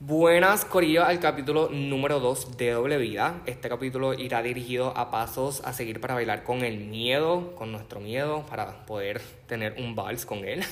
Buenas, 0.00 0.64
Corillo, 0.64 1.04
al 1.04 1.18
capítulo 1.18 1.70
número 1.70 2.20
2 2.20 2.56
de 2.56 2.70
Doble 2.70 2.98
Vida. 2.98 3.42
Este 3.46 3.68
capítulo 3.68 4.14
irá 4.14 4.42
dirigido 4.42 4.96
a 4.96 5.10
pasos 5.10 5.60
a 5.64 5.72
seguir 5.72 6.00
para 6.00 6.14
bailar 6.14 6.44
con 6.44 6.60
el 6.60 6.78
miedo, 6.78 7.56
con 7.56 7.72
nuestro 7.72 7.98
miedo, 7.98 8.46
para 8.48 8.86
poder 8.86 9.20
tener 9.48 9.74
un 9.76 9.96
vals 9.96 10.24
con 10.24 10.44
él. 10.44 10.62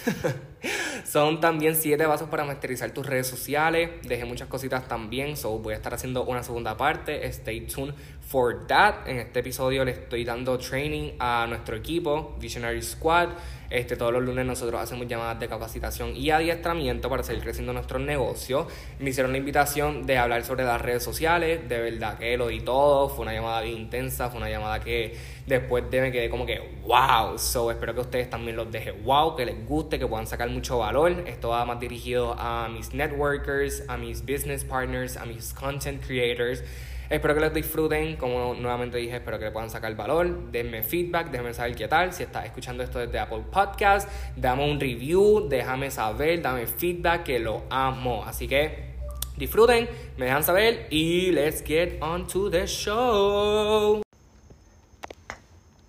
Son 1.04 1.40
también 1.40 1.74
7 1.74 2.06
pasos 2.06 2.28
para 2.28 2.44
masterizar 2.44 2.92
tus 2.92 3.04
redes 3.04 3.26
sociales. 3.26 3.90
Dejé 4.04 4.24
muchas 4.26 4.46
cositas 4.46 4.86
también, 4.86 5.36
so 5.36 5.58
voy 5.58 5.74
a 5.74 5.76
estar 5.76 5.92
haciendo 5.92 6.22
una 6.22 6.44
segunda 6.44 6.76
parte. 6.76 7.26
Stay 7.26 7.62
tuned 7.62 7.94
for 8.20 8.68
that. 8.68 9.08
En 9.08 9.18
este 9.18 9.40
episodio 9.40 9.84
le 9.84 9.90
estoy 9.90 10.24
dando 10.24 10.56
training 10.56 11.14
a 11.18 11.46
nuestro 11.48 11.74
equipo, 11.74 12.36
Visionary 12.38 12.80
Squad. 12.80 13.30
Este, 13.70 13.96
todos 13.96 14.12
los 14.12 14.22
lunes 14.22 14.46
nosotros 14.46 14.80
hacemos 14.80 15.06
llamadas 15.06 15.40
de 15.40 15.48
capacitación 15.48 16.16
y 16.16 16.30
adiestramiento 16.30 17.08
para 17.08 17.22
seguir 17.22 17.42
creciendo 17.42 17.72
nuestro 17.72 17.98
negocio. 17.98 18.66
Me 18.98 19.10
hicieron 19.10 19.32
la 19.32 19.38
invitación 19.38 20.06
de 20.06 20.18
hablar 20.18 20.44
sobre 20.44 20.64
las 20.64 20.80
redes 20.80 21.02
sociales. 21.02 21.68
De 21.68 21.78
verdad 21.80 22.18
que 22.18 22.36
lo 22.36 22.48
di 22.48 22.60
todo. 22.60 23.08
Fue 23.08 23.22
una 23.22 23.34
llamada 23.34 23.60
bien 23.62 23.76
intensa. 23.76 24.30
Fue 24.30 24.38
una 24.38 24.50
llamada 24.50 24.80
que 24.80 25.16
después 25.46 25.90
de 25.90 26.00
me 26.00 26.12
quedé 26.12 26.30
como 26.30 26.46
que 26.46 26.60
wow. 26.86 27.38
So 27.38 27.70
espero 27.70 27.94
que 27.94 28.00
ustedes 28.00 28.30
también 28.30 28.56
los 28.56 28.70
deje 28.70 28.92
wow, 28.92 29.36
que 29.36 29.44
les 29.44 29.66
guste, 29.66 29.98
que 29.98 30.06
puedan 30.06 30.26
sacar 30.26 30.48
mucho 30.48 30.78
valor. 30.78 31.24
Esto 31.26 31.50
va 31.50 31.64
más 31.64 31.80
dirigido 31.80 32.34
a 32.38 32.68
mis 32.68 32.94
networkers, 32.94 33.84
a 33.88 33.96
mis 33.96 34.20
business 34.20 34.64
partners, 34.64 35.16
a 35.16 35.24
mis 35.24 35.52
content 35.52 36.04
creators. 36.04 36.62
Espero 37.08 37.34
que 37.34 37.40
les 37.40 37.54
disfruten, 37.54 38.16
como 38.16 38.54
nuevamente 38.54 38.98
dije, 38.98 39.16
espero 39.16 39.38
que 39.38 39.44
le 39.44 39.50
puedan 39.52 39.70
sacar 39.70 39.94
valor. 39.94 40.50
Denme 40.50 40.82
feedback, 40.82 41.30
déjenme 41.30 41.54
saber 41.54 41.76
qué 41.76 41.86
tal. 41.86 42.12
Si 42.12 42.24
estás 42.24 42.46
escuchando 42.46 42.82
esto 42.82 42.98
desde 42.98 43.20
Apple 43.20 43.44
Podcast, 43.50 44.08
dame 44.34 44.68
un 44.68 44.80
review, 44.80 45.46
déjame 45.48 45.92
saber, 45.92 46.42
dame 46.42 46.66
feedback, 46.66 47.22
que 47.22 47.38
lo 47.38 47.62
amo. 47.70 48.24
Así 48.24 48.48
que 48.48 48.96
disfruten, 49.36 49.88
me 50.16 50.24
dejan 50.24 50.42
saber 50.42 50.88
y 50.90 51.30
let's 51.30 51.62
get 51.64 52.02
on 52.02 52.26
to 52.26 52.50
the 52.50 52.66
show. 52.66 54.02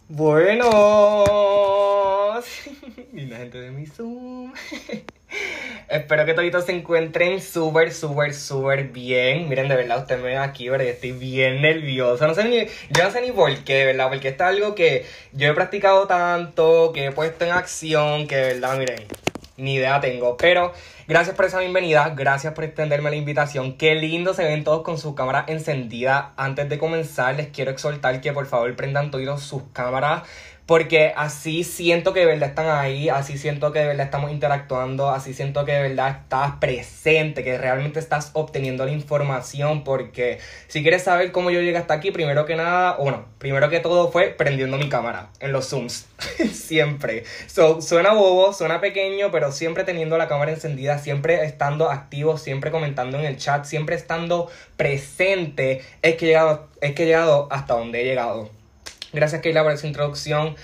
Buenos, 0.09 0.69
la 3.13 3.37
gente 3.37 3.59
de 3.59 3.71
mi 3.71 3.87
Zoom. 3.87 4.53
Espero 5.89 6.25
que 6.25 6.33
todos 6.33 6.65
se 6.65 6.73
encuentren 6.73 7.39
súper, 7.41 7.93
súper, 7.93 8.33
súper 8.33 8.89
bien. 8.89 9.47
Miren, 9.47 9.69
de 9.69 9.75
verdad, 9.77 9.99
ustedes 9.99 10.21
me 10.21 10.27
ven 10.29 10.39
aquí. 10.39 10.65
Yo 10.65 10.75
estoy 10.75 11.13
bien 11.13 11.61
nervioso. 11.61 12.27
No 12.27 12.33
sé 12.33 12.43
ni, 12.43 12.65
yo 12.89 13.03
no 13.05 13.11
sé 13.11 13.21
ni 13.21 13.31
por 13.31 13.55
qué, 13.63 13.85
¿verdad? 13.85 14.09
Porque 14.09 14.27
esto 14.27 14.43
es 14.43 14.49
algo 14.49 14.75
que 14.75 15.05
yo 15.31 15.47
he 15.47 15.53
practicado 15.53 16.05
tanto, 16.05 16.91
que 16.93 17.05
he 17.05 17.11
puesto 17.13 17.45
en 17.45 17.51
acción, 17.51 18.27
que 18.27 18.35
de 18.35 18.53
verdad, 18.55 18.77
miren, 18.77 19.05
ni 19.55 19.75
idea 19.75 20.01
tengo. 20.01 20.35
Pero 20.35 20.73
gracias 21.07 21.37
por 21.37 21.45
esa 21.45 21.59
bienvenida, 21.59 22.13
gracias 22.15 22.53
por 22.53 22.65
extenderme 22.65 23.09
la 23.09 23.15
invitación. 23.15 23.77
Qué 23.77 23.95
lindo 23.95 24.33
se 24.33 24.43
ven 24.43 24.65
todos 24.65 24.83
con 24.83 24.97
su 24.97 25.15
cámara 25.15 25.45
encendida. 25.47 26.33
Antes 26.35 26.67
de 26.67 26.77
comenzar, 26.77 27.35
les 27.35 27.47
quiero 27.47 27.71
exhortar 27.71 28.19
que 28.19 28.33
por 28.33 28.45
favor 28.45 28.75
prendan 28.75 29.09
todos 29.09 29.41
sus 29.41 29.63
cámaras 29.71 30.23
porque 30.67 31.13
así 31.15 31.63
siento 31.63 32.11
que 32.13 32.19
de 32.19 32.25
verdad 32.25 32.49
están 32.49 32.67
ahí, 32.67 33.07
así 33.07 33.37
siento 33.37 33.71
que 33.71 33.79
de 33.79 33.87
verdad 33.87 34.05
estamos 34.05 34.31
interactuando, 34.31 35.09
así 35.09 35.33
siento 35.33 35.63
que 35.63 35.71
de 35.71 35.81
verdad 35.83 36.17
estás 36.23 36.57
presente, 36.59 37.41
que 37.41 37.57
realmente 37.57 37.99
estás 37.99 38.31
obteniendo 38.33 38.83
la 38.83 38.91
información, 38.91 39.85
porque 39.85 40.39
si 40.67 40.81
quieres 40.81 41.03
saber 41.03 41.31
cómo 41.31 41.51
yo 41.51 41.61
llegué 41.61 41.77
hasta 41.77 41.93
aquí, 41.93 42.11
primero 42.11 42.45
que 42.45 42.57
nada, 42.57 42.97
bueno, 42.97 43.25
primero 43.37 43.69
que 43.69 43.79
todo 43.79 44.11
fue 44.11 44.27
prendiendo 44.27 44.77
mi 44.77 44.89
cámara 44.89 45.29
en 45.39 45.53
los 45.53 45.69
Zooms, 45.69 46.05
siempre. 46.51 47.23
So, 47.47 47.81
suena 47.81 48.11
bobo, 48.11 48.51
suena 48.51 48.81
pequeño, 48.81 49.31
pero 49.31 49.53
siempre 49.53 49.85
teniendo 49.85 50.17
la 50.17 50.27
cámara 50.27 50.51
encendida, 50.51 50.99
siempre 50.99 51.45
estando 51.45 51.89
activo, 51.89 52.37
siempre 52.37 52.71
comentando 52.71 53.17
en 53.17 53.23
el 53.23 53.37
chat, 53.37 53.63
siempre 53.63 53.95
estando 53.95 54.49
presente, 54.75 55.81
es 56.01 56.15
que 56.17 56.25
he 56.25 56.27
llegado, 56.27 56.67
es 56.81 56.91
que 56.91 57.03
he 57.03 57.05
llegado 57.05 57.47
hasta 57.51 57.75
donde 57.75 58.01
he 58.01 58.03
llegado. 58.03 58.56
Gracias, 59.13 59.41
Keila, 59.41 59.63
por 59.63 59.71
esa 59.71 59.87
introducción. 59.87 60.55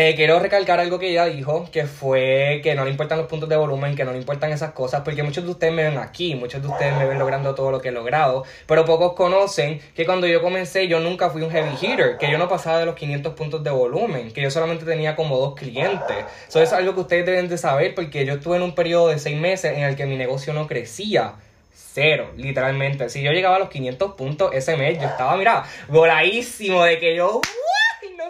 Eh, 0.00 0.14
quiero 0.14 0.38
recalcar 0.38 0.78
algo 0.78 1.00
que 1.00 1.10
ella 1.10 1.24
dijo, 1.24 1.68
que 1.72 1.84
fue 1.84 2.60
que 2.62 2.76
no 2.76 2.84
le 2.84 2.92
importan 2.92 3.18
los 3.18 3.26
puntos 3.26 3.48
de 3.48 3.56
volumen, 3.56 3.96
que 3.96 4.04
no 4.04 4.12
le 4.12 4.18
importan 4.18 4.52
esas 4.52 4.70
cosas, 4.70 5.00
porque 5.00 5.24
muchos 5.24 5.42
de 5.42 5.50
ustedes 5.50 5.72
me 5.72 5.82
ven 5.82 5.98
aquí, 5.98 6.36
muchos 6.36 6.62
de 6.62 6.68
ustedes 6.68 6.94
me 6.96 7.04
ven 7.04 7.18
logrando 7.18 7.52
todo 7.56 7.72
lo 7.72 7.80
que 7.80 7.88
he 7.88 7.90
logrado, 7.90 8.44
pero 8.68 8.84
pocos 8.84 9.14
conocen 9.14 9.80
que 9.96 10.06
cuando 10.06 10.28
yo 10.28 10.40
comencé 10.40 10.86
yo 10.86 11.00
nunca 11.00 11.30
fui 11.30 11.42
un 11.42 11.50
heavy 11.50 11.74
hitter, 11.80 12.16
que 12.16 12.30
yo 12.30 12.38
no 12.38 12.46
pasaba 12.46 12.78
de 12.78 12.86
los 12.86 12.94
500 12.94 13.34
puntos 13.34 13.64
de 13.64 13.70
volumen, 13.70 14.30
que 14.30 14.40
yo 14.40 14.52
solamente 14.52 14.84
tenía 14.84 15.16
como 15.16 15.36
dos 15.36 15.56
clientes. 15.56 16.16
Eso 16.46 16.62
es 16.62 16.72
algo 16.72 16.94
que 16.94 17.00
ustedes 17.00 17.26
deben 17.26 17.48
de 17.48 17.58
saber, 17.58 17.96
porque 17.96 18.24
yo 18.24 18.34
estuve 18.34 18.56
en 18.58 18.62
un 18.62 18.76
periodo 18.76 19.08
de 19.08 19.18
seis 19.18 19.36
meses 19.36 19.76
en 19.76 19.82
el 19.82 19.96
que 19.96 20.06
mi 20.06 20.16
negocio 20.16 20.52
no 20.52 20.68
crecía 20.68 21.34
cero, 21.72 22.30
literalmente. 22.36 23.08
Si 23.08 23.20
yo 23.20 23.32
llegaba 23.32 23.56
a 23.56 23.58
los 23.58 23.68
500 23.68 24.14
puntos 24.14 24.52
ese 24.54 24.76
mes, 24.76 25.00
yo 25.00 25.08
estaba, 25.08 25.36
mira, 25.36 25.64
voladísimo 25.88 26.84
de 26.84 27.00
que 27.00 27.16
yo 27.16 27.40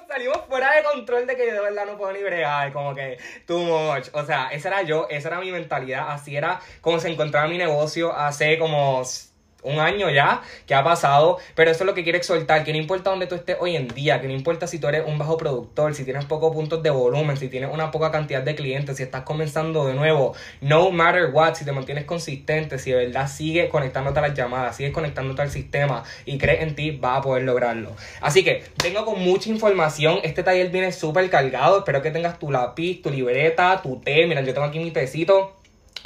salimos 0.06 0.38
fuera 0.48 0.74
de 0.74 0.82
control 0.82 1.26
de 1.26 1.36
que 1.36 1.46
yo 1.46 1.54
de 1.54 1.60
verdad 1.60 1.86
no 1.86 1.96
puedo 1.96 2.12
ni 2.12 2.22
bregar, 2.22 2.72
como 2.72 2.94
que 2.94 3.18
too 3.46 3.58
much. 3.58 4.08
O 4.12 4.24
sea, 4.24 4.48
esa 4.48 4.68
era 4.68 4.82
yo, 4.82 5.06
esa 5.10 5.28
era 5.28 5.40
mi 5.40 5.50
mentalidad, 5.50 6.10
así 6.10 6.36
era 6.36 6.60
como 6.80 7.00
se 7.00 7.08
encontraba 7.08 7.48
mi 7.48 7.58
negocio 7.58 8.14
hace 8.14 8.58
como 8.58 9.02
un 9.68 9.80
año 9.80 10.10
ya 10.10 10.42
que 10.66 10.74
ha 10.74 10.82
pasado, 10.82 11.38
pero 11.54 11.70
eso 11.70 11.84
es 11.84 11.86
lo 11.86 11.94
que 11.94 12.02
quiero 12.02 12.18
exhortar, 12.18 12.64
que 12.64 12.72
no 12.72 12.78
importa 12.78 13.10
dónde 13.10 13.26
tú 13.26 13.34
estés 13.34 13.56
hoy 13.60 13.76
en 13.76 13.88
día, 13.88 14.20
que 14.20 14.26
no 14.26 14.32
importa 14.32 14.66
si 14.66 14.78
tú 14.78 14.88
eres 14.88 15.04
un 15.06 15.18
bajo 15.18 15.36
productor, 15.36 15.94
si 15.94 16.04
tienes 16.04 16.24
pocos 16.24 16.52
puntos 16.52 16.82
de 16.82 16.90
volumen, 16.90 17.36
si 17.36 17.48
tienes 17.48 17.70
una 17.72 17.90
poca 17.90 18.10
cantidad 18.10 18.42
de 18.42 18.54
clientes, 18.54 18.96
si 18.96 19.02
estás 19.02 19.22
comenzando 19.22 19.86
de 19.86 19.94
nuevo, 19.94 20.34
no 20.60 20.90
matter 20.90 21.30
what, 21.32 21.54
si 21.54 21.64
te 21.64 21.72
mantienes 21.72 22.04
consistente, 22.04 22.78
si 22.78 22.90
de 22.90 23.06
verdad 23.06 23.28
sigues 23.28 23.70
conectándote 23.70 24.18
a 24.18 24.22
las 24.22 24.34
llamadas, 24.34 24.76
sigues 24.76 24.92
conectándote 24.92 25.42
al 25.42 25.50
sistema 25.50 26.02
y 26.24 26.38
crees 26.38 26.62
en 26.62 26.74
ti, 26.74 26.90
vas 26.92 27.18
a 27.18 27.22
poder 27.22 27.44
lograrlo. 27.44 27.92
Así 28.20 28.42
que 28.44 28.64
vengo 28.82 29.04
con 29.04 29.20
mucha 29.20 29.50
información, 29.50 30.20
este 30.22 30.42
taller 30.42 30.70
viene 30.70 30.92
súper 30.92 31.28
cargado, 31.30 31.78
espero 31.78 32.02
que 32.02 32.10
tengas 32.10 32.38
tu 32.38 32.50
lápiz, 32.50 33.02
tu 33.02 33.10
libreta, 33.10 33.80
tu 33.82 34.00
té, 34.00 34.26
mira, 34.26 34.40
yo 34.40 34.54
tengo 34.54 34.66
aquí 34.66 34.78
mi 34.78 34.90
tecito 34.90 35.57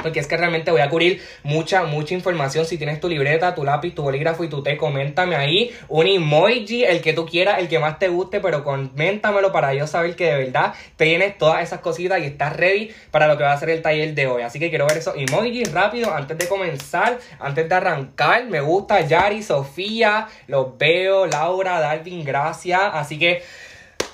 porque 0.03 0.21
es 0.21 0.27
que 0.27 0.37
realmente 0.37 0.71
voy 0.71 0.81
a 0.81 0.91
cubrir 0.91 1.23
mucha, 1.43 1.85
mucha 1.85 2.15
información. 2.15 2.65
Si 2.67 2.77
tienes 2.77 3.01
tu 3.01 3.09
libreta, 3.09 3.55
tu 3.55 3.65
lápiz, 3.65 3.95
tu 3.95 4.03
bolígrafo 4.03 4.45
y 4.45 4.49
tu 4.49 4.63
té, 4.63 4.77
coméntame 4.77 5.37
ahí 5.37 5.73
un 5.89 6.07
emoji, 6.07 6.85
el 6.85 7.01
que 7.01 7.13
tú 7.13 7.27
quieras, 7.27 7.59
el 7.59 7.69
que 7.69 7.79
más 7.79 7.99
te 7.99 8.09
guste, 8.09 8.41
pero 8.41 8.65
coméntamelo 8.65 9.53
para 9.53 9.75
yo 9.75 9.87
saber 9.87 10.17
que 10.17 10.27
de 10.27 10.37
verdad 10.37 10.75
tienes 10.97 11.39
todas 11.39 11.63
esas 11.63 11.81
cositas 11.81 12.21
y 12.21 12.25
estás 12.25 12.57
ready 12.57 12.91
para 13.11 13.29
lo 13.29 13.37
que 13.37 13.45
va 13.45 13.53
a 13.53 13.59
ser 13.59 13.71
el 13.71 13.83
taller 13.83 14.15
de 14.15 14.27
hoy. 14.27 14.43
Así 14.43 14.59
que 14.59 14.69
quiero 14.69 14.87
ver 14.87 14.99
esos 14.99 15.15
emojis 15.17 15.73
rápido 15.73 16.13
antes 16.13 16.37
de 16.39 16.49
comenzar, 16.49 17.19
antes 17.39 17.69
de 17.69 17.75
arrancar. 17.75 18.45
Me 18.47 18.61
gusta 18.61 19.01
Yari, 19.01 19.43
Sofía, 19.43 20.29
los 20.47 20.77
veo, 20.79 21.27
Laura, 21.27 21.81
Darwin, 21.81 22.25
gracias. 22.25 22.81
Así 22.93 23.19
que 23.19 23.43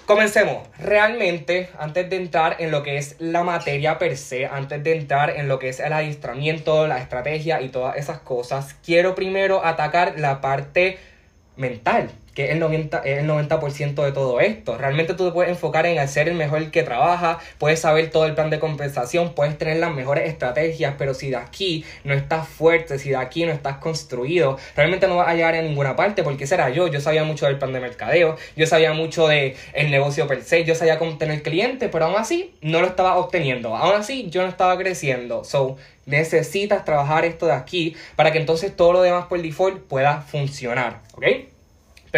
Comencemos. 0.08 0.66
Realmente, 0.78 1.68
antes 1.78 2.08
de 2.08 2.16
entrar 2.16 2.56
en 2.60 2.70
lo 2.70 2.82
que 2.82 2.96
es 2.96 3.16
la 3.18 3.44
materia 3.44 3.98
per 3.98 4.16
se, 4.16 4.46
antes 4.46 4.82
de 4.82 4.96
entrar 4.96 5.28
en 5.28 5.48
lo 5.48 5.58
que 5.58 5.68
es 5.68 5.80
el 5.80 5.92
adiestramiento, 5.92 6.86
la 6.86 6.96
estrategia 6.96 7.60
y 7.60 7.68
todas 7.68 7.96
esas 7.96 8.20
cosas, 8.20 8.74
quiero 8.82 9.14
primero 9.14 9.62
atacar 9.66 10.18
la 10.18 10.40
parte 10.40 10.98
mental 11.56 12.10
que 12.38 12.44
es 12.44 12.50
el 12.52 12.62
90%, 12.62 13.00
el 13.02 13.26
90 13.26 13.58
de 14.04 14.12
todo 14.12 14.38
esto. 14.38 14.78
Realmente 14.78 15.14
tú 15.14 15.24
te 15.24 15.32
puedes 15.32 15.50
enfocar 15.50 15.86
en 15.86 16.06
ser 16.06 16.28
el 16.28 16.36
mejor 16.36 16.70
que 16.70 16.84
trabaja, 16.84 17.40
puedes 17.58 17.80
saber 17.80 18.10
todo 18.10 18.26
el 18.26 18.36
plan 18.36 18.48
de 18.48 18.60
compensación, 18.60 19.34
puedes 19.34 19.58
tener 19.58 19.78
las 19.78 19.92
mejores 19.92 20.28
estrategias, 20.28 20.94
pero 20.96 21.14
si 21.14 21.30
de 21.30 21.36
aquí 21.36 21.84
no 22.04 22.14
estás 22.14 22.46
fuerte, 22.46 23.00
si 23.00 23.10
de 23.10 23.16
aquí 23.16 23.44
no 23.44 23.50
estás 23.50 23.78
construido, 23.78 24.56
realmente 24.76 25.08
no 25.08 25.16
vas 25.16 25.26
a 25.26 25.34
llegar 25.34 25.56
a 25.56 25.62
ninguna 25.62 25.96
parte, 25.96 26.22
porque 26.22 26.46
será 26.46 26.70
yo, 26.70 26.86
yo 26.86 27.00
sabía 27.00 27.24
mucho 27.24 27.46
del 27.46 27.58
plan 27.58 27.72
de 27.72 27.80
mercadeo, 27.80 28.36
yo 28.54 28.66
sabía 28.68 28.92
mucho 28.92 29.26
del 29.26 29.56
el 29.72 29.90
negocio 29.90 30.28
per 30.28 30.44
se, 30.44 30.62
yo 30.62 30.76
sabía 30.76 31.00
cómo 31.00 31.18
tener 31.18 31.42
clientes, 31.42 31.88
pero 31.90 32.04
aún 32.04 32.18
así 32.18 32.54
no 32.60 32.80
lo 32.80 32.86
estaba 32.86 33.16
obteniendo, 33.16 33.74
aún 33.74 33.96
así 33.96 34.30
yo 34.30 34.42
no 34.42 34.48
estaba 34.48 34.78
creciendo. 34.78 35.42
So, 35.42 35.76
necesitas 36.06 36.84
trabajar 36.84 37.24
esto 37.24 37.46
de 37.46 37.54
aquí 37.54 37.96
para 38.14 38.30
que 38.30 38.38
entonces 38.38 38.76
todo 38.76 38.92
lo 38.92 39.02
demás 39.02 39.26
por 39.26 39.42
default 39.42 39.82
pueda 39.88 40.20
funcionar, 40.20 41.00
¿ok? 41.14 41.24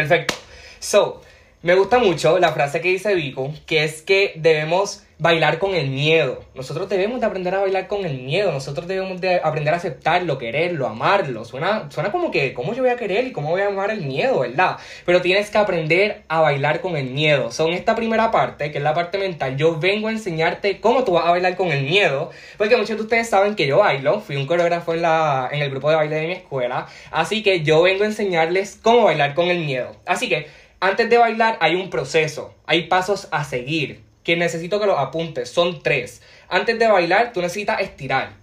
Perfecto. 0.00 0.34
So, 0.80 1.20
me 1.62 1.74
gusta 1.74 1.98
mucho 1.98 2.38
la 2.38 2.52
frase 2.52 2.80
que 2.80 2.88
dice 2.88 3.14
Vico, 3.14 3.52
que 3.66 3.84
es 3.84 4.00
que 4.00 4.32
debemos 4.36 5.04
bailar 5.18 5.58
con 5.58 5.74
el 5.74 5.90
miedo. 5.90 6.42
Nosotros 6.54 6.88
debemos 6.88 7.20
de 7.20 7.26
aprender 7.26 7.54
a 7.54 7.60
bailar 7.60 7.86
con 7.86 8.06
el 8.06 8.22
miedo. 8.22 8.50
Nosotros 8.50 8.88
debemos 8.88 9.20
de 9.20 9.36
aprender 9.44 9.74
a 9.74 9.76
aceptarlo, 9.76 10.38
quererlo, 10.38 10.86
amarlo. 10.86 11.44
Suena, 11.44 11.90
suena 11.90 12.10
como 12.10 12.30
que, 12.30 12.54
¿cómo 12.54 12.72
yo 12.72 12.82
voy 12.82 12.90
a 12.90 12.96
querer 12.96 13.26
y 13.26 13.32
cómo 13.32 13.50
voy 13.50 13.60
a 13.60 13.66
amar 13.66 13.90
el 13.90 14.00
miedo, 14.00 14.40
verdad? 14.40 14.78
Pero 15.04 15.20
tienes 15.20 15.50
que 15.50 15.58
aprender 15.58 16.22
a 16.28 16.40
bailar 16.40 16.80
con 16.80 16.96
el 16.96 17.10
miedo. 17.10 17.52
Son 17.52 17.74
esta 17.74 17.94
primera 17.94 18.30
parte, 18.30 18.72
que 18.72 18.78
es 18.78 18.84
la 18.84 18.94
parte 18.94 19.18
mental, 19.18 19.58
yo 19.58 19.78
vengo 19.78 20.08
a 20.08 20.12
enseñarte 20.12 20.80
cómo 20.80 21.04
tú 21.04 21.12
vas 21.12 21.26
a 21.26 21.32
bailar 21.32 21.56
con 21.56 21.68
el 21.68 21.84
miedo. 21.84 22.30
Porque 22.56 22.78
muchos 22.78 22.96
de 22.96 23.02
ustedes 23.02 23.28
saben 23.28 23.54
que 23.54 23.66
yo 23.66 23.80
bailo. 23.80 24.20
Fui 24.20 24.36
un 24.36 24.46
coreógrafo 24.46 24.94
en, 24.94 25.02
la, 25.02 25.50
en 25.52 25.60
el 25.60 25.68
grupo 25.68 25.90
de 25.90 25.96
baile 25.96 26.16
de 26.16 26.26
mi 26.26 26.32
escuela. 26.32 26.86
Así 27.10 27.42
que 27.42 27.60
yo 27.60 27.82
vengo 27.82 28.04
a 28.04 28.06
enseñarles 28.06 28.80
cómo 28.82 29.04
bailar 29.04 29.34
con 29.34 29.48
el 29.48 29.58
miedo. 29.58 29.94
Así 30.06 30.30
que 30.30 30.48
antes 30.80 31.08
de 31.08 31.18
bailar 31.18 31.58
hay 31.60 31.76
un 31.76 31.90
proceso, 31.90 32.54
hay 32.66 32.88
pasos 32.88 33.28
a 33.30 33.44
seguir, 33.44 34.02
que 34.24 34.36
necesito 34.36 34.80
que 34.80 34.86
los 34.86 34.98
apuntes, 34.98 35.50
son 35.50 35.82
tres. 35.82 36.22
Antes 36.48 36.78
de 36.78 36.86
bailar 36.88 37.32
tú 37.32 37.40
necesitas 37.40 37.80
estirar. 37.80 38.40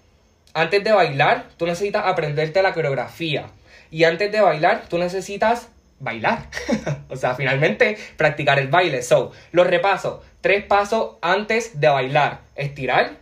Antes 0.58 0.84
de 0.84 0.92
bailar, 0.92 1.50
tú 1.58 1.68
necesitas 1.68 2.08
aprenderte 2.08 2.64
la 2.64 2.74
coreografía. 2.74 3.46
Y 3.92 4.06
antes 4.06 4.32
de 4.32 4.42
bailar, 4.42 4.86
tú 4.90 4.98
necesitas 4.98 5.70
bailar. 6.00 6.48
o 7.10 7.16
sea, 7.16 7.36
finalmente 7.36 7.96
practicar 8.18 8.58
el 8.58 8.68
baile. 8.68 9.04
So, 9.04 9.34
los 9.52 9.68
repaso. 9.68 10.24
Tres 10.42 10.64
pasos 10.66 11.18
antes 11.22 11.80
de 11.80 11.90
bailar. 11.90 12.40
Estirar, 12.56 13.18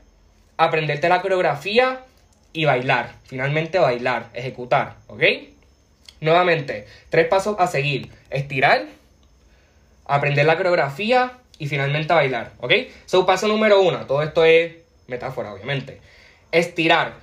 aprenderte 0.56 1.10
la 1.10 1.22
coreografía 1.22 2.06
y 2.54 2.64
bailar. 2.64 3.16
Finalmente 3.26 3.80
bailar, 3.80 4.30
ejecutar, 4.34 4.96
¿ok? 5.08 5.24
Nuevamente, 6.22 6.88
tres 7.10 7.28
pasos 7.28 7.58
a 7.60 7.68
seguir. 7.68 8.12
Estirar, 8.30 8.86
aprender 10.06 10.46
la 10.46 10.58
coreografía 10.58 11.34
y 11.58 11.68
finalmente 11.68 12.14
bailar, 12.14 12.54
¿ok? 12.60 12.74
So, 13.06 13.26
paso 13.26 13.48
número 13.48 13.82
uno. 13.82 14.06
Todo 14.06 14.22
esto 14.22 14.44
es 14.46 14.76
metáfora, 15.08 15.54
obviamente. 15.54 16.00
Estirar. 16.52 17.14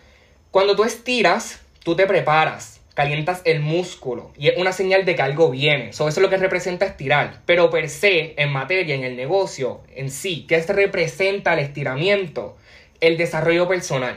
Cuando 0.50 0.76
tú 0.76 0.84
estiras, 0.84 1.61
tú 1.82 1.96
te 1.96 2.06
preparas 2.06 2.81
calientas 2.94 3.40
el 3.44 3.61
músculo 3.61 4.32
y 4.37 4.49
es 4.49 4.58
una 4.58 4.73
señal 4.73 5.06
de 5.06 5.14
que 5.14 5.23
algo 5.23 5.50
viene. 5.50 5.90
eso 5.90 6.08
es 6.08 6.19
lo 6.19 6.29
que 6.29 6.37
representa 6.37 6.84
estirar. 6.84 7.40
Pero 7.46 7.70
per 7.70 7.88
se, 7.88 8.34
en 8.37 8.52
materia, 8.52 8.94
en 8.94 9.05
el 9.05 9.17
negocio, 9.17 9.81
en 9.94 10.11
sí, 10.11 10.44
¿qué 10.49 10.61
representa 10.62 11.55
el 11.55 11.61
estiramiento? 11.61 12.56
El 13.00 13.17
desarrollo 13.17 13.67
personal. 13.67 14.17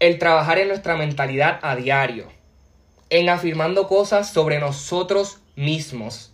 El 0.00 0.18
trabajar 0.18 0.58
en 0.58 0.68
nuestra 0.68 0.96
mentalidad 0.96 1.58
a 1.62 1.74
diario. 1.74 2.28
En 3.10 3.28
afirmando 3.28 3.88
cosas 3.88 4.32
sobre 4.32 4.60
nosotros 4.60 5.40
mismos 5.56 6.27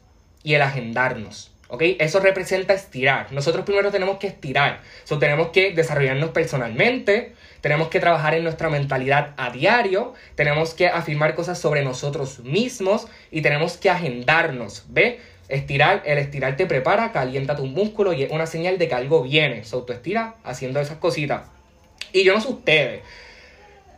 y 0.44 0.55
el 0.55 0.62
agendarnos. 0.62 1.50
¿Ok? 1.69 1.82
Eso 1.99 2.20
representa 2.20 2.75
estirar. 2.75 3.32
Nosotros 3.32 3.64
primero 3.64 3.91
tenemos 3.91 4.19
que 4.19 4.29
estirar. 4.29 4.81
So, 5.02 5.19
tenemos 5.19 5.49
que 5.49 5.73
desarrollarnos 5.73 6.31
personalmente, 6.31 7.32
tenemos 7.62 7.88
que 7.88 7.99
trabajar 7.99 8.35
en 8.35 8.44
nuestra 8.44 8.69
mentalidad 8.69 9.32
a 9.37 9.50
diario, 9.50 10.14
tenemos 10.37 10.75
que 10.75 10.87
afirmar 10.87 11.35
cosas 11.35 11.58
sobre 11.58 11.82
nosotros 11.82 12.41
mismos 12.41 13.08
y 13.32 13.41
tenemos 13.41 13.76
que 13.79 13.91
agendarnos, 13.91 14.85
¿ve? 14.88 15.19
Estirar, 15.49 16.02
el 16.05 16.19
estirar 16.19 16.56
te 16.56 16.67
prepara, 16.67 17.11
calienta 17.11 17.56
tu 17.56 17.67
músculo 17.67 18.12
y 18.12 18.23
es 18.23 18.31
una 18.31 18.47
señal 18.47 18.79
de 18.79 18.87
que 18.87 18.94
algo 18.94 19.23
viene. 19.23 19.64
So, 19.64 19.82
tú 19.82 19.94
estira 19.94 20.37
haciendo 20.44 20.79
esas 20.81 20.99
cositas. 20.99 21.49
Y 22.12 22.23
yo 22.23 22.35
no 22.35 22.40
sé 22.40 22.49
ustedes, 22.49 23.00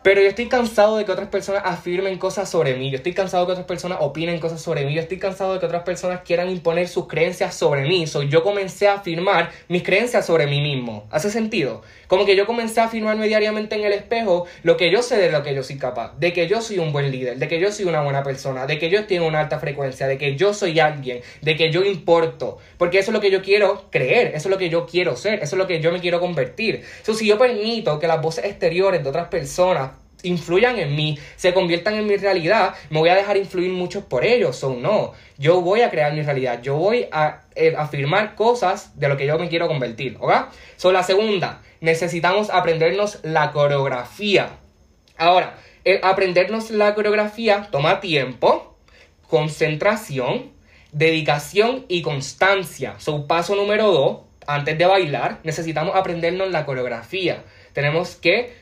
pero 0.06 0.22
yo 0.22 0.28
estoy 0.28 0.46
cansado 0.46 0.98
de 0.98 1.04
que 1.04 1.10
otras 1.10 1.26
personas 1.26 1.62
afirmen 1.64 2.16
cosas 2.16 2.48
sobre 2.48 2.76
mí. 2.76 2.92
Yo 2.92 2.98
estoy 2.98 3.12
cansado 3.12 3.42
de 3.42 3.46
que 3.48 3.52
otras 3.54 3.66
personas 3.66 3.98
opinen 4.00 4.38
cosas 4.38 4.62
sobre 4.62 4.86
mí. 4.86 4.94
Yo 4.94 5.00
estoy 5.00 5.18
cansado 5.18 5.54
de 5.54 5.58
que 5.58 5.66
otras 5.66 5.82
personas 5.82 6.20
quieran 6.20 6.48
imponer 6.48 6.86
sus 6.86 7.08
creencias 7.08 7.56
sobre 7.56 7.82
mí. 7.88 8.06
So, 8.06 8.22
yo 8.22 8.44
comencé 8.44 8.86
a 8.86 8.94
afirmar 8.94 9.50
mis 9.66 9.82
creencias 9.82 10.24
sobre 10.24 10.46
mí 10.46 10.60
mismo. 10.60 11.08
¿Hace 11.10 11.28
sentido? 11.28 11.82
Como 12.06 12.24
que 12.24 12.36
yo 12.36 12.46
comencé 12.46 12.80
a 12.80 12.84
afirmarme 12.84 13.26
diariamente 13.26 13.74
en 13.74 13.84
el 13.84 13.92
espejo 13.92 14.46
lo 14.62 14.76
que 14.76 14.92
yo 14.92 15.02
sé 15.02 15.16
de 15.16 15.32
lo 15.32 15.42
que 15.42 15.56
yo 15.56 15.64
soy 15.64 15.76
capaz. 15.76 16.16
De 16.20 16.32
que 16.32 16.46
yo 16.46 16.62
soy 16.62 16.78
un 16.78 16.92
buen 16.92 17.10
líder. 17.10 17.38
De 17.38 17.48
que 17.48 17.58
yo 17.58 17.72
soy 17.72 17.86
una 17.86 18.00
buena 18.04 18.22
persona. 18.22 18.68
De 18.68 18.78
que 18.78 18.90
yo 18.90 19.06
tengo 19.06 19.26
una 19.26 19.40
alta 19.40 19.58
frecuencia. 19.58 20.06
De 20.06 20.18
que 20.18 20.36
yo 20.36 20.54
soy 20.54 20.78
alguien. 20.78 21.22
De 21.42 21.56
que 21.56 21.72
yo 21.72 21.84
importo. 21.84 22.58
Porque 22.78 23.00
eso 23.00 23.10
es 23.10 23.12
lo 23.12 23.20
que 23.20 23.32
yo 23.32 23.42
quiero 23.42 23.86
creer. 23.90 24.28
Eso 24.36 24.46
es 24.46 24.50
lo 24.52 24.58
que 24.58 24.68
yo 24.68 24.86
quiero 24.86 25.16
ser. 25.16 25.42
Eso 25.42 25.56
es 25.56 25.58
lo 25.58 25.66
que 25.66 25.80
yo 25.80 25.90
me 25.90 25.98
quiero 25.98 26.20
convertir. 26.20 26.84
So, 27.02 27.12
si 27.12 27.26
yo 27.26 27.38
permito 27.38 27.98
que 27.98 28.06
las 28.06 28.22
voces 28.22 28.44
exteriores 28.44 29.02
de 29.02 29.08
otras 29.08 29.26
personas 29.26 29.95
influyan 30.26 30.78
en 30.78 30.94
mí, 30.94 31.18
se 31.36 31.54
conviertan 31.54 31.94
en 31.94 32.06
mi 32.06 32.16
realidad, 32.16 32.74
me 32.90 32.98
voy 32.98 33.08
a 33.08 33.14
dejar 33.14 33.36
influir 33.36 33.70
mucho 33.72 34.08
por 34.08 34.24
ellos. 34.24 34.62
O 34.64 34.74
no, 34.74 35.12
yo 35.38 35.60
voy 35.60 35.82
a 35.82 35.90
crear 35.90 36.12
mi 36.12 36.22
realidad, 36.22 36.60
yo 36.62 36.76
voy 36.76 37.08
a 37.12 37.42
eh, 37.54 37.74
afirmar 37.76 38.34
cosas 38.34 38.98
de 38.98 39.08
lo 39.08 39.16
que 39.16 39.26
yo 39.26 39.38
me 39.38 39.48
quiero 39.48 39.68
convertir, 39.68 40.16
¿ok? 40.20 40.32
So, 40.76 40.92
la 40.92 41.02
segunda, 41.02 41.62
necesitamos 41.80 42.50
aprendernos 42.50 43.20
la 43.22 43.52
coreografía. 43.52 44.50
Ahora, 45.16 45.54
aprendernos 46.02 46.70
la 46.70 46.94
coreografía 46.94 47.68
toma 47.70 48.00
tiempo, 48.00 48.76
concentración, 49.28 50.52
dedicación 50.92 51.84
y 51.88 52.02
constancia. 52.02 52.94
So, 52.98 53.26
paso 53.26 53.54
número 53.54 53.90
dos, 53.90 54.18
antes 54.46 54.78
de 54.78 54.86
bailar, 54.86 55.40
necesitamos 55.42 55.94
aprendernos 55.96 56.50
la 56.50 56.64
coreografía. 56.64 57.44
Tenemos 57.72 58.16
que 58.16 58.54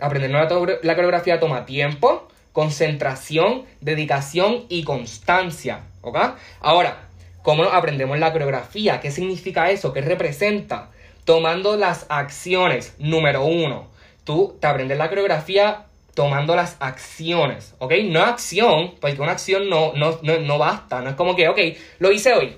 Aprender 0.00 0.30
la, 0.30 0.94
coreografía 0.94 1.40
toma 1.40 1.66
tiempo, 1.66 2.28
concentración, 2.52 3.64
dedicación 3.80 4.64
y 4.68 4.84
constancia. 4.84 5.80
¿Ok? 6.02 6.18
Ahora, 6.60 7.08
¿cómo 7.42 7.64
aprendemos 7.64 8.18
la 8.18 8.32
coreografía? 8.32 9.00
¿Qué 9.00 9.10
significa 9.10 9.70
eso? 9.70 9.92
¿Qué 9.92 10.00
representa? 10.00 10.90
Tomando 11.24 11.76
las 11.76 12.06
acciones. 12.08 12.94
Número 12.98 13.44
uno, 13.44 13.88
tú 14.24 14.56
te 14.60 14.66
aprendes 14.66 14.98
la 14.98 15.08
coreografía 15.08 15.84
tomando 16.14 16.56
las 16.56 16.76
acciones, 16.80 17.74
¿ok? 17.78 17.92
No 18.06 18.22
acción, 18.22 18.94
porque 19.00 19.20
una 19.22 19.32
acción 19.32 19.70
no, 19.70 19.92
no, 19.94 20.18
no, 20.22 20.38
no 20.38 20.58
basta, 20.58 21.00
no 21.00 21.10
es 21.10 21.14
como 21.14 21.36
que, 21.36 21.48
ok, 21.48 21.58
lo 22.00 22.10
hice 22.10 22.32
hoy 22.32 22.56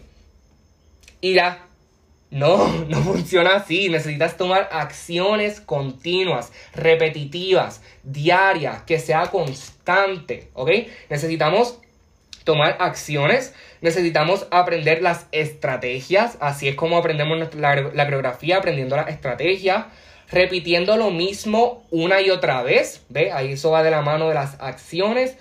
y 1.20 1.34
ya, 1.34 1.66
no, 2.30 2.84
no 2.88 3.02
funciona 3.02 3.56
así. 3.56 3.88
Necesitas 3.88 4.36
tomar 4.36 4.68
acciones 4.72 5.60
continuas, 5.60 6.52
repetitivas, 6.74 7.82
diarias, 8.02 8.82
que 8.82 8.98
sea 8.98 9.26
constante, 9.26 10.48
¿ok? 10.54 10.70
Necesitamos 11.08 11.78
tomar 12.44 12.76
acciones, 12.80 13.54
necesitamos 13.80 14.46
aprender 14.50 15.02
las 15.02 15.26
estrategias, 15.30 16.38
así 16.40 16.68
es 16.68 16.74
como 16.74 16.96
aprendemos 16.96 17.54
la, 17.54 17.76
la 17.76 18.04
coreografía, 18.04 18.56
aprendiendo 18.56 18.96
las 18.96 19.08
estrategias, 19.08 19.86
repitiendo 20.30 20.96
lo 20.96 21.10
mismo 21.10 21.84
una 21.90 22.20
y 22.22 22.30
otra 22.30 22.62
vez, 22.62 23.04
¿ve? 23.08 23.30
Ahí 23.32 23.52
eso 23.52 23.70
va 23.70 23.82
de 23.82 23.90
la 23.90 24.00
mano 24.00 24.28
de 24.28 24.34
las 24.34 24.60
acciones 24.60 25.36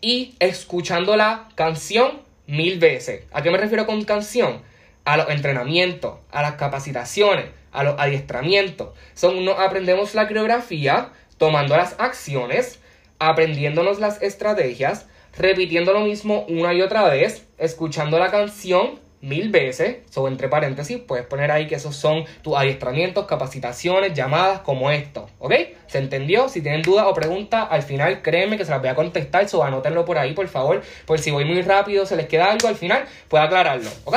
y 0.00 0.34
escuchando 0.38 1.16
la 1.16 1.48
canción 1.54 2.20
mil 2.46 2.78
veces. 2.78 3.24
¿A 3.32 3.42
qué 3.42 3.50
me 3.50 3.58
refiero 3.58 3.86
con 3.86 4.04
canción? 4.04 4.62
A 5.06 5.16
los 5.16 5.30
entrenamientos, 5.30 6.18
a 6.32 6.42
las 6.42 6.56
capacitaciones, 6.56 7.46
a 7.72 7.84
los 7.84 7.94
adiestramientos. 7.98 8.88
Son, 9.14 9.44
no 9.44 9.52
aprendemos 9.52 10.14
la 10.14 10.26
coreografía 10.26 11.10
tomando 11.38 11.76
las 11.76 11.94
acciones, 11.98 12.80
aprendiéndonos 13.18 14.00
las 14.00 14.20
estrategias, 14.20 15.06
repitiendo 15.38 15.92
lo 15.92 16.00
mismo 16.00 16.44
una 16.48 16.74
y 16.74 16.82
otra 16.82 17.04
vez, 17.04 17.46
escuchando 17.56 18.18
la 18.18 18.30
canción 18.30 18.98
mil 19.20 19.50
veces, 19.50 19.98
o 20.14 20.28
entre 20.28 20.48
paréntesis, 20.48 20.98
puedes 20.98 21.24
poner 21.24 21.50
ahí 21.50 21.66
que 21.68 21.76
esos 21.76 21.96
son 21.96 22.24
tus 22.42 22.56
adiestramientos, 22.56 23.26
capacitaciones, 23.26 24.12
llamadas 24.12 24.60
como 24.60 24.90
esto, 24.90 25.28
¿ok? 25.38 25.52
¿Se 25.86 25.98
entendió? 25.98 26.48
Si 26.48 26.60
tienen 26.62 26.82
dudas 26.82 27.06
o 27.06 27.14
preguntas, 27.14 27.66
al 27.70 27.82
final 27.82 28.22
créeme 28.22 28.58
que 28.58 28.64
se 28.64 28.72
las 28.72 28.80
voy 28.80 28.90
a 28.90 28.94
contestar, 28.94 29.48
so 29.48 29.62
anótenlo 29.64 30.04
por 30.04 30.18
ahí, 30.18 30.34
por 30.34 30.48
favor, 30.48 30.82
por 31.06 31.18
si 31.18 31.30
voy 31.30 31.44
muy 31.44 31.62
rápido, 31.62 32.06
se 32.06 32.16
les 32.16 32.26
queda 32.26 32.50
algo 32.50 32.68
al 32.68 32.76
final, 32.76 33.04
puedo 33.28 33.42
aclararlo, 33.42 33.90
¿ok? 34.04 34.16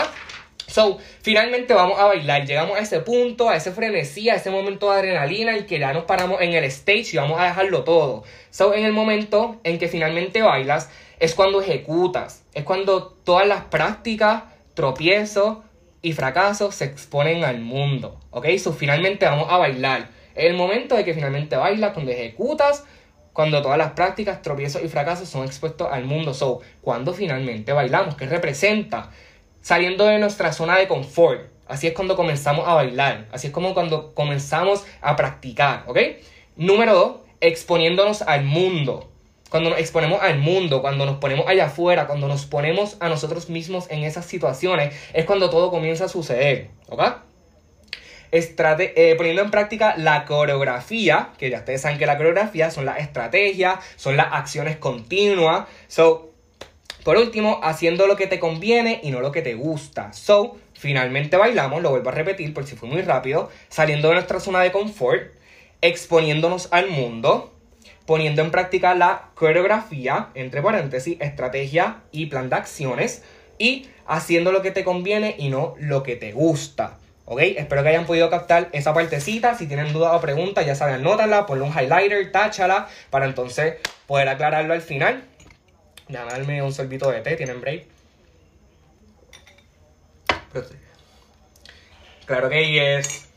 So, 0.70 1.00
finalmente 1.22 1.74
vamos 1.74 2.00
a 2.00 2.06
bailar. 2.06 2.46
Llegamos 2.46 2.78
a 2.78 2.82
ese 2.82 3.00
punto, 3.00 3.50
a 3.50 3.56
ese 3.56 3.72
frenesí, 3.72 4.30
a 4.30 4.36
ese 4.36 4.52
momento 4.52 4.92
de 4.92 5.00
adrenalina 5.00 5.58
en 5.58 5.66
que 5.66 5.80
ya 5.80 5.94
nos 5.94 6.04
paramos 6.04 6.42
en 6.42 6.54
el 6.54 6.64
stage 6.66 7.10
y 7.14 7.18
vamos 7.18 7.40
a 7.40 7.46
dejarlo 7.46 7.84
todo. 7.84 8.24
So, 8.52 8.74
en 8.74 8.86
el 8.86 8.94
momento 8.94 9.60
en 9.64 9.80
que 9.80 9.88
finalmente 9.88 10.42
bailas, 10.42 10.90
es 11.20 11.34
cuando 11.34 11.62
ejecutas. 11.62 12.44
Es 12.54 12.64
cuando 12.64 13.04
todas 13.04 13.48
las 13.48 13.64
prácticas, 13.66 14.44
tropiezos 14.76 15.58
y 16.02 16.14
fracasos 16.14 16.76
se 16.76 16.86
exponen 16.86 17.44
al 17.44 17.60
mundo. 17.60 18.20
¿Ok? 18.30 18.48
So, 18.60 18.72
finalmente 18.72 19.26
vamos 19.26 19.48
a 19.50 19.58
bailar. 19.58 20.10
El 20.36 20.54
momento 20.54 20.96
de 20.96 21.04
que 21.04 21.14
finalmente 21.14 21.56
bailas, 21.56 21.94
cuando 21.94 22.12
ejecutas, 22.12 22.86
cuando 23.34 23.62
todas 23.62 23.78
las 23.78 23.92
prácticas, 23.92 24.42
tropiezos 24.42 24.84
y 24.84 24.88
fracasos 24.88 25.28
son 25.28 25.46
expuestos 25.46 25.88
al 25.92 26.06
mundo. 26.06 26.34
So, 26.34 26.62
cuando 26.82 27.14
finalmente 27.14 27.74
bailamos, 27.74 28.16
¿qué 28.16 28.28
representa? 28.28 29.10
Saliendo 29.62 30.06
de 30.06 30.20
nuestra 30.20 30.52
zona 30.54 30.78
de 30.78 30.88
confort. 30.88 31.50
Así 31.68 31.88
es 31.88 31.94
cuando 31.94 32.16
comenzamos 32.16 32.68
a 32.68 32.74
bailar. 32.74 33.28
Así 33.32 33.48
es 33.48 33.54
como 33.54 33.74
cuando 33.74 34.14
comenzamos 34.14 34.86
a 35.02 35.16
practicar, 35.16 35.84
¿ok? 35.88 36.00
Número 36.56 36.94
dos, 36.94 37.18
exponiéndonos 37.42 38.22
al 38.24 38.44
mundo. 38.44 39.10
Cuando 39.50 39.70
nos 39.72 39.80
exponemos 39.80 40.22
al 40.22 40.38
mundo, 40.40 40.82
cuando 40.82 41.06
nos 41.06 41.18
ponemos 41.18 41.48
allá 41.48 41.66
afuera, 41.66 42.06
cuando 42.06 42.28
nos 42.28 42.46
ponemos 42.46 42.98
a 43.00 43.10
nosotros 43.10 43.50
mismos 43.50 43.90
en 43.90 44.04
esas 44.04 44.26
situaciones, 44.26 44.94
es 45.14 45.26
cuando 45.26 45.50
todo 45.50 45.72
comienza 45.72 46.06
a 46.06 46.10
suceder, 46.10 46.70
¿ok? 46.88 47.02
Eh, 48.32 49.16
poniendo 49.18 49.42
en 49.42 49.50
práctica 49.50 49.96
la 49.98 50.26
coreografía, 50.26 51.30
que 51.38 51.50
ya 51.50 51.60
ustedes 51.60 51.82
saben 51.82 51.98
que 51.98 52.06
la 52.06 52.18
coreografía 52.18 52.70
son 52.70 52.86
las 52.86 53.00
estrategias, 53.00 53.80
son 53.96 54.18
las 54.18 54.28
acciones 54.32 54.78
continuas. 54.78 55.68
So, 55.88 56.29
por 57.04 57.18
último, 57.18 57.60
haciendo 57.64 58.08
lo 58.08 58.16
que 58.16 58.28
te 58.28 58.40
conviene 58.40 59.00
y 59.04 59.12
no 59.12 59.22
lo 59.22 59.32
que 59.32 59.42
te 59.42 59.54
gusta. 59.54 60.14
So, 60.14 60.58
finalmente 60.74 61.38
bailamos, 61.38 61.82
lo 61.82 61.92
vuelvo 61.92 62.10
a 62.10 62.14
repetir 62.14 62.54
por 62.54 62.66
si 62.66 62.76
fue 62.76 62.90
muy 62.90 63.02
rápido, 63.02 63.50
saliendo 63.70 64.10
de 64.10 64.16
nuestra 64.16 64.40
zona 64.40 64.62
de 64.62 64.72
confort, 64.72 65.34
exponiéndonos 65.82 66.68
al 66.72 66.90
mundo, 66.90 67.54
poniendo 68.06 68.42
en 68.42 68.52
práctica 68.52 68.96
la 68.96 69.30
coreografía, 69.36 70.30
entre 70.34 70.62
paréntesis, 70.62 71.18
estrategia 71.20 72.02
y 72.12 72.26
plan 72.26 72.50
de 72.50 72.56
acciones, 72.56 73.24
y 73.58 73.88
haciendo 74.08 74.52
lo 74.52 74.62
que 74.62 74.72
te 74.72 74.84
conviene 74.84 75.36
y 75.38 75.50
no 75.50 75.76
lo 75.80 76.04
que 76.04 76.16
te 76.16 76.32
gusta. 76.32 76.98
¿Ok? 77.26 77.42
Espero 77.42 77.84
que 77.84 77.90
hayan 77.90 78.08
podido 78.08 78.32
captar 78.32 78.70
esa 78.72 78.92
partecita. 78.92 79.54
Si 79.54 79.68
tienen 79.68 79.94
dudas 79.94 80.16
o 80.16 80.20
preguntas, 80.20 80.66
ya 80.66 80.74
saben, 80.74 80.96
anótala, 80.96 81.46
ponle 81.46 81.64
un 81.64 81.72
highlighter, 81.72 82.32
táchala, 82.32 82.88
para 83.12 83.28
entonces 83.28 83.76
poder 84.08 84.28
aclararlo 84.28 84.74
al 84.74 84.82
final. 84.82 85.29
Déjame 86.10 86.32
darme 86.32 86.62
un 86.64 86.74
sorbito 86.74 87.10
de 87.12 87.22
té, 87.22 87.36
¿tienen 87.36 87.62
break? 87.62 87.86
Claro 92.26 92.50
que 92.50 92.98
es. 92.98 93.28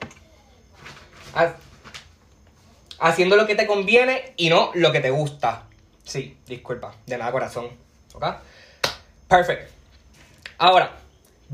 Haciendo 2.99 3.37
lo 3.37 3.47
que 3.47 3.55
te 3.55 3.67
conviene 3.67 4.33
y 4.37 4.49
no 4.49 4.71
lo 4.75 4.91
que 4.91 5.01
te 5.01 5.11
gusta. 5.11 5.65
Sí, 6.05 6.39
disculpa, 6.47 6.95
de 7.07 7.19
nada 7.19 7.31
corazón. 7.31 7.69
¿Ok? 8.15 8.25
Perfect. 9.29 9.71
Ahora, 10.59 10.93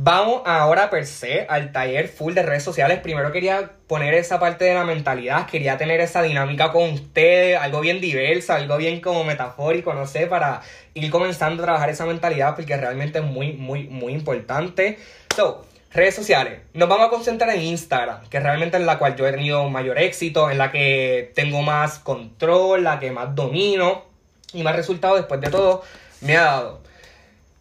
Vamos 0.00 0.42
ahora 0.46 0.90
per 0.90 1.06
se 1.06 1.44
al 1.48 1.72
taller 1.72 2.06
full 2.06 2.32
de 2.32 2.44
redes 2.44 2.62
sociales. 2.62 3.00
Primero 3.00 3.32
quería 3.32 3.72
poner 3.88 4.14
esa 4.14 4.38
parte 4.38 4.64
de 4.64 4.74
la 4.74 4.84
mentalidad, 4.84 5.46
quería 5.46 5.76
tener 5.76 6.00
esa 6.00 6.22
dinámica 6.22 6.70
con 6.70 6.92
ustedes, 6.92 7.58
algo 7.58 7.80
bien 7.80 8.00
diverso, 8.00 8.52
algo 8.52 8.76
bien 8.76 9.00
como 9.00 9.24
metafórico, 9.24 9.94
no 9.94 10.06
sé, 10.06 10.28
para 10.28 10.60
ir 10.94 11.10
comenzando 11.10 11.64
a 11.64 11.66
trabajar 11.66 11.90
esa 11.90 12.06
mentalidad 12.06 12.54
porque 12.54 12.76
realmente 12.76 13.18
es 13.18 13.24
muy, 13.24 13.54
muy, 13.54 13.88
muy 13.88 14.12
importante. 14.12 15.00
So, 15.34 15.64
redes 15.92 16.14
sociales. 16.14 16.60
Nos 16.74 16.88
vamos 16.88 17.08
a 17.08 17.10
concentrar 17.10 17.50
en 17.50 17.62
Instagram, 17.62 18.28
que 18.28 18.38
realmente 18.38 18.76
es 18.76 18.84
la 18.84 19.00
cual 19.00 19.16
yo 19.16 19.26
he 19.26 19.32
tenido 19.32 19.68
mayor 19.68 19.98
éxito, 19.98 20.48
en 20.48 20.58
la 20.58 20.70
que 20.70 21.32
tengo 21.34 21.62
más 21.62 21.98
control, 21.98 22.84
la 22.84 23.00
que 23.00 23.10
más 23.10 23.34
domino 23.34 24.04
y 24.52 24.62
más 24.62 24.76
resultados 24.76 25.16
después 25.16 25.40
de 25.40 25.50
todo 25.50 25.82
me 26.20 26.36
ha 26.36 26.42
dado. 26.42 26.82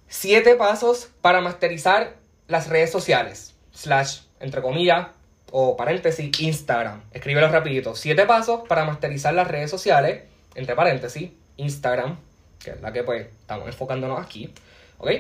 Siete 0.08 0.54
pasos 0.54 1.10
para 1.22 1.42
masterizar 1.42 2.27
las 2.48 2.68
redes 2.68 2.92
sociales, 2.92 3.54
slash, 3.74 4.20
entre 4.40 4.62
comillas, 4.62 5.08
o 5.52 5.78
paréntesis, 5.78 6.40
Instagram. 6.40 7.04
Escríbelo 7.14 7.50
rapidito. 7.50 7.96
Siete 7.96 8.26
pasos 8.26 8.68
para 8.68 8.86
masterizar 8.86 9.34
las 9.34 9.48
redes 9.48 9.70
sociales, 9.70 10.24
entre 10.56 10.76
paréntesis, 10.76 11.32
Instagram, 11.58 12.18
que 12.60 12.72
es 12.72 12.82
la 12.82 12.92
que 12.92 13.04
pues 13.04 13.28
estamos 13.40 13.68
enfocándonos 13.68 14.24
aquí. 14.24 14.54
¿Ok? 14.98 15.12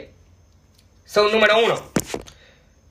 Son 1.06 1.32
número 1.32 1.58
uno. 1.64 1.76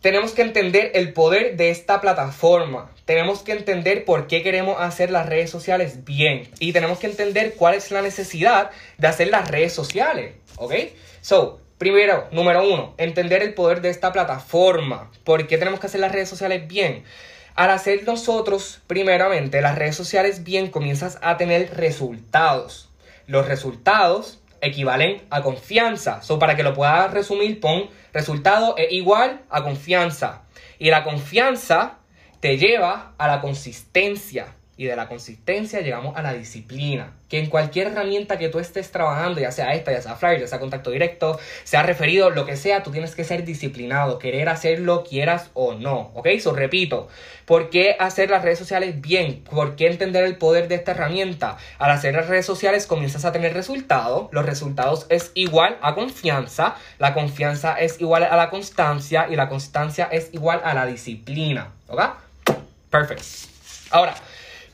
Tenemos 0.00 0.32
que 0.32 0.42
entender 0.42 0.92
el 0.94 1.12
poder 1.12 1.56
de 1.56 1.70
esta 1.70 2.00
plataforma. 2.00 2.90
Tenemos 3.04 3.40
que 3.40 3.52
entender 3.52 4.04
por 4.04 4.28
qué 4.28 4.42
queremos 4.42 4.80
hacer 4.80 5.10
las 5.10 5.26
redes 5.26 5.50
sociales 5.50 6.04
bien. 6.04 6.48
Y 6.60 6.72
tenemos 6.72 6.98
que 6.98 7.08
entender 7.08 7.54
cuál 7.54 7.74
es 7.74 7.90
la 7.90 8.02
necesidad 8.02 8.70
de 8.98 9.06
hacer 9.08 9.28
las 9.28 9.50
redes 9.50 9.72
sociales. 9.72 10.34
¿Ok? 10.56 10.74
So, 11.20 11.60
Primero, 11.78 12.26
número 12.32 12.66
uno, 12.66 12.94
entender 12.96 13.42
el 13.42 13.52
poder 13.52 13.82
de 13.82 13.90
esta 13.90 14.10
plataforma. 14.10 15.10
¿Por 15.24 15.46
qué 15.46 15.58
tenemos 15.58 15.78
que 15.78 15.88
hacer 15.88 16.00
las 16.00 16.10
redes 16.10 16.28
sociales 16.28 16.66
bien? 16.66 17.04
Al 17.54 17.70
hacer 17.70 18.04
nosotros, 18.06 18.80
primeramente, 18.86 19.60
las 19.60 19.76
redes 19.76 19.94
sociales 19.94 20.42
bien, 20.42 20.70
comienzas 20.70 21.18
a 21.20 21.36
tener 21.36 21.76
resultados. 21.76 22.88
Los 23.26 23.46
resultados 23.46 24.40
equivalen 24.62 25.22
a 25.28 25.42
confianza. 25.42 26.22
So, 26.22 26.38
para 26.38 26.56
que 26.56 26.62
lo 26.62 26.72
puedas 26.72 27.12
resumir, 27.12 27.60
pon 27.60 27.90
resultado 28.14 28.74
es 28.78 28.90
igual 28.92 29.42
a 29.50 29.62
confianza. 29.62 30.44
Y 30.78 30.88
la 30.88 31.04
confianza 31.04 31.98
te 32.40 32.56
lleva 32.56 33.12
a 33.18 33.26
la 33.28 33.42
consistencia 33.42 34.54
y 34.76 34.84
de 34.84 34.96
la 34.96 35.08
consistencia 35.08 35.80
llegamos 35.80 36.16
a 36.16 36.22
la 36.22 36.34
disciplina. 36.34 37.14
Que 37.28 37.40
en 37.40 37.48
cualquier 37.48 37.88
herramienta 37.88 38.38
que 38.38 38.48
tú 38.48 38.58
estés 38.58 38.92
trabajando, 38.92 39.40
ya 39.40 39.50
sea 39.50 39.74
esta, 39.74 39.90
ya 39.90 40.02
sea 40.02 40.14
Flyer, 40.14 40.40
ya 40.40 40.46
sea 40.46 40.60
contacto 40.60 40.90
directo, 40.90 41.40
sea 41.64 41.82
referido, 41.82 42.30
lo 42.30 42.44
que 42.44 42.56
sea, 42.56 42.82
tú 42.82 42.92
tienes 42.92 43.14
que 43.14 43.24
ser 43.24 43.44
disciplinado, 43.44 44.18
querer 44.18 44.48
hacerlo, 44.48 45.02
quieras 45.02 45.50
o 45.54 45.74
no. 45.74 46.12
¿Ok? 46.14 46.28
So 46.40 46.52
repito, 46.52 47.08
¿por 47.46 47.70
qué 47.70 47.96
hacer 47.98 48.30
las 48.30 48.42
redes 48.42 48.58
sociales 48.58 49.00
bien? 49.00 49.42
¿Por 49.50 49.76
qué 49.76 49.88
entender 49.88 50.24
el 50.24 50.36
poder 50.36 50.68
de 50.68 50.76
esta 50.76 50.92
herramienta? 50.92 51.56
Al 51.78 51.90
hacer 51.90 52.14
las 52.14 52.28
redes 52.28 52.46
sociales 52.46 52.86
comienzas 52.86 53.24
a 53.24 53.32
tener 53.32 53.54
resultados. 53.54 54.28
Los 54.30 54.46
resultados 54.46 55.06
es 55.08 55.32
igual 55.34 55.78
a 55.80 55.94
confianza. 55.94 56.76
La 56.98 57.14
confianza 57.14 57.74
es 57.74 58.00
igual 58.00 58.24
a 58.24 58.36
la 58.36 58.50
constancia 58.50 59.26
y 59.30 59.36
la 59.36 59.48
constancia 59.48 60.08
es 60.12 60.28
igual 60.32 60.60
a 60.62 60.74
la 60.74 60.86
disciplina. 60.86 61.72
¿Ok? 61.88 62.02
Perfect. 62.90 63.22
Ahora, 63.90 64.14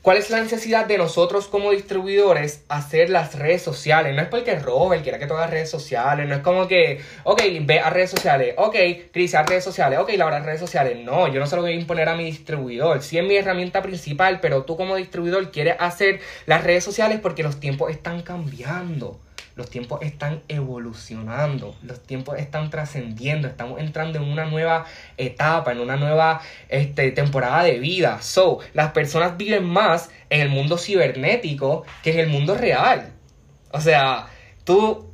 ¿Cuál 0.03 0.17
es 0.17 0.29
la 0.29 0.41
necesidad 0.41 0.85
de 0.85 0.97
nosotros 0.97 1.47
como 1.47 1.71
distribuidores 1.71 2.65
hacer 2.67 3.09
las 3.09 3.39
redes 3.39 3.61
sociales? 3.61 4.13
No 4.13 4.21
es 4.21 4.27
porque 4.27 4.59
Robert 4.59 5.01
quiera 5.01 5.17
que 5.17 5.27
todas 5.27 5.49
redes 5.49 5.69
sociales, 5.69 6.27
no 6.27 6.35
es 6.35 6.41
como 6.41 6.67
que, 6.67 6.99
ok, 7.23 7.41
ve 7.61 7.79
a 7.79 7.89
redes 7.89 8.09
sociales, 8.09 8.53
ok, 8.57 8.75
Cris, 9.13 9.33
a 9.33 9.43
redes 9.43 9.63
sociales, 9.63 9.99
ok, 9.99 10.09
Laura, 10.17 10.41
redes 10.41 10.59
sociales. 10.59 10.97
No, 11.05 11.29
yo 11.29 11.39
no 11.39 11.47
se 11.47 11.55
lo 11.55 11.61
voy 11.61 11.71
a 11.71 11.75
imponer 11.75 12.09
a 12.09 12.15
mi 12.15 12.25
distribuidor. 12.25 13.01
Sí 13.01 13.17
es 13.17 13.23
mi 13.23 13.37
herramienta 13.37 13.81
principal, 13.81 14.41
pero 14.41 14.63
tú 14.63 14.75
como 14.75 14.97
distribuidor 14.97 15.51
quieres 15.51 15.77
hacer 15.79 16.19
las 16.47 16.65
redes 16.65 16.83
sociales 16.83 17.21
porque 17.21 17.41
los 17.41 17.61
tiempos 17.61 17.89
están 17.89 18.23
cambiando. 18.23 19.21
Los 19.55 19.69
tiempos 19.69 20.01
están 20.01 20.41
evolucionando, 20.47 21.75
los 21.83 22.01
tiempos 22.01 22.39
están 22.39 22.71
trascendiendo, 22.71 23.47
estamos 23.47 23.79
entrando 23.79 24.17
en 24.17 24.25
una 24.25 24.45
nueva 24.45 24.85
etapa, 25.17 25.71
en 25.71 25.79
una 25.79 25.95
nueva 25.95 26.41
este, 26.69 27.11
temporada 27.11 27.63
de 27.63 27.77
vida. 27.79 28.21
So, 28.21 28.59
las 28.73 28.91
personas 28.93 29.37
viven 29.37 29.65
más 29.65 30.09
en 30.29 30.41
el 30.41 30.49
mundo 30.49 30.77
cibernético 30.77 31.85
que 32.01 32.13
en 32.13 32.19
el 32.19 32.27
mundo 32.27 32.55
real. 32.55 33.13
O 33.71 33.79
sea, 33.79 34.27
tú 34.63 35.13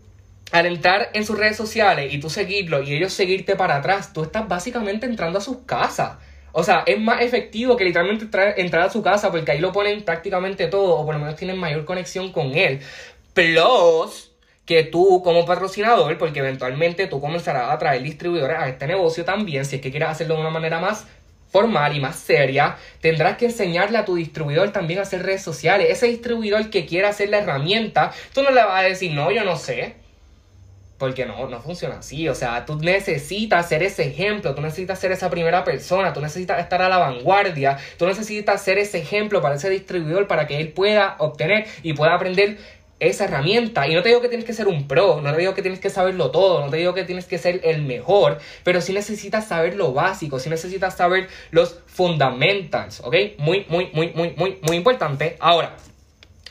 al 0.52 0.66
entrar 0.66 1.10
en 1.14 1.26
sus 1.26 1.38
redes 1.38 1.58
sociales 1.58 2.14
y 2.14 2.20
tú 2.20 2.30
seguirlo 2.30 2.82
y 2.82 2.94
ellos 2.94 3.14
seguirte 3.14 3.56
para 3.56 3.78
atrás, 3.78 4.14
tú 4.14 4.24
estás 4.24 4.48
básicamente 4.48 5.06
entrando 5.06 5.38
a 5.38 5.42
sus 5.42 5.58
casas. 5.66 6.18
O 6.52 6.64
sea, 6.64 6.84
es 6.86 7.00
más 7.00 7.22
efectivo 7.22 7.78
que 7.78 7.86
literalmente 7.86 8.26
entrar 8.58 8.82
a 8.82 8.90
su 8.90 9.04
casa 9.04 9.30
porque 9.32 9.52
ahí 9.52 9.60
lo 9.60 9.72
ponen 9.72 10.04
prácticamente 10.04 10.68
todo 10.68 10.96
o 10.96 11.06
por 11.06 11.16
lo 11.16 11.22
menos 11.22 11.36
tienen 11.36 11.58
mayor 11.58 11.86
conexión 11.86 12.32
con 12.32 12.56
él. 12.56 12.80
Plus, 13.34 14.29
que 14.70 14.84
tú 14.84 15.24
como 15.24 15.48
patrocinador, 15.48 16.16
porque 16.20 16.38
eventualmente 16.38 17.08
tú 17.08 17.20
comenzarás 17.20 17.72
a 17.72 17.80
traer 17.80 18.04
distribuidores 18.04 18.60
a 18.60 18.70
este 18.70 18.86
negocio 18.86 19.26
también, 19.26 19.66
si 19.66 19.78
es 19.78 19.82
que 19.82 19.90
quieres 19.90 20.10
hacerlo 20.10 20.36
de 20.36 20.42
una 20.42 20.52
manera 20.52 20.80
más 20.80 21.08
formal 21.52 21.96
y 21.96 22.00
más 22.00 22.18
seria, 22.18 22.78
tendrás 23.02 23.38
que 23.38 23.46
enseñarle 23.46 23.98
a 23.98 24.06
tu 24.06 24.14
distribuidor 24.14 24.70
también 24.70 25.00
a 25.00 25.02
hacer 25.02 25.24
redes 25.24 25.42
sociales. 25.42 25.88
Ese 25.90 26.06
distribuidor 26.06 26.70
que 26.70 26.86
quiera 26.86 27.10
hacer 27.10 27.30
la 27.30 27.40
herramienta, 27.40 28.12
tú 28.32 28.44
no 28.44 28.52
le 28.52 28.64
vas 28.64 28.82
a 28.82 28.84
decir, 28.84 29.12
no, 29.12 29.32
yo 29.32 29.44
no 29.44 29.58
sé. 29.58 29.96
Porque 31.00 31.26
no, 31.26 31.48
no 31.48 31.62
funciona 31.62 32.00
así. 32.00 32.30
O 32.30 32.36
sea, 32.36 32.66
tú 32.66 32.76
necesitas 32.76 33.70
ser 33.70 33.82
ese 33.82 34.06
ejemplo, 34.06 34.54
tú 34.54 34.62
necesitas 34.62 35.00
ser 35.00 35.14
esa 35.14 35.32
primera 35.32 35.64
persona, 35.64 36.14
tú 36.14 36.22
necesitas 36.22 36.60
estar 36.60 36.82
a 36.84 36.90
la 36.90 36.98
vanguardia, 36.98 37.78
tú 37.98 38.06
necesitas 38.06 38.62
ser 38.62 38.78
ese 38.78 39.00
ejemplo 39.00 39.42
para 39.42 39.56
ese 39.56 39.70
distribuidor 39.72 40.28
para 40.28 40.46
que 40.46 40.60
él 40.60 40.74
pueda 40.74 41.16
obtener 41.18 41.66
y 41.82 41.94
pueda 41.94 42.14
aprender 42.14 42.58
esa 43.00 43.26
herramienta. 43.26 43.88
Y 43.88 43.96
no 43.96 44.02
te 44.02 44.10
digo 44.10 44.22
que 44.22 44.30
tienes 44.30 44.46
que 44.46 44.54
ser 44.54 44.68
un 44.68 44.88
pro, 44.88 45.22
no 45.22 45.32
te 45.32 45.40
digo 45.40 45.54
que 45.54 45.62
tienes 45.62 45.80
que 45.80 45.90
saberlo 45.90 46.32
todo, 46.32 46.64
no 46.64 46.70
te 46.70 46.78
digo 46.78 46.94
que 46.94 47.04
tienes 47.04 47.26
que 47.26 47.38
ser 47.38 47.62
el 47.64 47.84
mejor, 47.84 48.40
pero 48.64 48.82
sí 48.82 48.94
necesitas 48.94 49.48
saber 49.48 49.76
lo 49.76 49.94
básico, 49.94 50.40
sí 50.40 50.50
necesitas 50.50 50.96
saber 50.96 51.28
los 51.52 51.80
fundamentals, 51.88 53.02
¿ok? 53.02 53.16
Muy, 53.38 53.66
muy, 53.70 53.90
muy, 53.94 54.12
muy, 54.14 54.34
muy, 54.36 54.58
muy 54.62 54.78
importante. 54.78 55.38
Ahora, 55.40 55.76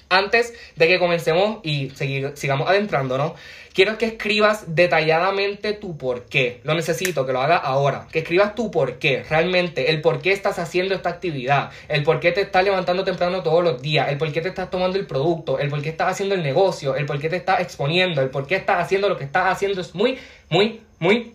antes 0.08 0.54
de 0.76 0.88
que 0.88 0.98
comencemos 0.98 1.58
y 1.62 1.90
sigamos 2.34 2.68
adentrándonos, 2.68 3.32
quiero 3.74 3.96
que 3.96 4.06
escribas 4.06 4.74
detalladamente 4.74 5.72
tu 5.72 5.96
por 5.96 6.24
qué. 6.24 6.60
Lo 6.64 6.74
necesito, 6.74 7.26
que 7.26 7.32
lo 7.32 7.40
hagas 7.40 7.60
ahora. 7.62 8.08
Que 8.10 8.20
escribas 8.20 8.54
tu 8.54 8.70
por 8.70 8.98
qué, 8.98 9.22
realmente, 9.28 9.90
el 9.90 10.00
por 10.00 10.20
qué 10.20 10.32
estás 10.32 10.58
haciendo 10.58 10.94
esta 10.94 11.10
actividad, 11.10 11.70
el 11.88 12.02
por 12.02 12.20
qué 12.20 12.32
te 12.32 12.40
estás 12.40 12.64
levantando 12.64 13.04
temprano 13.04 13.42
todos 13.42 13.62
los 13.62 13.80
días, 13.80 14.08
el 14.08 14.18
por 14.18 14.32
qué 14.32 14.40
te 14.40 14.48
estás 14.48 14.70
tomando 14.70 14.98
el 14.98 15.06
producto, 15.06 15.58
el 15.58 15.68
por 15.68 15.82
qué 15.82 15.90
estás 15.90 16.10
haciendo 16.10 16.34
el 16.34 16.42
negocio, 16.42 16.96
el 16.96 17.06
por 17.06 17.20
qué 17.20 17.28
te 17.28 17.36
estás 17.36 17.60
exponiendo, 17.60 18.20
el 18.20 18.30
por 18.30 18.46
qué 18.46 18.56
estás 18.56 18.82
haciendo 18.82 19.08
lo 19.08 19.16
que 19.16 19.24
estás 19.24 19.52
haciendo. 19.52 19.80
Es 19.80 19.94
muy, 19.94 20.18
muy, 20.48 20.80
muy 20.98 21.34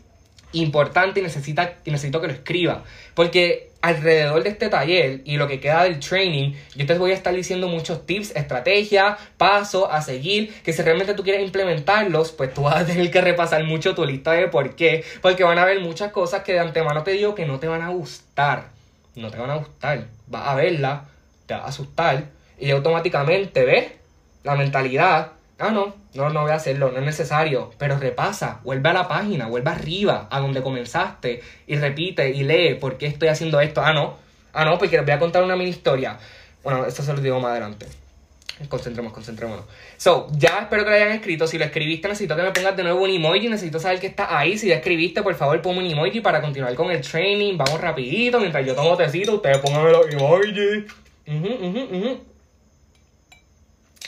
importante 0.51 1.19
y, 1.19 1.23
necesita, 1.23 1.75
y 1.85 1.91
necesito 1.91 2.21
que 2.21 2.27
lo 2.27 2.33
escriba. 2.33 2.83
Porque 3.13 3.69
alrededor 3.83 4.43
de 4.43 4.49
este 4.49 4.69
taller 4.69 5.21
y 5.25 5.35
lo 5.35 5.49
que 5.49 5.59
queda 5.59 5.83
del 5.83 5.99
training, 5.99 6.53
yo 6.73 6.85
te 6.85 6.97
voy 6.97 7.11
a 7.11 7.15
estar 7.15 7.35
diciendo 7.35 7.67
muchos 7.67 8.05
tips, 8.05 8.33
estrategias, 8.33 9.19
pasos 9.37 9.89
a 9.91 10.01
seguir, 10.01 10.53
que 10.63 10.71
si 10.71 10.81
realmente 10.81 11.13
tú 11.15 11.23
quieres 11.23 11.43
implementarlos, 11.43 12.31
pues 12.31 12.53
tú 12.53 12.63
vas 12.63 12.77
a 12.77 12.85
tener 12.85 13.11
que 13.11 13.19
repasar 13.19 13.61
mucho 13.65 13.93
tu 13.93 14.05
lista 14.05 14.31
de 14.31 14.47
por 14.47 14.77
qué, 14.77 15.03
porque 15.21 15.43
van 15.43 15.57
a 15.57 15.63
haber 15.63 15.81
muchas 15.81 16.13
cosas 16.13 16.43
que 16.43 16.53
de 16.53 16.59
antemano 16.59 17.03
te 17.03 17.11
digo 17.11 17.35
que 17.35 17.45
no 17.45 17.59
te 17.59 17.67
van 17.67 17.81
a 17.81 17.89
gustar, 17.89 18.69
no 19.15 19.29
te 19.29 19.37
van 19.37 19.49
a 19.49 19.55
gustar, 19.55 20.05
vas 20.27 20.47
a 20.47 20.55
verla, 20.55 21.09
te 21.45 21.53
va 21.53 21.65
a 21.65 21.67
asustar 21.67 22.23
y 22.57 22.71
automáticamente 22.71 23.65
ves 23.65 23.91
la 24.43 24.55
mentalidad 24.55 25.33
Ah, 25.65 25.71
no, 25.71 25.95
no, 26.13 26.29
no 26.29 26.41
voy 26.41 26.51
a 26.51 26.55
hacerlo, 26.55 26.91
no 26.91 26.99
es 26.99 27.05
necesario. 27.05 27.71
Pero 27.77 27.97
repasa, 27.97 28.59
vuelve 28.65 28.89
a 28.89 28.93
la 28.93 29.07
página, 29.07 29.47
vuelve 29.47 29.69
arriba, 29.69 30.27
a 30.29 30.41
donde 30.41 30.61
comenzaste, 30.61 31.41
y 31.67 31.77
repite 31.77 32.31
y 32.31 32.43
lee 32.43 32.73
por 32.73 32.97
qué 32.97 33.05
estoy 33.05 33.29
haciendo 33.29 33.61
esto. 33.61 33.81
Ah, 33.81 33.93
no, 33.93 34.17
ah, 34.51 34.65
no, 34.65 34.77
porque 34.77 34.97
les 34.97 35.05
voy 35.05 35.13
a 35.13 35.19
contar 35.19 35.41
una 35.41 35.55
mini 35.55 35.69
historia. 35.69 36.17
Bueno, 36.63 36.85
esto 36.85 37.01
se 37.01 37.13
lo 37.13 37.21
digo 37.21 37.39
más 37.39 37.51
adelante. 37.51 37.85
Concentremos, 38.67 39.13
concentrémonos. 39.13 39.63
So, 39.95 40.27
ya 40.37 40.59
espero 40.63 40.83
que 40.83 40.89
lo 40.89 40.95
hayan 40.97 41.11
escrito. 41.13 41.47
Si 41.47 41.57
lo 41.57 41.63
escribiste, 41.63 42.09
necesito 42.09 42.35
que 42.35 42.43
me 42.43 42.51
pongas 42.51 42.75
de 42.75 42.83
nuevo 42.83 43.01
un 43.01 43.09
emoji. 43.09 43.47
Necesito 43.47 43.79
saber 43.79 44.01
que 44.01 44.07
está 44.07 44.37
ahí. 44.37 44.57
Si 44.57 44.67
ya 44.67 44.75
escribiste, 44.75 45.23
por 45.23 45.35
favor, 45.35 45.61
ponme 45.61 45.79
un 45.79 45.85
emoji 45.85 46.19
para 46.19 46.41
continuar 46.41 46.75
con 46.75 46.91
el 46.91 47.01
training. 47.01 47.57
Vamos 47.57 47.79
rapidito. 47.79 48.39
Mientras 48.39 48.65
yo 48.65 48.75
tomo 48.75 48.97
tecito, 48.97 49.35
ustedes 49.35 49.59
pónganme 49.59 49.91
los 49.91 50.09
emojis. 50.09 50.93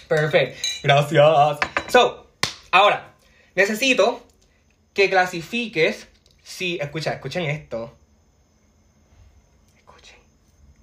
Perfecto. 0.07 0.57
Gracias. 0.83 1.59
So, 1.87 2.27
ahora, 2.71 3.13
necesito 3.55 4.25
que 4.93 5.09
clasifiques 5.09 6.07
si... 6.43 6.77
Escucha, 6.79 7.13
escuchen 7.13 7.43
esto. 7.43 7.95
Escuchen. 9.77 10.17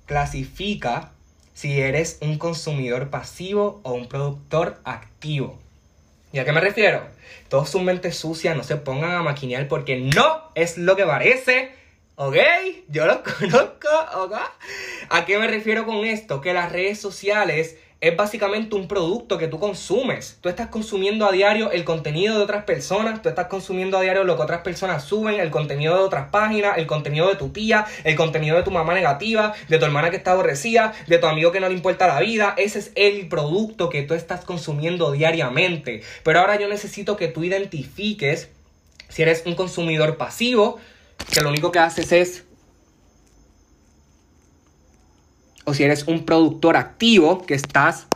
Clasifica 0.07 1.12
si 1.55 1.81
eres 1.81 2.19
un 2.21 2.38
consumidor 2.38 3.11
pasivo 3.11 3.81
o 3.85 3.93
un 3.93 4.09
productor 4.09 4.81
activo. 4.85 5.59
¿Y 6.33 6.38
a 6.38 6.45
qué 6.45 6.52
me 6.52 6.61
refiero? 6.61 7.07
Todos 7.49 7.69
sus 7.69 7.83
mentes 7.83 8.17
sucias 8.17 8.57
no 8.57 8.64
se 8.64 8.76
pongan 8.76 9.12
a 9.12 9.23
maquinear 9.23 9.69
porque 9.69 10.00
no 10.00 10.50
es 10.55 10.79
lo 10.79 10.97
que 10.97 11.05
parece. 11.05 11.73
¿Ok? 12.17 12.37
Yo 12.88 13.07
lo 13.07 13.23
conozco, 13.38 13.88
¿ok? 14.17 14.35
¿A 15.11 15.25
qué 15.25 15.38
me 15.38 15.47
refiero 15.47 15.85
con 15.85 16.05
esto? 16.05 16.41
Que 16.41 16.52
las 16.52 16.73
redes 16.73 17.00
sociales 17.00 17.76
es 18.02 18.16
básicamente 18.16 18.75
un 18.75 18.88
producto 18.88 19.38
que 19.38 19.47
tú 19.47 19.61
consumes. 19.61 20.37
Tú 20.40 20.49
estás 20.49 20.66
consumiendo 20.66 21.25
a 21.25 21.30
diario 21.30 21.71
el 21.71 21.85
contenido 21.85 22.37
de 22.37 22.42
otras 22.42 22.64
personas, 22.64 23.23
tú 23.23 23.28
estás 23.28 23.47
consumiendo 23.47 23.97
a 23.97 24.02
diario 24.02 24.25
lo 24.25 24.35
que 24.35 24.42
otras 24.42 24.62
personas 24.62 25.04
suben, 25.04 25.38
el 25.38 25.52
contenido 25.52 25.94
de 25.94 26.02
otras 26.02 26.28
páginas, 26.30 26.78
el 26.78 26.88
contenido 26.88 27.28
de 27.28 27.37
tu 27.37 27.50
tía, 27.50 27.87
el 28.02 28.16
contenido 28.16 28.56
de 28.56 28.64
tu 28.64 28.73
mamá 28.73 28.92
negativa, 28.92 29.54
de 29.68 29.78
tu 29.78 29.85
hermana 29.85 30.11
que 30.11 30.16
está 30.16 30.32
aborrecida, 30.32 30.92
de 31.06 31.18
tu 31.18 31.28
amigo 31.28 31.52
que 31.52 31.61
no 31.61 31.68
le 31.68 31.75
importa 31.75 32.09
la 32.09 32.18
vida. 32.18 32.54
Ese 32.56 32.80
es 32.80 32.90
el 32.97 33.28
producto 33.28 33.88
que 33.88 34.02
tú 34.02 34.14
estás 34.14 34.44
consumiendo 34.44 35.12
diariamente. 35.12 36.02
Pero 36.25 36.40
ahora 36.40 36.59
yo 36.59 36.66
necesito 36.66 37.16
que 37.16 37.28
tú 37.28 37.44
identifiques 37.44 38.49
si 39.09 39.23
eres 39.23 39.44
un 39.47 39.54
consumidor 39.54 40.16
pasivo, 40.16 40.80
que 41.32 41.40
lo 41.40 41.50
único 41.50 41.71
que 41.71 41.78
haces 41.78 42.11
es 42.11 42.44
o 45.64 45.75
si 45.75 45.85
eres 45.85 46.07
un 46.07 46.25
productor 46.25 46.76
activo 46.76 47.42
que 47.45 47.54
estás... 47.54 48.07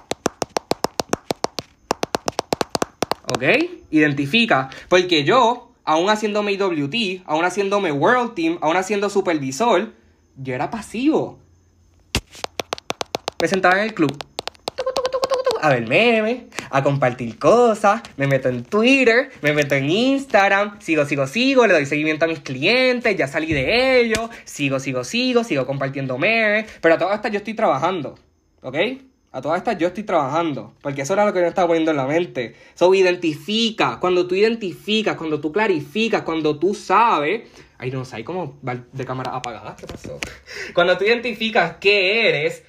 ¿Ok? 3.35 3.43
Identifica. 3.91 4.71
Porque 4.88 5.25
yo, 5.25 5.73
aún 5.85 6.09
haciéndome 6.11 6.53
IWT, 6.53 7.23
aún 7.26 7.45
haciéndome 7.45 7.93
World 7.93 8.35
Team, 8.35 8.59
aún 8.61 8.76
haciendo 8.76 9.11
supervisor, 9.11 9.93
yo 10.37 10.55
era 10.55 10.71
pasivo. 10.71 11.38
Me 13.41 13.49
sentaba 13.49 13.76
en 13.76 13.85
el 13.85 13.95
club 13.95 14.17
a 15.67 15.71
ver 15.71 15.89
memes, 15.89 16.45
a 16.71 16.83
compartir 16.83 17.39
cosas, 17.39 18.03
me 18.17 18.27
meto 18.27 18.49
en 18.49 18.65
Twitter, 18.65 19.31
me 19.43 19.53
meto 19.53 19.75
en 19.75 19.91
Instagram, 19.91 20.81
sigo, 20.81 21.05
sigo, 21.05 21.27
sigo, 21.27 21.67
le 21.67 21.75
doy 21.75 21.87
seguimiento 21.87 22.25
a 22.25 22.29
mis 22.29 22.41
clientes, 22.41 23.17
ya 23.17 23.27
salí 23.27 23.53
de 23.53 24.01
ellos, 24.01 24.31
sigo, 24.45 24.79
sigo, 24.81 25.05
sigo, 25.05 25.45
sigo 25.45 25.67
compartiendo 25.67 26.19
memes, 26.19 26.67
pero 26.81 26.95
a 26.95 26.99
todas 26.99 27.17
estas 27.17 27.33
yo 27.33 27.39
estoy 27.39 27.55
trabajando, 27.55 28.19
¿ok? 28.63 28.77
A 29.33 29.43
todas 29.43 29.59
estas 29.59 29.77
yo 29.77 29.89
estoy 29.89 30.05
trabajando, 30.05 30.73
porque 30.81 31.03
eso 31.03 31.13
era 31.13 31.27
lo 31.27 31.33
que 31.33 31.41
yo 31.41 31.47
estaba 31.47 31.69
poniendo 31.69 31.91
en 31.91 31.99
la 31.99 32.07
mente. 32.07 32.55
So, 32.75 32.95
identifica, 32.95 33.99
cuando 34.01 34.27
tú 34.27 34.35
identificas, 34.35 35.17
cuando 35.17 35.41
tú 35.41 35.53
clarificas, 35.53 36.23
cuando 36.23 36.59
tú 36.59 36.75
sabes, 36.75 37.43
ay 37.77 37.91
no 37.91 38.05
sé, 38.07 38.17
hay 38.17 38.25
como 38.25 38.59
de 38.63 39.05
cámara 39.05 39.37
apagada, 39.37 39.77
¿qué 39.77 39.87
pasó? 39.87 40.19
Cuando 40.75 40.97
tú 40.97 41.05
identificas 41.05 41.77
qué 41.81 42.29
eres, 42.29 42.63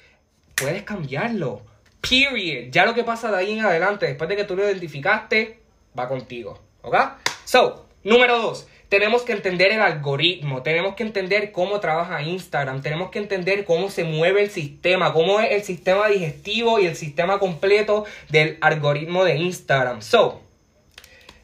puedes 0.54 0.82
cambiarlo 0.82 1.62
Period. 2.00 2.70
Ya 2.70 2.86
lo 2.86 2.94
que 2.94 3.04
pasa 3.04 3.30
de 3.30 3.38
ahí 3.38 3.58
en 3.58 3.64
adelante, 3.64 4.06
después 4.06 4.28
de 4.28 4.36
que 4.36 4.44
tú 4.44 4.56
lo 4.56 4.64
identificaste, 4.64 5.58
va 5.98 6.08
contigo. 6.08 6.60
¿Ok? 6.82 6.96
So, 7.44 7.86
número 8.04 8.38
dos. 8.38 8.66
Tenemos 8.88 9.20
que 9.22 9.32
entender 9.32 9.70
el 9.72 9.82
algoritmo, 9.82 10.62
tenemos 10.62 10.94
que 10.94 11.02
entender 11.02 11.52
cómo 11.52 11.78
trabaja 11.78 12.22
Instagram, 12.22 12.80
tenemos 12.80 13.10
que 13.10 13.18
entender 13.18 13.66
cómo 13.66 13.90
se 13.90 14.04
mueve 14.04 14.42
el 14.42 14.50
sistema, 14.50 15.12
cómo 15.12 15.40
es 15.40 15.50
el 15.52 15.62
sistema 15.62 16.08
digestivo 16.08 16.78
y 16.78 16.86
el 16.86 16.96
sistema 16.96 17.38
completo 17.38 18.06
del 18.30 18.56
algoritmo 18.62 19.24
de 19.24 19.36
Instagram. 19.36 20.00
So, 20.00 20.40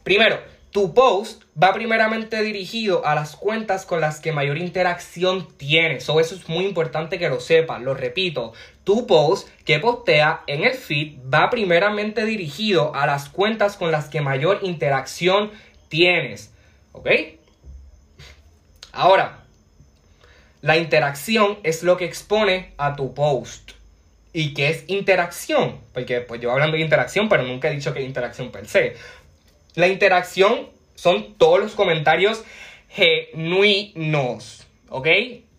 primero, 0.05 0.41
tu 0.75 0.93
post 0.93 1.45
va 1.57 1.73
primeramente 1.73 2.43
dirigido 2.43 3.07
a 3.07 3.15
las 3.15 3.37
cuentas 3.37 3.87
con 3.87 4.01
las 4.01 4.19
que 4.19 4.33
mayor 4.33 4.59
interacción 4.59 5.47
tienes. 5.57 6.03
So, 6.03 6.19
eso 6.19 6.35
es 6.35 6.49
muy 6.49 6.65
importante 6.65 7.17
que 7.17 7.29
lo 7.29 7.39
sepas. 7.39 7.81
Lo 7.81 7.95
repito, 7.95 8.55
tu 8.83 9.07
post 9.07 9.49
que 9.65 9.79
postea 9.79 10.43
en 10.49 10.65
el 10.65 10.75
feed 10.75 11.19
va 11.33 11.49
primeramente 11.49 12.25
dirigido 12.25 12.93
a 12.97 13.07
las 13.07 13.29
cuentas 13.29 13.77
con 13.77 13.93
las 13.93 14.09
que 14.09 14.21
mayor 14.21 14.59
interacción 14.63 15.53
tienes. 15.89 16.53
¿Ok? 16.91 17.09
Ahora, 18.91 19.45
la 20.61 20.77
interacción 20.77 21.57
es 21.63 21.85
lo 21.85 21.97
que 21.97 22.07
expone 22.07 22.73
a 22.79 22.97
tu 22.97 23.15
post. 23.15 23.71
¿Y 24.33 24.55
qué 24.55 24.71
es 24.71 24.85
interacción? 24.89 25.79
Porque 25.93 26.21
pues 26.21 26.41
yo 26.41 26.51
hablando 26.51 26.77
de 26.77 26.83
interacción, 26.83 27.29
pero 27.29 27.45
nunca 27.45 27.71
he 27.71 27.75
dicho 27.77 27.95
que 27.95 28.03
interacción 28.03 28.51
per 28.51 28.67
se. 28.67 28.97
La 29.75 29.89
interacción 29.89 30.69
son 30.95 31.35
todos 31.35 31.61
los 31.61 31.73
comentarios 31.73 32.45
genuinos, 32.89 34.67
¿ok? 34.89 35.09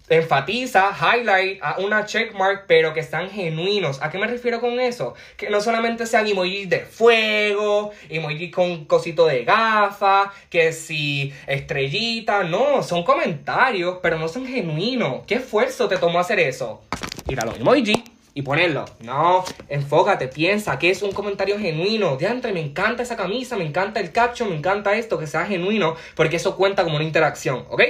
enfatiza, 0.08 0.92
highlight 0.92 1.60
a 1.62 1.80
una 1.80 2.06
checkmark, 2.06 2.66
pero 2.68 2.94
que 2.94 3.00
están 3.00 3.30
genuinos. 3.30 4.02
¿A 4.02 4.10
qué 4.10 4.18
me 4.18 4.28
refiero 4.28 4.62
con 4.62 4.80
eso? 4.80 5.16
Que 5.36 5.50
no 5.50 5.62
solamente 5.62 6.06
sean 6.06 6.28
emojis 6.28 6.70
de 6.70 6.82
fuego, 6.82 7.92
emojis 8.10 8.54
con 8.54 8.86
cosito 8.86 9.26
de 9.26 9.44
gafa, 9.44 10.32
que 10.50 10.72
si 10.74 11.34
estrellita, 11.48 12.44
no, 12.44 12.84
son 12.84 13.04
comentarios, 13.04 13.98
pero 14.02 14.20
no 14.20 14.28
son 14.28 14.46
genuinos. 14.46 15.24
¿Qué 15.26 15.36
esfuerzo 15.36 15.88
te 15.88 15.98
tomó 15.98 16.20
hacer 16.20 16.40
eso? 16.40 16.84
Los 17.28 17.60
emojis 17.60 18.00
y 18.36 18.42
ponerlo. 18.42 18.86
No, 19.00 19.44
enfócate, 19.70 20.28
piensa 20.28 20.78
que 20.78 20.92
es 20.92 21.02
un 21.02 21.14
comentario 21.14 21.58
genuino. 21.58 22.18
Diantre, 22.18 22.52
me 22.52 22.60
encanta 22.60 23.02
esa 23.02 23.16
camisa, 23.16 23.56
me 23.56 23.66
encanta 23.66 24.02
el 24.02 24.12
caption, 24.12 24.50
me 24.50 24.58
encanta 24.58 24.96
esto, 24.96 25.18
que 25.18 25.26
sea 25.26 25.46
genuino, 25.46 25.96
porque 26.16 26.36
eso 26.36 26.58
cuenta 26.58 26.84
como 26.84 26.98
una 26.98 27.06
interacción, 27.06 27.66
¿ok? 27.70 27.82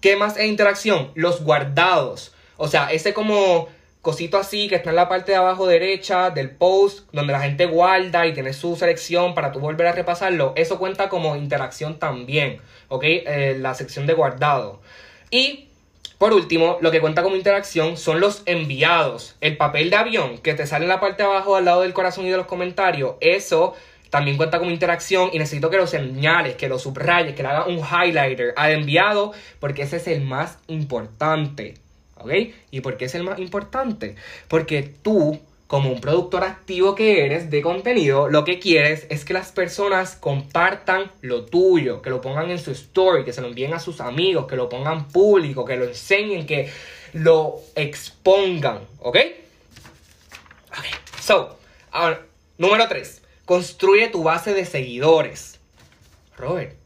¿Qué 0.00 0.16
más 0.16 0.36
es 0.36 0.46
interacción? 0.46 1.10
Los 1.14 1.42
guardados. 1.42 2.32
O 2.56 2.68
sea, 2.68 2.92
ese 2.92 3.12
como 3.12 3.68
cosito 4.02 4.38
así 4.38 4.68
que 4.68 4.76
está 4.76 4.90
en 4.90 4.96
la 4.96 5.08
parte 5.08 5.32
de 5.32 5.38
abajo 5.38 5.66
derecha 5.66 6.30
del 6.30 6.50
post, 6.50 7.08
donde 7.10 7.32
la 7.32 7.40
gente 7.40 7.66
guarda 7.66 8.26
y 8.26 8.34
tiene 8.34 8.52
su 8.52 8.76
selección 8.76 9.34
para 9.34 9.50
tú 9.50 9.58
volver 9.58 9.88
a 9.88 9.92
repasarlo, 9.92 10.52
eso 10.56 10.78
cuenta 10.78 11.08
como 11.08 11.34
interacción 11.34 11.98
también, 11.98 12.60
¿ok? 12.88 13.02
Eh, 13.04 13.56
la 13.58 13.74
sección 13.74 14.06
de 14.06 14.12
guardado. 14.12 14.80
Y 15.30 15.70
por 16.18 16.32
último, 16.32 16.78
lo 16.80 16.90
que 16.90 17.00
cuenta 17.00 17.22
como 17.22 17.36
interacción 17.36 17.96
son 17.96 18.20
los 18.20 18.42
enviados. 18.46 19.36
El 19.40 19.56
papel 19.56 19.90
de 19.90 19.96
avión 19.96 20.38
que 20.38 20.54
te 20.54 20.66
sale 20.66 20.84
en 20.84 20.88
la 20.88 21.00
parte 21.00 21.22
de 21.22 21.28
abajo 21.28 21.56
al 21.56 21.64
lado 21.64 21.82
del 21.82 21.92
corazón 21.92 22.26
y 22.26 22.30
de 22.30 22.36
los 22.36 22.46
comentarios, 22.46 23.16
eso 23.20 23.74
también 24.10 24.36
cuenta 24.36 24.60
como 24.60 24.70
interacción 24.70 25.30
y 25.32 25.38
necesito 25.38 25.70
que 25.70 25.76
lo 25.76 25.88
señales, 25.88 26.54
que 26.54 26.68
lo 26.68 26.78
subrayes, 26.78 27.34
que 27.34 27.42
le 27.42 27.48
hagas 27.48 27.66
un 27.66 27.78
highlighter 27.78 28.54
al 28.56 28.70
enviado 28.70 29.32
porque 29.58 29.82
ese 29.82 29.96
es 29.96 30.06
el 30.06 30.20
más 30.20 30.58
importante. 30.68 31.74
¿Ok? 32.16 32.30
¿Y 32.70 32.80
por 32.80 32.96
qué 32.96 33.06
es 33.06 33.14
el 33.16 33.24
más 33.24 33.40
importante? 33.40 34.14
Porque 34.46 34.82
tú 34.82 35.40
como 35.74 35.90
un 35.90 36.00
productor 36.00 36.44
activo 36.44 36.94
que 36.94 37.24
eres 37.24 37.50
de 37.50 37.60
contenido, 37.60 38.28
lo 38.28 38.44
que 38.44 38.60
quieres 38.60 39.08
es 39.10 39.24
que 39.24 39.34
las 39.34 39.50
personas 39.50 40.14
compartan 40.14 41.10
lo 41.20 41.46
tuyo, 41.46 42.00
que 42.00 42.10
lo 42.10 42.20
pongan 42.20 42.48
en 42.52 42.60
su 42.60 42.70
story, 42.70 43.24
que 43.24 43.32
se 43.32 43.40
lo 43.40 43.48
envíen 43.48 43.74
a 43.74 43.80
sus 43.80 44.00
amigos, 44.00 44.46
que 44.46 44.54
lo 44.54 44.68
pongan 44.68 45.08
público, 45.08 45.64
que 45.64 45.74
lo 45.74 45.86
enseñen, 45.86 46.46
que 46.46 46.70
lo 47.12 47.56
expongan, 47.74 48.86
¿ok? 49.00 49.16
Ok, 50.70 50.84
so, 51.20 51.58
ahora, 51.90 52.24
número 52.56 52.86
3, 52.86 53.22
construye 53.44 54.06
tu 54.10 54.22
base 54.22 54.54
de 54.54 54.66
seguidores. 54.66 55.58
Robert, 56.36 56.76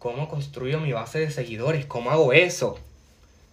¿cómo 0.00 0.28
construyo 0.28 0.80
mi 0.80 0.90
base 0.90 1.20
de 1.20 1.30
seguidores? 1.30 1.86
¿Cómo 1.86 2.10
hago 2.10 2.32
eso? 2.32 2.76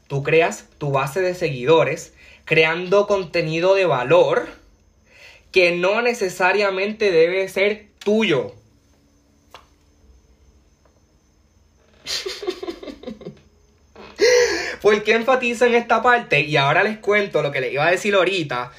Tú 0.07 0.23
creas 0.23 0.65
tu 0.79 0.89
base 0.89 1.21
de 1.21 1.35
seguidores 1.35 2.13
creando 2.45 3.05
contenido 3.05 3.75
de 3.75 3.85
valor 3.85 4.62
que 5.53 5.71
no 5.71 6.01
necesariamente 6.01 7.11
debe 7.11 7.47
ser 7.47 7.85
tuyo. 7.99 8.53
¿Por 14.81 15.01
qué 15.03 15.13
enfatizo 15.13 15.65
en 15.65 15.75
esta 15.75 16.01
parte? 16.01 16.41
Y 16.41 16.57
ahora 16.57 16.83
les 16.83 16.97
cuento 16.97 17.41
lo 17.41 17.51
que 17.51 17.61
les 17.61 17.71
iba 17.71 17.87
a 17.87 17.91
decir 17.91 18.15
ahorita. 18.15 18.73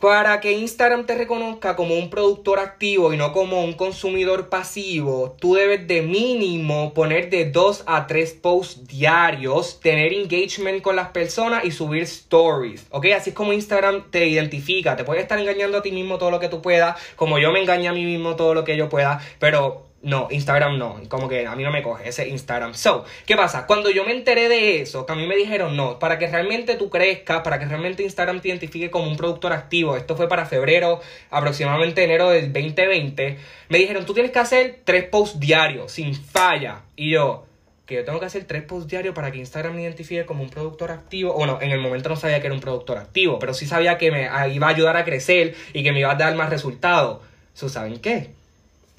Para 0.00 0.38
que 0.38 0.52
Instagram 0.52 1.06
te 1.06 1.16
reconozca 1.16 1.74
como 1.74 1.96
un 1.96 2.08
productor 2.08 2.60
activo 2.60 3.12
y 3.12 3.16
no 3.16 3.32
como 3.32 3.64
un 3.64 3.72
consumidor 3.72 4.48
pasivo, 4.48 5.34
tú 5.40 5.54
debes 5.54 5.88
de 5.88 6.02
mínimo 6.02 6.94
poner 6.94 7.30
de 7.30 7.50
2 7.50 7.82
a 7.84 8.06
3 8.06 8.34
posts 8.34 8.86
diarios, 8.86 9.80
tener 9.80 10.12
engagement 10.12 10.82
con 10.82 10.94
las 10.94 11.08
personas 11.08 11.64
y 11.64 11.72
subir 11.72 12.04
stories, 12.04 12.86
¿ok? 12.90 13.06
Así 13.16 13.30
es 13.30 13.34
como 13.34 13.52
Instagram 13.52 14.08
te 14.12 14.28
identifica. 14.28 14.94
Te 14.94 15.02
puedes 15.02 15.24
estar 15.24 15.36
engañando 15.36 15.78
a 15.78 15.82
ti 15.82 15.90
mismo 15.90 16.16
todo 16.16 16.30
lo 16.30 16.38
que 16.38 16.48
tú 16.48 16.62
puedas, 16.62 16.96
como 17.16 17.40
yo 17.40 17.50
me 17.50 17.60
engaño 17.60 17.90
a 17.90 17.94
mí 17.94 18.04
mismo 18.04 18.36
todo 18.36 18.54
lo 18.54 18.62
que 18.62 18.76
yo 18.76 18.88
pueda, 18.88 19.20
pero 19.40 19.87
no, 20.00 20.28
Instagram 20.30 20.78
no, 20.78 21.00
como 21.08 21.28
que 21.28 21.46
a 21.46 21.56
mí 21.56 21.64
no 21.64 21.72
me 21.72 21.82
coge 21.82 22.08
ese 22.08 22.28
Instagram. 22.28 22.74
So, 22.74 23.04
¿qué 23.26 23.36
pasa? 23.36 23.66
Cuando 23.66 23.90
yo 23.90 24.04
me 24.04 24.12
enteré 24.12 24.48
de 24.48 24.80
eso, 24.80 25.04
que 25.04 25.12
a 25.12 25.16
mí 25.16 25.26
me 25.26 25.36
dijeron 25.36 25.76
no, 25.76 25.98
para 25.98 26.18
que 26.18 26.28
realmente 26.28 26.76
tú 26.76 26.88
crezcas, 26.88 27.42
para 27.42 27.58
que 27.58 27.64
realmente 27.64 28.04
Instagram 28.04 28.40
te 28.40 28.48
identifique 28.48 28.90
como 28.90 29.08
un 29.08 29.16
productor 29.16 29.52
activo, 29.52 29.96
esto 29.96 30.16
fue 30.16 30.28
para 30.28 30.46
febrero, 30.46 31.00
aproximadamente 31.30 32.04
enero 32.04 32.30
del 32.30 32.52
2020, 32.52 33.38
me 33.68 33.78
dijeron 33.78 34.06
tú 34.06 34.14
tienes 34.14 34.30
que 34.30 34.38
hacer 34.38 34.80
tres 34.84 35.04
posts 35.04 35.40
diarios, 35.40 35.90
sin 35.90 36.14
falla. 36.14 36.82
Y 36.94 37.10
yo, 37.10 37.46
que 37.84 37.96
yo 37.96 38.04
tengo 38.04 38.20
que 38.20 38.26
hacer 38.26 38.44
tres 38.44 38.62
posts 38.62 38.88
diarios 38.88 39.14
para 39.14 39.32
que 39.32 39.38
Instagram 39.38 39.74
me 39.74 39.82
identifique 39.82 40.24
como 40.26 40.44
un 40.44 40.50
productor 40.50 40.92
activo. 40.92 41.32
Bueno, 41.32 41.58
en 41.60 41.72
el 41.72 41.80
momento 41.80 42.08
no 42.08 42.16
sabía 42.16 42.40
que 42.40 42.46
era 42.46 42.54
un 42.54 42.60
productor 42.60 42.98
activo, 42.98 43.38
pero 43.40 43.52
sí 43.52 43.66
sabía 43.66 43.98
que 43.98 44.12
me 44.12 44.28
iba 44.52 44.66
a 44.68 44.70
ayudar 44.70 44.96
a 44.96 45.04
crecer 45.04 45.56
y 45.72 45.82
que 45.82 45.90
me 45.90 46.00
iba 46.00 46.12
a 46.12 46.14
dar 46.14 46.36
más 46.36 46.50
resultados. 46.50 47.20
So, 47.54 47.68
¿Saben 47.68 47.98
qué? 47.98 48.37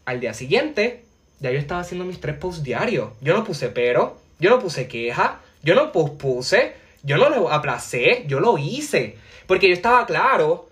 Al 0.09 0.19
día 0.19 0.33
siguiente, 0.33 1.03
ya 1.39 1.51
yo 1.51 1.59
estaba 1.59 1.81
haciendo 1.81 2.03
mis 2.03 2.19
tres 2.19 2.35
posts 2.35 2.63
diarios. 2.63 3.09
Yo 3.21 3.35
no 3.35 3.43
puse 3.43 3.69
pero, 3.69 4.17
yo 4.39 4.49
no 4.49 4.59
puse 4.59 4.87
queja, 4.87 5.39
yo 5.61 5.75
no 5.75 5.91
pospuse, 5.91 6.73
yo 7.03 7.17
no 7.17 7.29
lo 7.29 7.51
aplacé, 7.51 8.23
yo 8.27 8.39
lo 8.39 8.57
hice. 8.57 9.17
Porque 9.45 9.67
yo 9.67 9.73
estaba 9.73 10.05
claro 10.05 10.67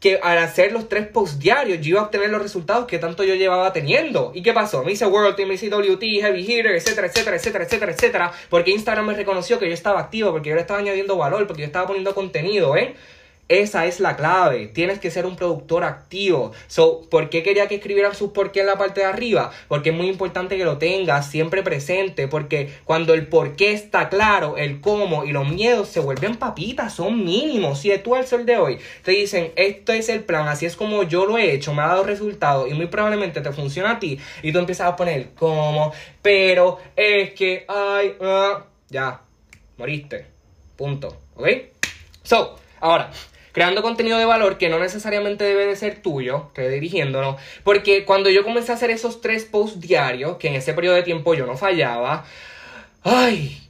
que 0.00 0.18
al 0.22 0.38
hacer 0.38 0.72
los 0.72 0.88
tres 0.88 1.06
posts 1.06 1.38
diarios 1.38 1.80
yo 1.82 1.90
iba 1.90 2.00
a 2.00 2.04
obtener 2.04 2.30
los 2.30 2.40
resultados 2.40 2.86
que 2.86 2.98
tanto 2.98 3.22
yo 3.22 3.34
llevaba 3.34 3.72
teniendo. 3.74 4.32
¿Y 4.34 4.42
qué 4.42 4.54
pasó? 4.54 4.82
Me 4.82 4.92
hice 4.92 5.06
World 5.06 5.36
Team, 5.36 5.48
me 5.48 5.54
hice 5.54 5.68
WT, 5.68 6.02
Heavy 6.22 6.40
Hitter, 6.40 6.74
etcétera, 6.74 7.06
etcétera, 7.06 7.36
etcétera, 7.36 7.64
etcétera, 7.64 7.92
etcétera. 7.92 8.32
Porque 8.48 8.70
Instagram 8.70 9.06
me 9.06 9.14
reconoció 9.14 9.58
que 9.58 9.68
yo 9.68 9.74
estaba 9.74 10.00
activo, 10.00 10.32
porque 10.32 10.48
yo 10.48 10.54
le 10.54 10.62
estaba 10.62 10.80
añadiendo 10.80 11.18
valor, 11.18 11.46
porque 11.46 11.62
yo 11.62 11.66
estaba 11.66 11.86
poniendo 11.86 12.14
contenido, 12.14 12.76
¿eh? 12.78 12.94
Esa 13.50 13.86
es 13.86 13.98
la 13.98 14.14
clave. 14.14 14.68
Tienes 14.68 15.00
que 15.00 15.10
ser 15.10 15.26
un 15.26 15.34
productor 15.34 15.82
activo. 15.82 16.52
So, 16.68 17.00
¿por 17.10 17.30
qué 17.30 17.42
quería 17.42 17.66
que 17.66 17.74
escribieran 17.74 18.14
sus 18.14 18.30
por 18.30 18.52
qué 18.52 18.60
en 18.60 18.66
la 18.66 18.78
parte 18.78 19.00
de 19.00 19.06
arriba? 19.06 19.50
Porque 19.66 19.90
es 19.90 19.96
muy 19.96 20.06
importante 20.06 20.56
que 20.56 20.64
lo 20.64 20.78
tengas 20.78 21.28
siempre 21.28 21.64
presente. 21.64 22.28
Porque 22.28 22.72
cuando 22.84 23.12
el 23.12 23.26
por 23.26 23.56
qué 23.56 23.72
está 23.72 24.08
claro, 24.08 24.56
el 24.56 24.80
cómo 24.80 25.24
y 25.24 25.32
los 25.32 25.48
miedos 25.48 25.88
se 25.88 25.98
vuelven 25.98 26.36
papitas, 26.36 26.94
son 26.94 27.24
mínimos. 27.24 27.80
Si 27.80 27.90
tú 27.98 28.14
al 28.14 28.24
sol 28.24 28.46
de 28.46 28.56
hoy 28.56 28.78
te 29.02 29.10
dicen, 29.10 29.50
esto 29.56 29.92
es 29.92 30.08
el 30.10 30.22
plan, 30.22 30.46
así 30.46 30.64
es 30.64 30.76
como 30.76 31.02
yo 31.02 31.26
lo 31.26 31.36
he 31.36 31.52
hecho, 31.52 31.74
me 31.74 31.82
ha 31.82 31.88
dado 31.88 32.04
resultados 32.04 32.70
y 32.70 32.74
muy 32.74 32.86
probablemente 32.86 33.40
te 33.40 33.50
funciona 33.50 33.90
a 33.90 33.98
ti. 33.98 34.20
Y 34.44 34.52
tú 34.52 34.60
empiezas 34.60 34.86
a 34.86 34.94
poner 34.94 35.30
cómo, 35.34 35.92
pero 36.22 36.78
es 36.94 37.32
que, 37.32 37.64
ay, 37.66 38.14
ah, 38.20 38.64
ya, 38.88 39.22
moriste. 39.76 40.26
Punto. 40.76 41.16
¿Ok? 41.34 41.48
So, 42.22 42.56
ahora 42.78 43.10
creando 43.52 43.82
contenido 43.82 44.18
de 44.18 44.24
valor 44.24 44.58
que 44.58 44.68
no 44.68 44.78
necesariamente 44.78 45.44
debe 45.44 45.66
de 45.66 45.76
ser 45.76 46.02
tuyo, 46.02 46.50
redirigiéndonos, 46.54 47.36
porque 47.64 48.04
cuando 48.04 48.30
yo 48.30 48.44
comencé 48.44 48.72
a 48.72 48.74
hacer 48.74 48.90
esos 48.90 49.20
tres 49.20 49.44
posts 49.44 49.80
diarios, 49.80 50.36
que 50.36 50.48
en 50.48 50.54
ese 50.54 50.74
periodo 50.74 50.96
de 50.96 51.02
tiempo 51.02 51.34
yo 51.34 51.46
no 51.46 51.56
fallaba, 51.56 52.24
ay, 53.02 53.60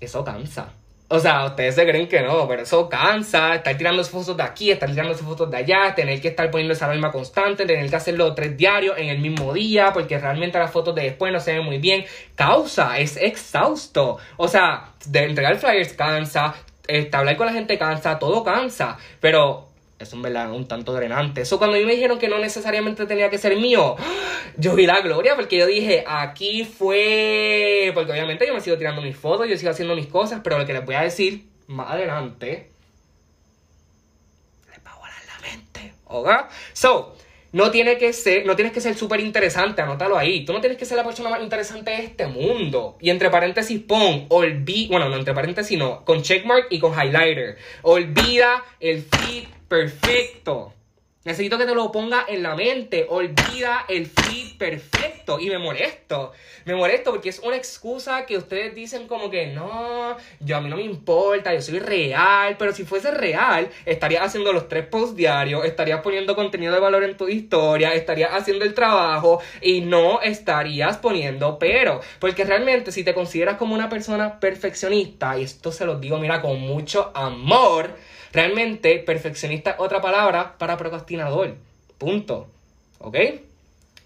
eso 0.00 0.24
cansa. 0.24 0.72
O 1.12 1.18
sea, 1.18 1.44
ustedes 1.44 1.74
se 1.74 1.84
creen 1.84 2.06
que 2.06 2.22
no, 2.22 2.46
pero 2.46 2.62
eso 2.62 2.88
cansa, 2.88 3.56
estar 3.56 3.76
tirando 3.76 4.04
fotos 4.04 4.36
de 4.36 4.44
aquí, 4.44 4.70
estar 4.70 4.88
tirando 4.88 5.12
fotos 5.16 5.50
de 5.50 5.56
allá, 5.56 5.92
tener 5.92 6.20
que 6.20 6.28
estar 6.28 6.48
poniendo 6.52 6.72
esa 6.72 6.84
alarma 6.84 7.10
constante, 7.10 7.66
tener 7.66 7.90
que 7.90 7.96
hacerlo 7.96 8.32
tres 8.32 8.56
diarios 8.56 8.96
en 8.96 9.08
el 9.08 9.18
mismo 9.18 9.52
día, 9.52 9.92
porque 9.92 10.16
realmente 10.20 10.60
las 10.60 10.70
fotos 10.70 10.94
de 10.94 11.02
después 11.02 11.32
no 11.32 11.40
se 11.40 11.54
ven 11.54 11.64
muy 11.64 11.78
bien. 11.78 12.04
Causa, 12.36 13.00
es 13.00 13.16
exhausto. 13.16 14.18
O 14.36 14.46
sea, 14.46 14.92
de 15.04 15.24
entregar 15.24 15.56
flyers 15.56 15.94
cansa, 15.94 16.54
este, 16.86 17.16
hablar 17.16 17.36
con 17.36 17.46
la 17.46 17.52
gente 17.52 17.78
cansa, 17.78 18.18
todo 18.18 18.44
cansa, 18.44 18.98
pero 19.20 19.68
es 19.98 20.12
un, 20.14 20.22
¿verdad? 20.22 20.50
un 20.50 20.66
tanto 20.66 20.94
drenante. 20.94 21.42
Eso 21.42 21.58
cuando 21.58 21.76
a 21.76 21.78
mí 21.80 21.84
me 21.84 21.92
dijeron 21.94 22.18
que 22.18 22.28
no 22.28 22.38
necesariamente 22.38 23.06
tenía 23.06 23.28
que 23.28 23.38
ser 23.38 23.56
mío, 23.56 23.96
yo 24.56 24.74
vi 24.74 24.86
la 24.86 25.00
gloria 25.02 25.36
porque 25.36 25.58
yo 25.58 25.66
dije, 25.66 26.04
aquí 26.06 26.64
fue, 26.64 27.92
porque 27.94 28.12
obviamente 28.12 28.46
yo 28.46 28.54
me 28.54 28.60
sigo 28.60 28.78
tirando 28.78 29.02
mis 29.02 29.16
fotos, 29.16 29.46
yo 29.46 29.56
sigo 29.56 29.70
haciendo 29.70 29.94
mis 29.94 30.06
cosas, 30.06 30.40
pero 30.42 30.58
lo 30.58 30.66
que 30.66 30.72
les 30.72 30.84
voy 30.84 30.94
a 30.94 31.02
decir 31.02 31.44
más 31.66 31.90
adelante, 31.90 32.70
les 34.70 34.86
va 34.86 34.92
a 34.92 34.96
volar 34.96 35.22
la 35.26 35.48
mente, 35.48 35.92
¿ok? 36.06 36.28
So, 36.72 37.14
no, 37.52 37.70
tiene 37.70 37.98
que 37.98 38.12
ser, 38.12 38.46
no 38.46 38.56
tienes 38.56 38.72
que 38.72 38.80
ser 38.80 38.94
súper 38.94 39.20
interesante, 39.20 39.82
anótalo 39.82 40.16
ahí. 40.16 40.44
Tú 40.44 40.52
no 40.52 40.60
tienes 40.60 40.78
que 40.78 40.84
ser 40.84 40.96
la 40.96 41.04
persona 41.04 41.30
más 41.30 41.42
interesante 41.42 41.90
de 41.90 42.04
este 42.04 42.26
mundo. 42.26 42.96
Y 43.00 43.10
entre 43.10 43.30
paréntesis 43.30 43.80
pon, 43.80 44.26
olvida, 44.28 44.88
bueno, 44.90 45.08
no 45.08 45.16
entre 45.16 45.34
paréntesis 45.34 45.78
no, 45.78 46.04
con 46.04 46.22
checkmark 46.22 46.66
y 46.70 46.78
con 46.78 46.92
highlighter. 46.92 47.56
Olvida 47.82 48.64
el 48.78 49.02
feed 49.02 49.44
perfecto. 49.68 50.74
Necesito 51.22 51.58
que 51.58 51.66
te 51.66 51.74
lo 51.74 51.92
ponga 51.92 52.24
en 52.28 52.42
la 52.42 52.56
mente. 52.56 53.04
Olvida 53.06 53.84
el 53.88 54.06
feed 54.06 54.56
perfecto. 54.56 55.38
Y 55.38 55.50
me 55.50 55.58
molesto. 55.58 56.32
Me 56.64 56.74
molesto 56.74 57.10
porque 57.10 57.28
es 57.28 57.40
una 57.40 57.56
excusa 57.56 58.24
que 58.24 58.38
ustedes 58.38 58.74
dicen 58.74 59.06
como 59.06 59.28
que 59.28 59.48
no, 59.48 60.16
yo 60.40 60.56
a 60.56 60.60
mí 60.62 60.70
no 60.70 60.76
me 60.76 60.82
importa, 60.82 61.52
yo 61.52 61.60
soy 61.60 61.78
real. 61.78 62.56
Pero 62.58 62.72
si 62.72 62.84
fuese 62.84 63.10
real, 63.10 63.68
estarías 63.84 64.22
haciendo 64.22 64.50
los 64.54 64.66
tres 64.68 64.86
posts 64.86 65.14
diarios, 65.14 65.66
estarías 65.66 66.00
poniendo 66.00 66.34
contenido 66.34 66.72
de 66.72 66.80
valor 66.80 67.04
en 67.04 67.18
tu 67.18 67.28
historia, 67.28 67.92
estarías 67.92 68.32
haciendo 68.32 68.64
el 68.64 68.72
trabajo 68.72 69.42
y 69.60 69.82
no 69.82 70.22
estarías 70.22 70.96
poniendo 70.96 71.58
pero. 71.58 72.00
Porque 72.18 72.44
realmente 72.44 72.92
si 72.92 73.04
te 73.04 73.12
consideras 73.12 73.58
como 73.58 73.74
una 73.74 73.90
persona 73.90 74.40
perfeccionista, 74.40 75.38
y 75.38 75.44
esto 75.44 75.70
se 75.70 75.84
lo 75.84 75.98
digo, 75.98 76.18
mira, 76.18 76.40
con 76.40 76.58
mucho 76.60 77.12
amor 77.14 77.90
Realmente, 78.32 78.98
perfeccionista 79.00 79.72
es 79.72 79.76
otra 79.78 80.00
palabra 80.00 80.56
para 80.56 80.76
procrastinador. 80.76 81.56
Punto. 81.98 82.48
¿Ok? 82.98 83.16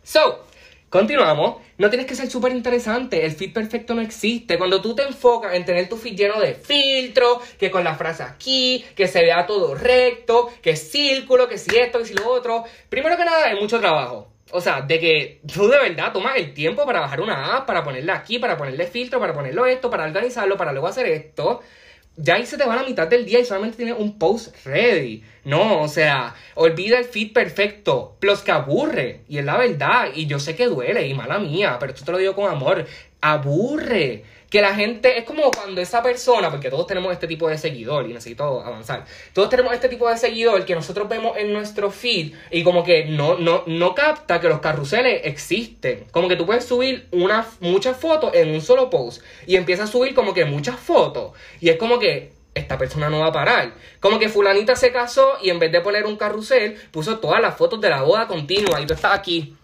So, 0.03 0.45
continuamos. 0.89 1.63
No 1.77 1.91
tienes 1.91 2.07
que 2.07 2.15
ser 2.15 2.31
súper 2.31 2.53
interesante. 2.53 3.27
El 3.27 3.33
feed 3.33 3.53
perfecto 3.53 3.95
no 3.95 4.01
existe. 4.01 4.57
Cuando 4.57 4.81
tú 4.81 4.95
te 4.95 5.03
enfocas 5.03 5.55
en 5.55 5.65
tener 5.65 5.89
tu 5.89 5.97
feed 5.97 6.17
lleno 6.17 6.41
de 6.41 6.55
filtros, 6.55 7.39
que 7.59 7.71
con 7.71 7.85
la 7.85 7.97
frase 7.97 8.23
aquí, 8.23 8.85
que 8.95 9.09
se 9.09 9.21
vea 9.21 9.45
todo 9.47 9.75
recto, 9.75 10.51
que 10.63 10.71
es 10.71 10.91
círculo, 10.91 11.49
que 11.49 11.59
si 11.59 11.77
esto, 11.77 11.99
que 11.99 12.07
si 12.07 12.15
lo 12.15 12.29
otro. 12.29 12.65
Primero 12.89 13.17
que 13.17 13.25
nada, 13.25 13.47
hay 13.47 13.61
mucho 13.61 13.79
trabajo. 13.79 14.29
O 14.53 14.61
sea, 14.61 14.83
de 14.83 15.01
que 15.01 15.41
tú 15.53 15.69
de 15.69 15.79
verdad 15.79 16.13
tomas 16.13 16.37
el 16.37 16.55
tiempo 16.55 16.87
para 16.87 17.01
bajar 17.01 17.21
una 17.21 17.57
app, 17.57 17.67
para 17.67 17.83
ponerla 17.83 18.15
aquí, 18.15 18.39
para 18.39 18.57
ponerle 18.57 18.87
filtro, 18.87 19.19
para 19.19 19.35
ponerlo 19.35 19.67
esto, 19.67 19.91
para 19.91 20.05
organizarlo, 20.05 20.57
para 20.57 20.73
luego 20.73 20.87
hacer 20.87 21.07
esto 21.07 21.61
ya 22.17 22.37
ahí 22.37 22.47
se 22.47 22.57
te 22.57 22.65
va 22.65 22.77
la 22.77 22.85
mitad 22.85 23.09
del 23.09 23.25
día 23.25 23.41
y 23.41 23.45
solamente 23.45 23.77
tienes 23.77 23.97
un 23.99 24.19
post 24.19 24.55
ready. 24.65 25.23
No, 25.45 25.83
o 25.83 25.89
sea, 25.89 26.35
olvida 26.55 26.99
el 26.99 27.05
feed 27.05 27.33
perfecto. 27.33 28.17
Plus 28.21 28.41
que 28.41 28.53
aburre. 28.53 29.21
Y 29.29 29.39
es 29.39 29.45
la 29.45 29.57
verdad. 29.57 30.09
Y 30.15 30.27
yo 30.27 30.39
sé 30.39 30.55
que 30.55 30.67
duele 30.67 31.07
y 31.07 31.15
mala 31.15 31.39
mía, 31.39 31.77
pero 31.81 31.93
esto 31.93 32.05
te 32.05 32.13
lo 32.13 32.19
digo 32.19 32.35
con 32.35 32.51
amor. 32.51 32.87
Aburre 33.21 34.25
que 34.55 34.63
la 34.63 34.73
gente 34.73 35.19
es 35.19 35.25
como 35.25 35.51
cuando 35.51 35.81
esa 35.81 36.01
persona, 36.01 36.49
porque 36.49 36.71
todos 36.71 36.87
tenemos 36.87 37.13
este 37.13 37.27
tipo 37.27 37.49
de 37.49 37.59
seguidor 37.59 38.09
y 38.09 38.13
necesito 38.13 38.61
avanzar, 38.61 39.05
todos 39.33 39.49
tenemos 39.49 39.73
este 39.73 39.89
tipo 39.89 40.09
de 40.09 40.17
seguidor 40.17 40.65
que 40.65 40.77
nosotros 40.77 41.09
vemos 41.09 41.37
en 41.37 41.53
nuestro 41.53 41.91
feed 41.91 42.35
y 42.53 42.63
como 42.63 42.85
que 42.85 43.07
no, 43.07 43.37
no, 43.37 43.65
no 43.67 43.97
capta 43.97 44.41
que 44.41 44.49
los 44.49 44.61
carruseles 44.61 45.23
existen. 45.25 46.05
Como 46.13 46.29
que 46.29 46.37
tú 46.37 46.47
puedes 46.47 46.65
subir 46.65 47.09
una, 47.11 47.45
muchas 47.59 47.97
fotos 47.97 48.33
en 48.33 48.51
un 48.51 48.61
solo 48.61 48.91
post 48.91 49.25
y 49.45 49.57
empiezas 49.57 49.89
a 49.89 49.93
subir 49.93 50.15
como 50.15 50.33
que 50.33 50.45
muchas 50.45 50.79
fotos 50.79 51.33
y 51.59 51.71
es 51.71 51.77
como 51.77 51.99
que 51.99 52.31
esta 52.55 52.79
persona 52.79 53.11
no 53.11 53.19
va 53.19 53.27
a 53.27 53.33
parar. 53.33 53.75
Como 53.99 54.21
que 54.21 54.29
fulanita 54.29 54.77
se 54.77 54.93
casó 54.93 55.33
y 55.43 55.51
en 55.51 55.59
vez 55.59 55.73
de 55.73 55.81
poner 55.81 56.07
un 56.07 56.17
carrusel, 56.17 56.77
puso 56.93 57.19
todas 57.19 57.43
las 57.43 57.57
fotos 57.57 57.81
de 57.81 57.91
la 57.91 58.03
boda 58.03 58.29
continua 58.29 58.81
y 58.81 58.87
tú 58.87 58.95
estás 58.95 59.19
aquí 59.19 59.57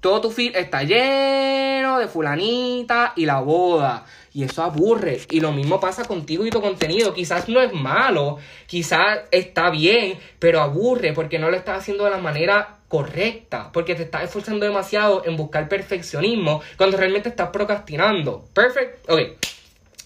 todo 0.00 0.20
tu 0.20 0.30
feed 0.30 0.56
está 0.56 0.82
lleno 0.82 1.98
de 1.98 2.08
fulanita 2.08 3.12
y 3.16 3.26
la 3.26 3.40
boda. 3.40 4.04
Y 4.32 4.44
eso 4.44 4.62
aburre. 4.62 5.20
Y 5.30 5.40
lo 5.40 5.52
mismo 5.52 5.80
pasa 5.80 6.04
contigo 6.04 6.46
y 6.46 6.50
tu 6.50 6.60
contenido. 6.60 7.12
Quizás 7.14 7.48
no 7.48 7.60
es 7.60 7.72
malo, 7.72 8.38
quizás 8.66 9.20
está 9.30 9.70
bien, 9.70 10.18
pero 10.38 10.60
aburre 10.60 11.12
porque 11.12 11.38
no 11.38 11.50
lo 11.50 11.56
estás 11.56 11.78
haciendo 11.78 12.04
de 12.04 12.10
la 12.10 12.18
manera 12.18 12.76
correcta. 12.88 13.70
Porque 13.72 13.94
te 13.94 14.04
estás 14.04 14.24
esforzando 14.24 14.64
demasiado 14.64 15.24
en 15.24 15.36
buscar 15.36 15.68
perfeccionismo 15.68 16.62
cuando 16.76 16.96
realmente 16.96 17.28
estás 17.28 17.50
procrastinando. 17.50 18.44
Perfect. 18.54 19.10
Ok. 19.10 19.20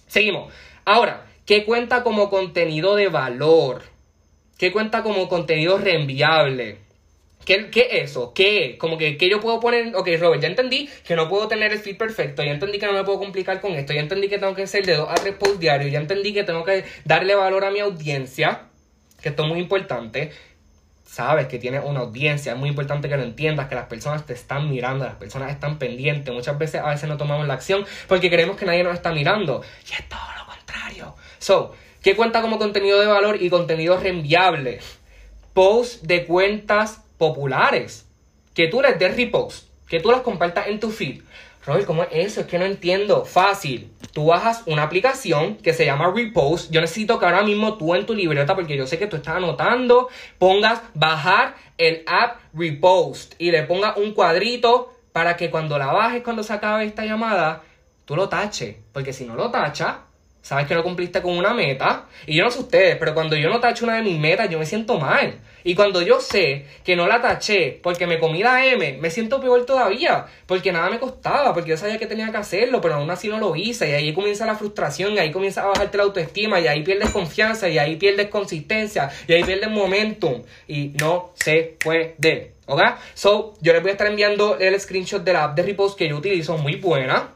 Seguimos. 0.07 0.53
Ahora, 0.85 1.27
¿qué 1.45 1.65
cuenta 1.65 2.03
como 2.03 2.31
contenido 2.31 2.97
de 2.97 3.09
valor? 3.09 3.83
¿Qué 4.57 4.73
cuenta 4.73 5.03
como 5.03 5.29
contenido 5.29 5.79
reenviable? 5.79 6.79
¿Qué, 7.45 7.71
¿Qué, 7.71 7.89
es 7.91 8.11
eso? 8.11 8.33
¿Qué? 8.35 8.77
Como 8.79 8.99
que, 8.99 9.17
¿qué 9.17 9.29
yo 9.29 9.41
puedo 9.41 9.59
poner? 9.59 9.95
Ok, 9.97 10.09
Robert, 10.19 10.43
ya 10.43 10.49
entendí 10.49 10.89
que 11.05 11.17
no 11.17 11.29
puedo 11.29 11.49
tener 11.49 11.73
el 11.73 11.79
feed 11.79 11.97
perfecto, 11.97 12.43
ya 12.43 12.53
entendí 12.53 12.79
que 12.79 12.87
no 12.87 12.93
me 12.93 13.05
puedo 13.05 13.19
complicar 13.19 13.61
con 13.61 13.73
esto, 13.73 13.93
ya 13.93 14.01
entendí 14.01 14.29
que 14.29 14.39
tengo 14.39 14.55
que 14.55 14.67
ser 14.67 14.87
de 14.87 14.95
dos 14.95 15.09
a 15.11 15.15
tres 15.15 15.35
posts 15.35 15.59
diarios, 15.59 15.91
ya 15.91 15.99
entendí 15.99 16.33
que 16.33 16.45
tengo 16.45 16.65
que 16.65 16.85
darle 17.05 17.35
valor 17.35 17.65
a 17.65 17.71
mi 17.71 17.81
audiencia, 17.81 18.67
que 19.21 19.31
esto 19.31 19.43
es 19.45 19.49
muy 19.49 19.61
importante. 19.61 20.33
sabes 21.05 21.47
que 21.47 21.59
tienes 21.59 21.83
una 21.85 22.01
audiencia. 22.01 22.53
Es 22.53 22.59
muy 22.59 22.71
importante 22.71 23.09
que 23.09 23.17
lo 23.17 23.23
entiendas, 23.23 23.69
que 23.69 23.75
las 23.75 23.87
personas 23.87 24.25
te 24.25 24.33
están 24.33 24.71
mirando, 24.71 25.05
las 25.05 25.17
personas 25.17 25.51
están 25.51 25.79
pendientes. 25.79 26.33
Muchas 26.33 26.57
veces 26.59 26.81
a 26.81 26.89
veces 26.89 27.09
no 27.09 27.19
tomamos 27.19 27.47
la 27.47 27.55
acción 27.55 27.85
porque 28.09 28.31
creemos 28.31 28.57
que 28.57 28.65
nadie 28.65 28.83
nos 28.83 28.95
está 28.95 29.13
mirando. 29.13 29.63
Y 29.89 29.93
es 29.93 30.09
todo 30.09 30.21
lo 30.39 30.47
contrario. 30.47 31.15
So, 31.39 31.75
¿qué 32.03 32.17
cuenta 32.17 32.41
como 32.41 32.59
contenido 32.59 32.99
de 32.99 33.07
valor 33.07 33.43
y 33.43 33.51
contenido 33.51 33.99
reenviable? 33.99 34.81
Posts 35.53 36.07
de 36.07 36.25
cuentas 36.25 37.02
populares. 37.23 38.05
Que 38.53 38.67
tú 38.67 38.83
les 38.83 38.99
des 38.99 39.17
repost. 39.17 39.69
Que 39.87 40.01
tú 40.01 40.11
las 40.11 40.23
compartas 40.23 40.67
en 40.67 40.81
tu 40.81 40.91
feed. 40.91 41.23
Robert, 41.65 41.87
¿cómo 41.87 42.03
es 42.03 42.09
eso? 42.13 42.41
Es 42.41 42.49
que 42.49 42.59
no 42.59 42.65
entiendo. 42.65 43.25
Fácil. 43.25 43.93
Tú 44.13 44.27
bajas 44.27 44.65
una 44.67 44.83
aplicación 44.83 45.55
que 45.59 45.73
se 45.73 45.85
llama 45.87 46.13
Repost. 46.13 46.73
Yo 46.73 46.81
necesito 46.81 47.21
que 47.21 47.27
ahora 47.27 47.45
mismo 47.45 47.79
tú 47.79 47.95
en 47.95 48.05
tu 48.05 48.15
libreta, 48.15 48.57
porque 48.57 48.77
yo 48.77 48.89
sé 48.89 48.99
que 48.99 49.07
tú 49.07 49.15
estás 49.15 49.37
anotando, 49.37 50.09
pongas 50.39 50.83
bajar 50.95 51.55
el 51.79 52.03
app 52.09 52.41
Repost 52.53 53.35
y 53.39 53.53
le 53.53 53.63
pongas 53.63 53.97
un 53.97 54.13
cuadrito 54.13 54.93
para 55.13 55.37
que 55.37 55.51
cuando 55.51 55.79
la 55.79 55.93
bajes, 55.93 56.25
cuando 56.25 56.43
se 56.43 56.53
acabe 56.53 56.85
esta 56.85 57.05
llamada, 57.05 57.63
tú 58.05 58.17
lo 58.17 58.29
taches. 58.29 58.75
Porque 58.93 59.13
si 59.13 59.25
no 59.25 59.37
lo 59.37 59.53
tachas, 59.53 59.99
sabes 60.41 60.67
que 60.67 60.75
no 60.75 60.83
cumpliste 60.83 61.23
con 61.23 61.39
una 61.39 61.55
meta. 61.55 62.07
Y 62.27 62.35
yo 62.35 62.45
no 62.45 62.51
sé 62.51 62.59
ustedes, 62.59 62.97
pero 62.97 63.15
cuando 63.15 63.37
yo 63.37 63.49
no 63.49 63.61
tacho 63.61 63.85
una 63.85 63.95
de 63.95 64.03
mis 64.03 64.19
metas, 64.19 64.51
yo 64.51 64.59
me 64.59 64.67
siento 64.67 64.99
mal. 64.99 65.39
Y 65.65 65.75
cuando 65.75 66.03
yo 66.03 66.21
sé 66.21 66.67
que 66.85 66.97
no 66.97 67.07
la 67.07 67.21
taché 67.21 67.79
porque 67.83 68.07
me 68.07 68.19
comí 68.19 68.43
la 68.43 68.65
M, 68.67 68.99
me 69.01 69.11
siento 69.11 69.41
peor 69.41 69.65
todavía. 69.67 70.27
Porque 70.47 70.73
nada 70.73 70.91
me 70.91 70.99
costaba, 70.99 71.55
porque 71.55 71.71
yo 71.71 71.77
sabía 71.77 71.99
que 71.99 72.07
tenía 72.07 72.31
que 72.31 72.37
hacerlo, 72.37 72.81
pero 72.81 72.95
aún 72.95 73.11
así 73.11 73.29
no 73.29 73.39
lo 73.39 73.57
hice. 73.57 73.91
Y 73.91 73.93
ahí 73.93 74.13
comienza 74.13 74.47
la 74.47 74.57
frustración, 74.57 75.15
y 75.15 75.19
ahí 75.19 75.31
comienza 75.31 75.63
a 75.63 75.67
bajarte 75.67 75.97
la 75.97 76.05
autoestima, 76.05 76.61
y 76.61 76.67
ahí 76.67 76.83
pierdes 76.83 77.11
confianza, 77.11 77.69
y 77.69 77.79
ahí 77.79 77.97
pierdes 77.97 78.29
consistencia, 78.29 79.11
y 79.27 79.33
ahí 79.33 79.45
pierdes 79.45 79.71
momentum. 79.71 80.43
Y 80.69 80.93
no 81.01 81.33
se 81.35 81.77
puede. 81.83 82.53
¿Ok? 82.67 82.81
So, 83.15 83.55
yo 83.61 83.73
les 83.73 83.83
voy 83.83 83.91
a 83.91 83.93
estar 83.93 84.07
enviando 84.07 84.59
el 84.59 84.79
screenshot 84.81 85.23
de 85.23 85.33
la 85.33 85.45
app 85.45 85.57
de 85.57 85.63
repost 85.63 85.99
que 85.99 86.09
yo 86.09 86.17
utilizo, 86.17 86.57
muy 86.59 86.77
buena. 86.77 87.31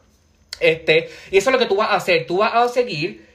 Este, 0.60 1.10
y 1.30 1.36
eso 1.36 1.50
es 1.50 1.52
lo 1.52 1.58
que 1.58 1.66
tú 1.66 1.76
vas 1.76 1.90
a 1.90 1.96
hacer. 1.96 2.26
Tú 2.26 2.38
vas 2.38 2.54
a 2.54 2.68
seguir 2.68 3.25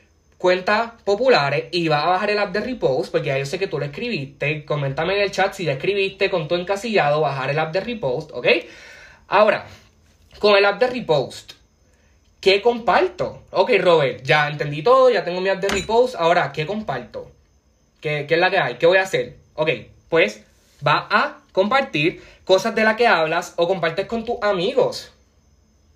cuentas 0.41 0.93
populares 1.05 1.65
y 1.71 1.87
vas 1.87 2.03
a 2.03 2.07
bajar 2.07 2.31
el 2.31 2.39
app 2.39 2.51
de 2.51 2.61
repost, 2.61 3.11
porque 3.11 3.27
ya 3.27 3.37
yo 3.37 3.45
sé 3.45 3.59
que 3.59 3.67
tú 3.67 3.77
lo 3.77 3.85
escribiste. 3.85 4.65
Coméntame 4.65 5.15
en 5.15 5.21
el 5.21 5.31
chat 5.31 5.53
si 5.53 5.65
ya 5.65 5.73
escribiste 5.73 6.31
con 6.31 6.47
tu 6.47 6.55
encasillado, 6.55 7.21
bajar 7.21 7.51
el 7.51 7.59
app 7.59 7.71
de 7.71 7.79
repost, 7.79 8.31
¿ok? 8.33 8.47
Ahora, 9.27 9.67
con 10.39 10.57
el 10.57 10.65
app 10.65 10.79
de 10.79 10.87
repost, 10.87 11.53
¿qué 12.41 12.59
comparto? 12.59 13.43
Ok, 13.51 13.69
Robert, 13.79 14.23
ya 14.23 14.47
entendí 14.47 14.81
todo, 14.81 15.11
ya 15.11 15.23
tengo 15.23 15.41
mi 15.41 15.49
app 15.49 15.61
de 15.61 15.69
repost. 15.69 16.15
Ahora, 16.15 16.51
¿qué 16.51 16.65
comparto? 16.65 17.31
¿Qué, 18.01 18.25
qué 18.27 18.33
es 18.33 18.39
la 18.39 18.49
que 18.49 18.57
hay? 18.57 18.75
¿Qué 18.75 18.87
voy 18.87 18.97
a 18.97 19.03
hacer? 19.03 19.37
Ok, 19.53 19.69
pues 20.09 20.43
va 20.85 21.07
a 21.07 21.41
compartir 21.51 22.23
cosas 22.45 22.73
de 22.73 22.83
las 22.83 22.95
que 22.95 23.05
hablas 23.05 23.53
o 23.57 23.67
compartes 23.67 24.07
con 24.07 24.25
tus 24.25 24.37
amigos. 24.41 25.13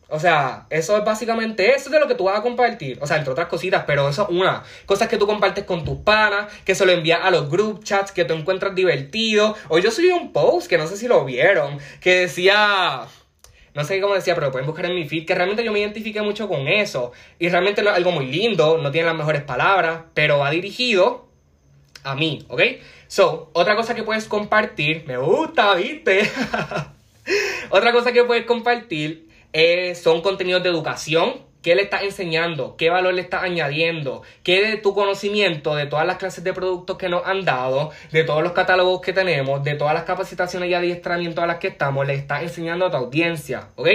O 0.07 0.19
sea, 0.19 0.67
eso 0.69 0.97
es 0.97 1.03
básicamente 1.03 1.73
eso 1.73 1.89
de 1.89 1.99
lo 1.99 2.07
que 2.07 2.15
tú 2.15 2.25
vas 2.25 2.39
a 2.39 2.43
compartir. 2.43 2.99
O 3.01 3.07
sea, 3.07 3.17
entre 3.17 3.31
otras 3.31 3.47
cositas, 3.47 3.85
pero 3.87 4.07
eso 4.07 4.23
es 4.23 4.29
una. 4.29 4.63
Cosas 4.85 5.07
que 5.07 5.17
tú 5.17 5.25
compartes 5.25 5.63
con 5.63 5.83
tus 5.83 5.97
panas, 5.97 6.51
que 6.63 6.75
se 6.75 6.85
lo 6.85 6.91
envías 6.91 7.21
a 7.23 7.31
los 7.31 7.49
group 7.49 7.83
chats, 7.83 8.11
que 8.11 8.25
tú 8.25 8.33
encuentras 8.33 8.75
divertido. 8.75 9.55
Hoy 9.69 9.81
yo 9.81 9.89
subí 9.91 10.09
un 10.09 10.31
post, 10.31 10.67
que 10.67 10.77
no 10.77 10.87
sé 10.87 10.97
si 10.97 11.07
lo 11.07 11.25
vieron, 11.25 11.79
que 12.01 12.21
decía... 12.21 13.05
No 13.73 13.83
sé 13.83 13.99
cómo 13.99 14.13
decía, 14.13 14.35
pero 14.35 14.47
lo 14.47 14.51
pueden 14.53 14.67
buscar 14.67 14.85
en 14.85 14.95
mi 14.95 15.05
feed, 15.05 15.25
que 15.25 15.35
realmente 15.35 15.61
yo 15.61 15.73
me 15.73 15.79
identifiqué 15.79 16.21
mucho 16.21 16.47
con 16.47 16.65
eso. 16.69 17.11
Y 17.39 17.49
realmente 17.49 17.81
no 17.81 17.89
es 17.89 17.95
algo 17.97 18.11
muy 18.11 18.27
lindo, 18.27 18.77
no 18.77 18.89
tiene 18.89 19.07
las 19.07 19.17
mejores 19.17 19.41
palabras, 19.41 20.03
pero 20.13 20.37
va 20.37 20.49
dirigido 20.49 21.27
a 22.03 22.15
mí, 22.15 22.45
¿ok? 22.47 22.61
So, 23.07 23.49
otra 23.51 23.75
cosa 23.75 23.93
que 23.93 24.03
puedes 24.03 24.25
compartir, 24.25 25.03
me 25.07 25.17
gusta, 25.17 25.75
¿viste? 25.75 26.21
otra 27.69 27.91
cosa 27.91 28.13
que 28.13 28.23
puedes 28.23 28.45
compartir 28.45 29.24
eh, 29.57 29.95
son 29.95 30.21
contenidos 30.21 30.63
de 30.63 30.69
educación. 30.69 31.35
¿Qué 31.61 31.75
le 31.75 31.83
estás 31.83 32.03
enseñando? 32.03 32.75
¿Qué 32.75 32.89
valor 32.89 33.13
le 33.13 33.21
estás 33.21 33.43
añadiendo? 33.43 34.21
¿Qué 34.43 34.61
de 34.61 34.75
tu 34.75 34.93
conocimiento 34.93 35.75
de 35.75 35.85
todas 35.85 36.05
las 36.05 36.17
clases 36.17 36.43
de 36.43 36.51
productos 36.51 36.97
que 36.97 37.07
nos 37.07 37.25
han 37.25 37.45
dado, 37.45 37.91
de 38.11 38.25
todos 38.25 38.43
los 38.43 38.51
catálogos 38.51 38.99
que 38.99 39.13
tenemos, 39.13 39.63
de 39.63 39.75
todas 39.75 39.93
las 39.93 40.03
capacitaciones 40.03 40.69
y 40.69 40.73
adiestramientos 40.73 41.41
a 41.41 41.47
las 41.47 41.57
que 41.59 41.69
estamos, 41.69 42.05
le 42.05 42.15
estás 42.15 42.43
enseñando 42.43 42.85
a 42.85 42.91
tu 42.91 42.97
audiencia? 42.97 43.69
¿Ok? 43.75 43.87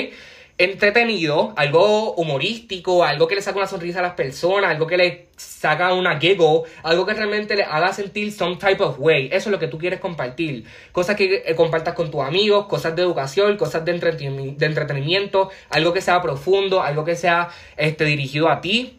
Entretenido, 0.61 1.55
algo 1.57 2.12
humorístico, 2.12 3.03
algo 3.03 3.27
que 3.27 3.35
le 3.35 3.40
saca 3.40 3.57
una 3.57 3.66
sonrisa 3.66 4.01
a 4.01 4.03
las 4.03 4.12
personas, 4.12 4.70
algo 4.70 4.87
que 4.87 4.99
le 4.99 5.29
saca 5.35 5.94
una 5.94 6.20
giggle, 6.20 6.64
algo 6.83 7.07
que 7.07 7.14
realmente 7.14 7.57
le 7.57 7.64
haga 7.64 7.94
sentir 7.94 8.31
some 8.31 8.57
type 8.57 8.83
of 8.83 8.96
way. 8.99 9.29
Eso 9.33 9.49
es 9.49 9.53
lo 9.53 9.59
que 9.59 9.68
tú 9.68 9.79
quieres 9.79 10.01
compartir. 10.01 10.64
Cosas 10.92 11.16
que 11.16 11.42
eh, 11.46 11.55
compartas 11.55 11.94
con 11.94 12.11
tus 12.11 12.20
amigos, 12.20 12.66
cosas 12.66 12.94
de 12.94 13.01
educación, 13.01 13.57
cosas 13.57 13.87
de, 13.87 13.92
entretenimiento, 13.92 15.49
algo 15.70 15.94
que 15.94 16.03
sea 16.03 16.20
profundo, 16.20 16.83
algo 16.83 17.07
que 17.07 17.16
sea 17.16 17.49
este, 17.79 18.05
dirigido 18.05 18.51
a 18.51 18.61
ti. 18.61 18.99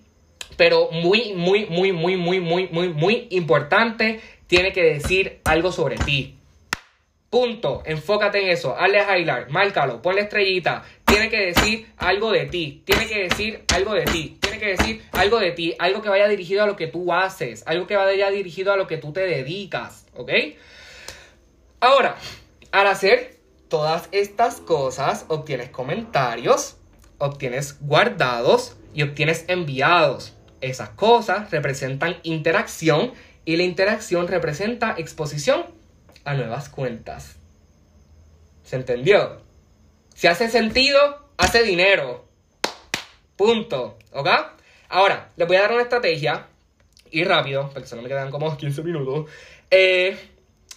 Pero 0.58 0.90
muy, 0.92 1.34
muy, 1.36 1.68
muy, 1.68 1.92
muy, 1.92 2.18
muy, 2.18 2.40
muy, 2.40 2.70
muy, 2.72 2.90
muy 2.90 3.28
importante, 3.30 4.20
tiene 4.48 4.74
que 4.74 4.82
decir 4.82 5.42
algo 5.44 5.72
sobre 5.72 5.98
ti. 5.98 6.40
Punto. 7.32 7.82
Enfócate 7.86 8.44
en 8.44 8.50
eso. 8.50 8.76
Hazle 8.78 9.00
highlight. 9.00 9.48
Márcalo. 9.48 10.02
Ponle 10.02 10.20
estrellita. 10.20 10.84
Tiene 11.12 11.30
que 11.30 11.48
decir 11.48 11.92
algo 11.98 12.32
de 12.32 12.46
ti. 12.46 12.84
Tiene 12.86 13.06
que 13.06 13.24
decir 13.28 13.66
algo 13.76 13.94
de 13.94 14.06
ti. 14.06 14.38
Tiene 14.40 14.60
que 14.60 14.78
decir 14.78 15.04
algo 15.12 15.40
de 15.40 15.52
ti. 15.52 15.76
Algo 15.78 16.02
que 16.02 16.08
vaya 16.08 16.26
dirigido 16.30 16.64
a 16.64 16.66
lo 16.66 16.78
que 16.78 16.88
tú 16.88 17.12
haces. 17.12 17.64
Algo 17.66 17.86
que 17.86 17.98
vaya 17.98 18.30
dirigido 18.30 18.72
a 18.72 18.78
lo 18.78 18.88
que 18.88 18.96
tú 18.96 19.12
te 19.12 19.20
dedicas. 19.20 20.06
¿Ok? 20.16 20.32
Ahora, 21.82 22.16
al 22.72 22.88
hacer 22.88 23.36
todas 23.68 24.08
estas 24.14 24.62
cosas, 24.62 25.26
obtienes 25.28 25.70
comentarios, 25.70 26.78
obtienes 27.18 27.78
guardados 27.82 28.78
y 28.94 29.02
obtienes 29.02 29.44
enviados. 29.50 30.34
Esas 30.62 30.92
cosas 30.92 31.52
representan 31.52 32.16
interacción 32.24 33.12
y 33.44 33.58
la 33.58 33.64
interacción 33.64 34.30
representa 34.30 34.96
exposición 34.98 35.66
a 36.24 36.36
nuevas 36.36 36.70
cuentas. 36.70 37.36
¿Se 38.64 38.78
entendió? 38.78 39.51
Si 40.22 40.28
hace 40.28 40.50
sentido, 40.50 41.00
hace 41.36 41.64
dinero. 41.64 42.28
Punto. 43.36 43.98
¿Ok? 44.12 44.30
Ahora, 44.90 45.32
les 45.36 45.48
voy 45.48 45.58
a 45.58 45.62
dar 45.62 45.72
una 45.72 45.82
estrategia. 45.82 46.46
Y 47.10 47.24
rápido, 47.24 47.72
porque 47.74 47.88
solo 47.88 48.04
me 48.04 48.08
quedan 48.08 48.30
como 48.30 48.56
15 48.60 48.84
minutos. 48.84 49.32
Eh, 49.72 50.16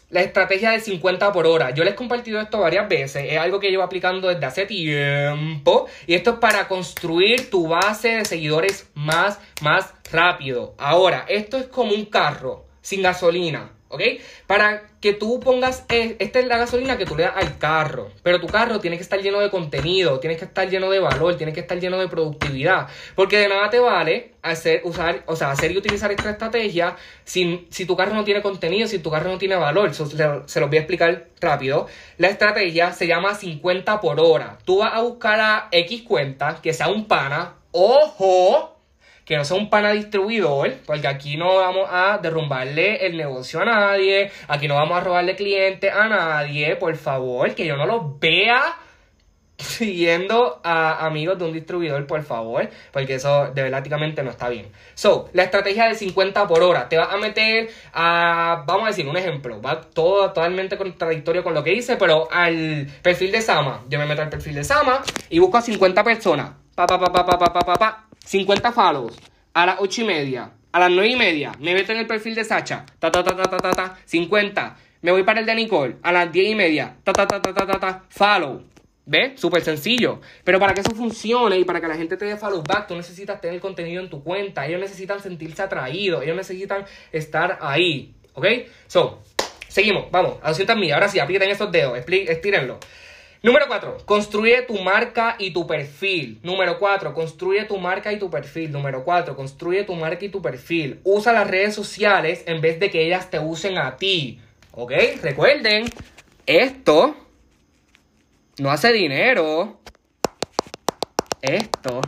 la 0.09 0.23
estrategia 0.23 0.71
de 0.71 0.81
50 0.81 1.31
por 1.35 1.47
hora. 1.47 1.73
Yo 1.73 1.85
les 1.85 1.93
he 1.93 1.95
compartido 1.95 2.41
esto 2.41 2.59
varias 2.61 2.89
veces. 2.89 3.27
Es 3.31 3.37
algo 3.37 3.61
que 3.61 3.71
llevo 3.71 3.83
aplicando 3.83 4.29
desde 4.29 4.47
hace 4.47 4.65
tiempo. 4.65 5.89
Y 6.07 6.15
esto 6.15 6.31
es 6.31 6.39
para 6.39 6.67
construir 6.67 7.51
tu 7.51 7.69
base 7.69 8.17
de 8.17 8.25
seguidores 8.25 8.89
más, 8.95 9.41
más 9.61 9.93
rápido. 10.11 10.75
Ahora, 10.79 11.27
esto 11.29 11.59
es 11.59 11.67
como 11.67 11.93
un 11.93 12.07
carro 12.07 12.65
sin 12.81 13.03
gasolina. 13.03 13.74
¿Ok? 13.95 14.03
Para 14.47 14.83
que 15.01 15.13
tú 15.13 15.41
pongas, 15.41 15.85
eh, 15.89 16.17
esta 16.19 16.39
es 16.39 16.47
la 16.47 16.59
gasolina 16.59 16.97
que 16.97 17.07
tú 17.07 17.17
le 17.17 17.25
das 17.25 17.37
al 17.37 17.59
carro, 17.59 18.11
pero 18.23 18.41
tu 18.41 18.47
carro 18.47 18.81
tiene 18.81 18.97
que 18.97 19.03
estar 19.03 19.21
lleno 19.21 19.41
de 19.41 19.51
contenido, 19.51 20.21
tiene 20.21 20.37
que 20.37 20.45
estar 20.45 20.69
lleno 20.69 20.91
de 20.91 20.99
valor, 20.99 21.37
tiene 21.37 21.53
que 21.53 21.61
estar 21.61 21.79
lleno 21.79 21.99
de 21.99 22.09
productividad, 22.09 22.89
porque 23.15 23.39
de 23.39 23.49
nada 23.49 23.71
te 23.71 23.79
vale 23.79 24.33
hacer, 24.43 24.83
usar, 24.85 25.23
o 25.27 25.37
sea, 25.37 25.51
hacer 25.51 25.73
y 25.73 25.79
utilizar 25.79 26.11
esta 26.11 26.31
estrategia 26.31 26.97
si, 27.25 27.67
tu 27.87 27.97
carro 27.97 28.15
no 28.15 28.25
tiene 28.25 28.43
contenido, 28.43 28.87
si 28.89 28.99
tu 28.99 29.11
carro 29.11 29.31
no 29.31 29.39
tiene 29.39 29.57
valor, 29.57 29.95
se, 29.95 30.05
se 30.07 30.61
los 30.61 30.69
voy 30.69 30.79
a 30.79 30.81
explicar 30.81 31.29
rápido. 31.41 31.87
La 32.19 32.29
estrategia 32.29 32.93
se 32.93 33.07
llama 33.07 33.35
50 33.35 34.01
por 34.01 34.21
hora. 34.21 34.59
Tú 34.65 34.79
vas 34.79 34.95
a 34.95 35.01
buscar 35.01 35.41
a 35.41 35.69
X 35.71 36.03
cuenta 36.03 36.61
que 36.63 36.73
sea 36.73 36.89
un 36.89 37.07
pana, 37.07 37.55
ojo, 37.73 38.74
que 39.25 39.37
no 39.37 39.45
sea 39.45 39.57
un 39.57 39.71
pana 39.71 39.93
distribuidor, 39.93 40.75
porque 40.87 41.07
aquí 41.07 41.37
no 41.37 41.57
vamos 41.57 41.89
a 41.91 42.19
derrumbarle 42.19 43.07
el 43.07 43.17
negocio 43.17 43.61
a 43.61 43.65
nadie, 43.65 44.31
aquí 44.49 44.69
no 44.69 44.75
vamos 44.75 44.99
a 44.99 45.01
robarle 45.01 45.35
clientes 45.35 45.93
a 45.93 46.09
nadie, 46.09 46.77
por 46.77 46.95
favor, 46.97 47.55
que 47.55 47.67
yo 47.67 47.77
no 47.77 47.87
los 47.87 48.21
vea 48.21 48.77
siguiendo 49.57 50.61
a 50.65 51.07
amigos 51.07 51.39
de 51.39 51.45
un 51.45 51.53
distribuidor, 51.53 52.07
por 52.07 52.23
favor, 52.23 52.69
porque 52.93 53.15
eso 53.15 53.51
de 53.55 53.63
verdadamente 53.63 54.23
no 54.23 54.31
está 54.31 54.49
bien. 54.49 54.67
So, 54.95 55.31
la 55.33 55.45
estrategia 55.45 55.87
de 55.87 55.95
50 55.95 56.47
por 56.47 56.63
hora, 56.63 56.89
te 56.89 56.97
vas 56.99 57.13
a 57.13 57.17
meter 57.17 57.71
a, 57.93 58.65
vamos 58.67 58.85
a 58.85 58.89
decir, 58.89 59.07
un 59.07 59.17
ejemplo, 59.17 59.63
va 59.63 59.81
todo 59.81 60.29
totalmente 60.29 60.77
contradictorio 60.77 61.43
con 61.45 61.55
lo 61.55 61.63
que 61.63 61.73
hice, 61.73 61.97
pero 61.97 62.29
al 62.31 62.89
perfil 63.03 63.33
de 63.33 63.41
Sama, 63.41 63.85
yo 63.89 63.99
me 63.99 64.07
meto 64.07 64.23
al 64.23 64.29
perfil 64.29 64.55
de 64.55 64.65
Sama 64.65 65.03
y 65.31 65.39
busco 65.39 65.57
a 65.57 65.63
50 65.63 66.03
personas, 66.03 66.51
pa, 66.75 66.87
pa, 66.87 66.99
pa, 66.99 67.13
pa, 67.13 67.25
pa, 67.25 67.39
pa, 67.39 67.65
pa, 67.65 67.75
pa, 67.75 68.05
50 68.25 68.73
follows 68.73 69.19
a 69.53 69.67
las 69.67 69.77
8 69.79 70.03
y 70.03 70.05
media, 70.05 70.51
a 70.73 70.81
las 70.81 70.91
9 70.91 71.09
y 71.09 71.17
media, 71.17 71.53
me 71.61 71.75
meto 71.75 71.93
en 71.93 71.99
el 71.99 72.07
perfil 72.07 72.35
de 72.35 72.45
Sacha, 72.45 72.85
ta 72.99 73.11
ta 73.11 73.23
ta 73.23 73.37
ta 73.37 73.45
ta 73.45 73.59
ta, 73.59 73.71
ta 73.71 73.99
50. 74.05 74.77
Me 75.03 75.13
voy 75.13 75.23
para 75.23 75.41
el 75.41 75.47
de 75.47 75.55
Nicole 75.55 75.97
a 76.03 76.13
las 76.13 76.33
10 76.33 76.51
y 76.51 76.55
media, 76.55 76.97
ta 77.05 77.13
ta 77.13 77.27
ta 77.27 77.41
ta 77.41 77.53
ta 77.53 77.67
ta, 77.67 77.79
ta 77.79 78.05
follow. 78.09 78.63
¿Ves? 79.07 79.39
Súper 79.39 79.63
sencillo. 79.63 80.21
Pero 80.45 80.59
para 80.59 80.73
que 80.73 80.81
eso 80.81 80.93
funcione 80.93 81.59
y 81.59 81.65
para 81.65 81.81
que 81.81 81.89
la 81.89 81.95
gente 81.95 82.17
te 82.17 82.25
dé 82.25 82.37
follow 82.37 82.63
back, 82.63 82.87
tú 82.87 82.97
necesitas 82.97 83.39
tener 83.41 83.61
contenido 83.61 84.03
en 84.03 84.09
tu 84.09 84.23
cuenta. 84.23 84.67
Ellos 84.67 84.81
necesitan 84.81 85.21
sentirse 85.21 85.61
atraídos. 85.61 86.23
Ellos 86.23 86.37
necesitan 86.37 86.87
estar 87.13 87.59
ahí. 87.61 88.15
¿Ok? 88.33 88.47
So, 88.87 89.23
seguimos, 89.69 90.11
vamos, 90.11 90.39
a 90.43 90.49
200 90.49 90.77
millas. 90.77 90.95
Ahora 90.95 91.09
sí, 91.09 91.19
aprieten 91.19 91.51
esos 91.51 91.71
dedos, 91.71 91.99
estírenlo. 91.99 92.79
Número 93.45 93.67
4, 93.69 93.99
construye 94.07 94.63
tu 94.63 94.81
marca 94.81 95.37
y 95.39 95.51
tu 95.51 95.67
perfil. 95.67 96.41
Número 96.43 96.79
4, 96.79 97.13
construye 97.13 97.67
tu 97.67 97.77
marca 97.77 98.11
y 98.11 98.19
tu 98.19 98.31
perfil. 98.31 98.73
Número 98.73 99.05
4, 99.05 99.37
construye 99.37 99.85
tu 99.85 99.95
marca 99.95 100.25
y 100.25 100.31
tu 100.31 100.41
perfil. 100.41 100.99
Usa 101.05 101.35
las 101.35 101.47
redes 101.47 101.75
sociales 101.75 102.43
en 102.47 102.63
vez 102.63 102.81
de 102.81 102.89
que 102.91 103.05
ellas 103.05 103.29
te 103.29 103.39
usen 103.39 103.77
a 103.77 103.99
ti. 103.99 104.41
¿Ok? 104.71 104.93
Recuerden, 105.21 105.85
esto 106.47 107.15
no 108.61 108.71
hace 108.71 108.95
dinero. 108.95 109.79
Esto. 111.43 112.01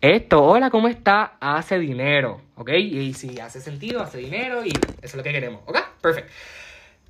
Esto, 0.00 0.44
hola, 0.44 0.70
¿cómo 0.70 0.86
está? 0.86 1.38
Hace 1.40 1.80
dinero. 1.80 2.40
¿Ok? 2.54 2.70
Y 2.70 3.14
si 3.14 3.40
hace 3.40 3.60
sentido, 3.60 4.00
hace 4.00 4.18
dinero 4.18 4.64
y 4.64 4.68
eso 4.68 4.78
es 5.02 5.14
lo 5.16 5.24
que 5.24 5.32
queremos. 5.32 5.62
¿Ok? 5.66 5.76
Perfecto. 6.00 6.32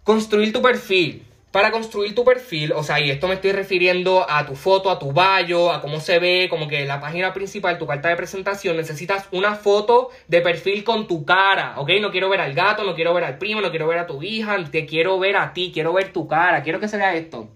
Construir 0.05 0.55
tu 0.55 0.63
perfil 0.63 1.27
para 1.53 1.71
construir 1.71 2.15
tu 2.15 2.25
perfil, 2.25 2.73
o 2.73 2.83
sea, 2.83 2.99
y 2.99 3.11
esto 3.11 3.29
me 3.29 3.35
estoy 3.35 3.53
refiriendo 3.53 4.29
a 4.29 4.47
tu 4.47 4.57
foto, 4.57 4.91
a 4.91 4.99
tu 4.99 5.13
bio, 5.13 5.71
a 5.71 5.83
cómo 5.83 6.01
se 6.01 6.19
ve, 6.19 6.49
como 6.49 6.67
que 6.67 6.87
la 6.87 6.99
página 6.99 7.35
principal, 7.35 7.79
tu 7.79 7.87
carta 7.87 8.09
de 8.09 8.17
presentación, 8.17 8.79
necesitas 8.79 9.29
una 9.33 9.55
foto 9.55 10.09
de 10.29 10.41
perfil 10.41 10.83
con 10.83 11.07
tu 11.07 11.27
cara, 11.27 11.75
¿ok? 11.77 11.91
No 12.01 12.11
quiero 12.11 12.31
ver 12.31 12.41
al 12.41 12.55
gato, 12.55 12.85
no 12.85 12.95
quiero 12.95 13.13
ver 13.13 13.25
al 13.25 13.37
primo, 13.37 13.61
no 13.61 13.69
quiero 13.69 13.87
ver 13.87 13.99
a 13.99 14.07
tu 14.07 14.23
hija, 14.23 14.57
te 14.71 14.87
quiero 14.87 15.19
ver 15.19 15.37
a 15.37 15.53
ti, 15.53 15.71
quiero 15.75 15.93
ver 15.93 16.11
tu 16.11 16.27
cara, 16.27 16.63
quiero 16.63 16.81
que 16.81 16.89
se 16.89 16.97
vea 16.97 17.15
esto. 17.15 17.51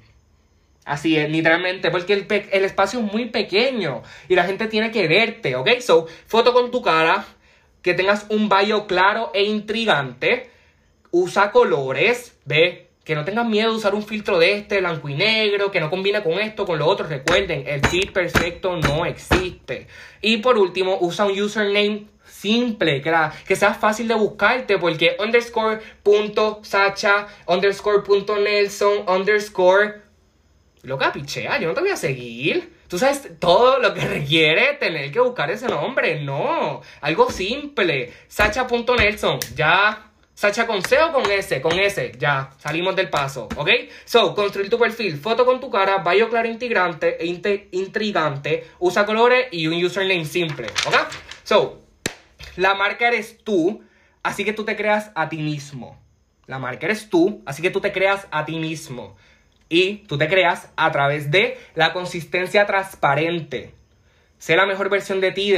Así 0.85 1.17
es, 1.17 1.31
literalmente, 1.31 1.91
porque 1.91 2.13
el, 2.13 2.27
el 2.53 2.65
espacio 2.67 3.01
es 3.01 3.11
muy 3.11 3.31
pequeño 3.31 4.03
y 4.29 4.35
la 4.35 4.45
gente 4.45 4.67
tiene 4.67 4.91
que 4.91 5.09
verte, 5.09 5.57
¿ok? 5.57 5.81
So, 5.81 6.07
foto 6.27 6.53
con 6.53 6.71
tu 6.71 6.83
cara, 6.83 7.25
que 7.81 7.95
tengas 7.95 8.27
un 8.29 8.51
bio 8.51 8.87
claro 8.87 9.31
e 9.33 9.45
intrigante, 9.45 10.51
usa 11.11 11.51
colores, 11.51 12.39
ve, 12.45 12.86
que 13.07 13.15
no 13.15 13.25
tengan 13.25 13.49
miedo 13.49 13.71
de 13.71 13.77
usar 13.77 13.95
un 13.95 14.03
filtro 14.03 14.37
de 14.37 14.55
este, 14.55 14.81
blanco 14.81 15.09
y 15.09 15.15
negro, 15.15 15.71
que 15.71 15.79
no 15.79 15.89
combine 15.89 16.25
con 16.25 16.41
esto, 16.41 16.67
con 16.67 16.81
lo 16.81 16.89
otro. 16.89 17.07
Recuerden, 17.07 17.63
el 17.69 17.81
feed 17.87 18.11
perfecto 18.11 18.77
no 18.77 19.07
existe. 19.07 19.87
Y 20.21 20.39
por 20.39 20.59
último, 20.59 20.99
usa 21.01 21.25
un 21.25 21.41
username 21.41 22.07
simple, 22.27 23.01
que, 23.03 23.15
que 23.47 23.55
sea 23.55 23.75
fácil 23.75 24.09
de 24.09 24.17
buscarte, 24.17 24.77
porque 24.79 25.17
underscore 25.21 25.79
punto 26.03 26.59
sacha, 26.65 27.29
underscore 27.47 28.03
punto 28.03 28.37
nelson, 28.39 29.09
underscore... 29.09 30.03
Loca, 30.83 31.13
pichea, 31.13 31.61
yo 31.61 31.69
no 31.69 31.75
te 31.75 31.83
voy 31.83 31.91
a 31.91 31.97
seguir. 31.97 32.73
Tú 32.89 32.99
sabes 32.99 33.39
todo 33.39 33.79
lo 33.79 33.95
que 33.95 34.01
requiere 34.05 34.75
tener 34.81 35.13
que 35.13 35.21
buscar 35.21 35.49
ese 35.53 35.69
nombre. 35.69 36.23
No, 36.23 36.83
algo 37.01 37.31
simple. 37.31 38.13
Sacha.nelson, 38.27 39.39
ya 39.55 40.11
Sacha 40.37 40.67
con 40.67 40.83
C 40.83 40.99
o 41.03 41.15
con 41.15 41.31
S, 41.31 41.63
con 41.63 41.79
S, 41.79 42.13
ya, 42.19 42.51
salimos 42.59 42.95
del 42.95 43.09
paso, 43.09 43.49
¿ok? 43.57 43.71
So, 44.05 44.35
construir 44.35 44.69
tu 44.69 44.79
perfil, 44.79 45.17
foto 45.17 45.47
con 45.47 45.61
tu 45.61 45.71
cara, 45.71 46.05
bio 46.07 46.29
claro 46.29 46.47
integrante, 46.47 47.17
intrigante, 47.73 48.67
usa 48.79 49.07
colores 49.07 49.47
y 49.51 49.67
un 49.67 49.83
username 49.83 50.27
simple, 50.27 50.67
¿ok? 50.87 50.95
So, 51.43 51.81
la 52.57 52.75
marca 52.75 53.09
eres 53.09 53.39
tú, 53.45 53.83
así 54.23 54.45
que 54.45 54.53
tú 54.53 54.67
te 54.67 54.77
creas 54.77 55.11
a 55.15 55.31
ti 55.31 55.39
mismo. 55.39 55.99
La 56.45 56.59
marca 56.59 56.85
eres 56.85 57.09
tú, 57.09 57.43
así 57.47 57.63
que 57.63 57.71
tú 57.71 57.81
te 57.81 57.93
creas 57.93 58.27
a 58.31 58.45
ti 58.45 58.59
mismo. 58.59 59.17
Y 59.71 60.05
tú 60.07 60.19
te 60.19 60.29
creas 60.29 60.69
a 60.77 60.93
través 60.93 61.31
de 61.31 61.59
la 61.75 61.95
consistencia 61.95 62.67
transparente. 62.67 63.73
Sé 64.37 64.55
la 64.55 64.67
mejor 64.67 64.91
versión 64.91 65.23
de 65.23 65.33
ti 65.33 65.55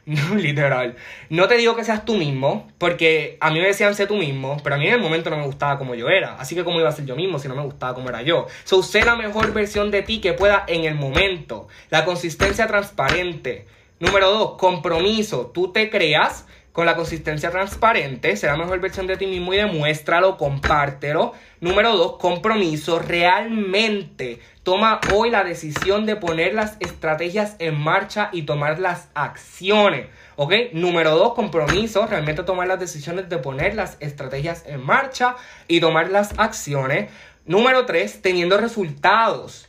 demuéstralo. 0.05 0.41
literal. 0.41 0.95
No 1.29 1.47
te 1.47 1.57
digo 1.57 1.75
que 1.75 1.83
seas 1.83 2.05
tú 2.05 2.15
mismo, 2.15 2.67
porque 2.77 3.37
a 3.39 3.51
mí 3.51 3.59
me 3.59 3.67
decían 3.67 3.95
sé 3.95 4.07
tú 4.07 4.15
mismo, 4.15 4.57
pero 4.63 4.75
a 4.75 4.77
mí 4.77 4.87
en 4.87 4.93
el 4.93 4.99
momento 4.99 5.29
no 5.29 5.37
me 5.37 5.45
gustaba 5.45 5.77
como 5.77 5.95
yo 5.95 6.09
era. 6.09 6.35
Así 6.35 6.55
que 6.55 6.63
cómo 6.63 6.79
iba 6.79 6.89
a 6.89 6.91
ser 6.91 7.05
yo 7.05 7.15
mismo 7.15 7.39
si 7.39 7.47
no 7.47 7.55
me 7.55 7.63
gustaba 7.63 7.93
como 7.93 8.09
era 8.09 8.21
yo. 8.21 8.47
So, 8.63 8.83
sé 8.83 9.03
la 9.05 9.15
mejor 9.15 9.53
versión 9.53 9.91
de 9.91 10.01
ti 10.01 10.19
que 10.19 10.33
pueda 10.33 10.63
en 10.67 10.85
el 10.85 10.95
momento. 10.95 11.67
La 11.89 12.05
consistencia 12.05 12.67
transparente. 12.67 13.67
Número 13.99 14.31
dos, 14.31 14.51
compromiso. 14.57 15.51
Tú 15.53 15.71
te 15.71 15.89
creas 15.89 16.47
con 16.71 16.85
la 16.85 16.95
consistencia 16.95 17.51
transparente, 17.51 18.37
será 18.37 18.55
mejor 18.55 18.79
versión 18.79 19.05
de 19.05 19.17
ti 19.17 19.27
mismo 19.27 19.53
y 19.53 19.57
demuéstralo, 19.57 20.37
compártelo. 20.37 21.33
Número 21.59 21.95
dos, 21.95 22.17
compromiso. 22.17 22.99
Realmente 22.99 24.39
toma 24.63 25.01
hoy 25.13 25.29
la 25.29 25.43
decisión 25.43 26.05
de 26.05 26.15
poner 26.15 26.53
las 26.53 26.77
estrategias 26.79 27.57
en 27.59 27.77
marcha 27.77 28.29
y 28.31 28.43
tomar 28.43 28.79
las 28.79 29.09
acciones. 29.15 30.07
¿Ok? 30.37 30.53
Número 30.71 31.11
dos, 31.11 31.33
compromiso. 31.33 32.07
Realmente 32.07 32.43
tomar 32.43 32.67
las 32.67 32.79
decisiones 32.79 33.27
de 33.27 33.37
poner 33.37 33.75
las 33.75 33.97
estrategias 33.99 34.63
en 34.65 34.81
marcha 34.85 35.35
y 35.67 35.81
tomar 35.81 36.09
las 36.09 36.39
acciones. 36.39 37.11
Número 37.45 37.85
tres, 37.85 38.21
teniendo 38.21 38.57
resultados 38.57 39.67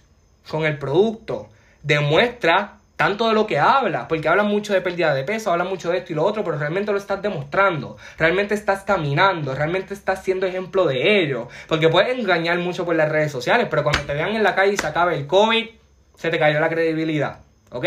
con 0.48 0.64
el 0.64 0.78
producto. 0.78 1.48
Demuestra 1.82 2.78
tanto 3.02 3.26
de 3.26 3.34
lo 3.34 3.48
que 3.48 3.58
habla, 3.58 4.06
porque 4.06 4.28
habla 4.28 4.44
mucho 4.44 4.72
de 4.72 4.80
pérdida 4.80 5.12
de 5.12 5.24
peso, 5.24 5.50
habla 5.50 5.64
mucho 5.64 5.90
de 5.90 5.98
esto 5.98 6.12
y 6.12 6.14
lo 6.14 6.22
otro, 6.22 6.44
pero 6.44 6.56
realmente 6.56 6.92
lo 6.92 6.98
estás 6.98 7.20
demostrando, 7.20 7.96
realmente 8.16 8.54
estás 8.54 8.84
caminando, 8.84 9.56
realmente 9.56 9.92
estás 9.92 10.22
siendo 10.22 10.46
ejemplo 10.46 10.86
de 10.86 11.20
ello, 11.20 11.48
porque 11.66 11.88
puedes 11.88 12.16
engañar 12.16 12.58
mucho 12.58 12.84
por 12.84 12.94
las 12.94 13.08
redes 13.08 13.32
sociales, 13.32 13.66
pero 13.68 13.82
cuando 13.82 14.02
te 14.02 14.14
vean 14.14 14.36
en 14.36 14.44
la 14.44 14.54
calle 14.54 14.74
y 14.74 14.76
se 14.76 14.86
acabe 14.86 15.16
el 15.16 15.26
COVID, 15.26 15.66
se 16.14 16.30
te 16.30 16.38
cayó 16.38 16.60
la 16.60 16.68
credibilidad, 16.68 17.40
¿ok? 17.72 17.86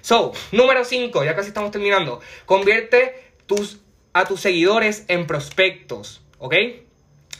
So, 0.00 0.32
número 0.52 0.84
5, 0.84 1.24
ya 1.24 1.34
casi 1.34 1.48
estamos 1.48 1.72
terminando, 1.72 2.20
convierte 2.46 3.32
tus, 3.46 3.80
a 4.12 4.26
tus 4.26 4.40
seguidores 4.40 5.06
en 5.08 5.26
prospectos, 5.26 6.22
¿ok? 6.38 6.54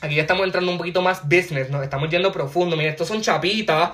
Aquí 0.01 0.15
ya 0.15 0.23
estamos 0.23 0.45
entrando 0.45 0.69
un 0.69 0.77
poquito 0.77 1.01
más 1.01 1.23
business, 1.29 1.69
nos 1.69 1.83
estamos 1.83 2.09
yendo 2.09 2.33
profundo, 2.33 2.75
mira, 2.75 2.89
estos 2.89 3.07
son 3.07 3.21
chapitas, 3.21 3.91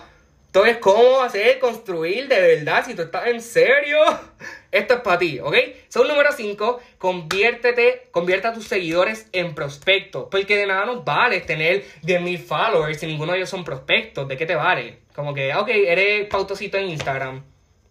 entonces, 0.52 0.78
¿cómo 0.78 1.22
hacer, 1.22 1.60
construir 1.60 2.28
de 2.28 2.42
verdad? 2.42 2.84
Si 2.84 2.96
tú 2.96 3.04
estás 3.04 3.28
en 3.28 3.40
serio, 3.40 4.00
esto 4.72 4.96
es 4.96 5.02
para 5.02 5.20
ti, 5.20 5.40
¿ok? 5.40 5.56
Son 5.90 6.08
número 6.08 6.32
5, 6.32 6.80
conviértete, 6.98 8.08
convierte 8.10 8.48
a 8.48 8.54
tus 8.54 8.68
seguidores 8.68 9.30
en 9.32 9.54
prospectos. 9.54 10.28
Porque 10.32 10.58
de 10.58 10.66
nada 10.66 10.88
nos 10.88 11.06
vale 11.06 11.42
tener 11.42 11.86
10.000 12.02 12.40
followers 12.40 13.00
si 13.00 13.06
ninguno 13.06 13.34
de 13.34 13.38
ellos 13.38 13.50
son 13.52 13.64
prospectos. 13.64 14.28
¿De 14.28 14.38
qué 14.38 14.48
te 14.48 14.56
vale? 14.56 15.02
Como 15.14 15.36
que, 15.36 15.54
ok, 15.54 15.70
eres 15.70 16.28
pautocito 16.28 16.80
en 16.80 16.90
Instagram. 16.90 17.44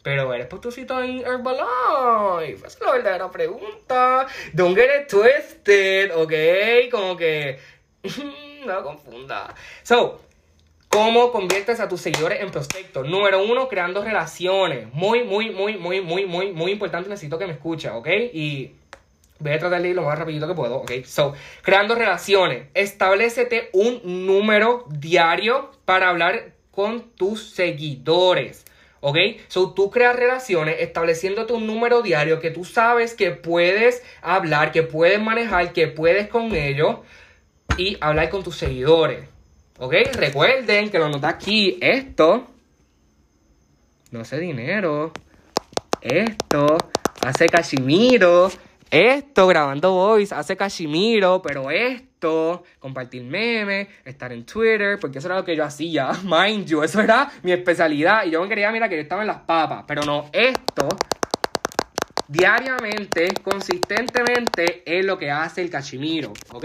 Pero 0.02 0.34
eres 0.34 0.48
pautocito 0.48 1.00
en 1.00 1.20
Herbalife. 1.20 2.66
Esa 2.66 2.66
es 2.66 2.80
la 2.80 2.90
verdadera 2.90 3.30
pregunta. 3.30 4.26
Don't 4.52 4.76
get 4.76 5.02
it 5.02 5.08
twisted, 5.08 6.10
¿ok? 6.12 6.90
Como 6.90 7.16
que... 7.16 7.56
no 8.66 8.82
confunda. 8.82 9.54
So, 9.84 10.22
¿Cómo 10.88 11.30
conviertes 11.32 11.80
a 11.80 11.88
tus 11.88 12.00
seguidores 12.00 12.40
en 12.40 12.50
prospectos? 12.50 13.06
Número 13.06 13.42
uno, 13.44 13.68
creando 13.68 14.02
relaciones. 14.02 14.92
Muy, 14.92 15.22
muy, 15.22 15.50
muy, 15.50 15.76
muy, 15.76 16.00
muy, 16.00 16.26
muy, 16.26 16.52
muy 16.52 16.72
importante. 16.72 17.10
Necesito 17.10 17.38
que 17.38 17.46
me 17.46 17.52
escuches, 17.52 17.92
¿ok? 17.92 18.08
Y 18.32 18.72
voy 19.38 19.52
a 19.52 19.58
tratar 19.58 19.82
de 19.82 19.90
ir 19.90 19.96
lo 19.96 20.02
más 20.02 20.18
rapidito 20.18 20.48
que 20.48 20.54
puedo, 20.54 20.76
¿ok? 20.78 20.92
So, 21.04 21.34
creando 21.62 21.94
relaciones. 21.94 22.68
Establecete 22.74 23.68
un 23.72 24.00
número 24.26 24.86
diario 24.88 25.70
para 25.84 26.08
hablar 26.08 26.52
con 26.70 27.10
tus 27.10 27.50
seguidores. 27.50 28.64
¿Ok? 29.00 29.16
So 29.46 29.74
tú 29.74 29.90
creas 29.90 30.16
relaciones 30.16 30.76
estableciéndote 30.80 31.52
un 31.52 31.66
número 31.66 32.02
diario 32.02 32.40
que 32.40 32.50
tú 32.50 32.64
sabes 32.64 33.14
que 33.14 33.30
puedes 33.30 34.02
hablar, 34.22 34.72
que 34.72 34.82
puedes 34.82 35.20
manejar, 35.20 35.72
que 35.72 35.86
puedes 35.86 36.26
con 36.28 36.52
ellos 36.54 36.96
y 37.76 37.96
hablar 38.00 38.28
con 38.28 38.42
tus 38.42 38.56
seguidores. 38.56 39.28
¿Ok? 39.78 39.94
Recuerden 40.14 40.90
que 40.90 40.98
lo 40.98 41.08
nota 41.08 41.28
aquí. 41.28 41.78
Esto 41.80 42.48
no 44.10 44.20
hace 44.20 44.38
dinero. 44.38 45.12
Esto 46.00 46.78
hace 47.24 47.46
Cashimiro. 47.46 48.50
Esto 48.90 49.46
grabando 49.46 49.92
voice 49.92 50.34
hace 50.34 50.56
Cashimiro. 50.56 51.40
Pero 51.42 51.70
esto, 51.70 52.64
compartir 52.80 53.22
memes, 53.22 53.86
estar 54.04 54.32
en 54.32 54.44
Twitter, 54.44 54.98
porque 54.98 55.18
eso 55.18 55.28
era 55.28 55.36
lo 55.36 55.44
que 55.44 55.54
yo 55.54 55.64
hacía. 55.64 56.10
Mind 56.24 56.66
you, 56.66 56.82
eso 56.82 57.00
era 57.00 57.30
mi 57.42 57.52
especialidad. 57.52 58.26
Y 58.26 58.30
yo 58.30 58.42
me 58.42 58.48
quería, 58.48 58.72
mira, 58.72 58.88
que 58.88 58.96
yo 58.96 59.02
estaba 59.02 59.22
en 59.22 59.28
las 59.28 59.40
papas. 59.40 59.84
Pero 59.86 60.02
no, 60.02 60.28
esto 60.32 60.88
diariamente, 62.26 63.28
consistentemente, 63.42 64.82
es 64.84 65.04
lo 65.04 65.16
que 65.16 65.30
hace 65.30 65.62
el 65.62 65.70
Cashimiro. 65.70 66.32
¿Ok? 66.52 66.64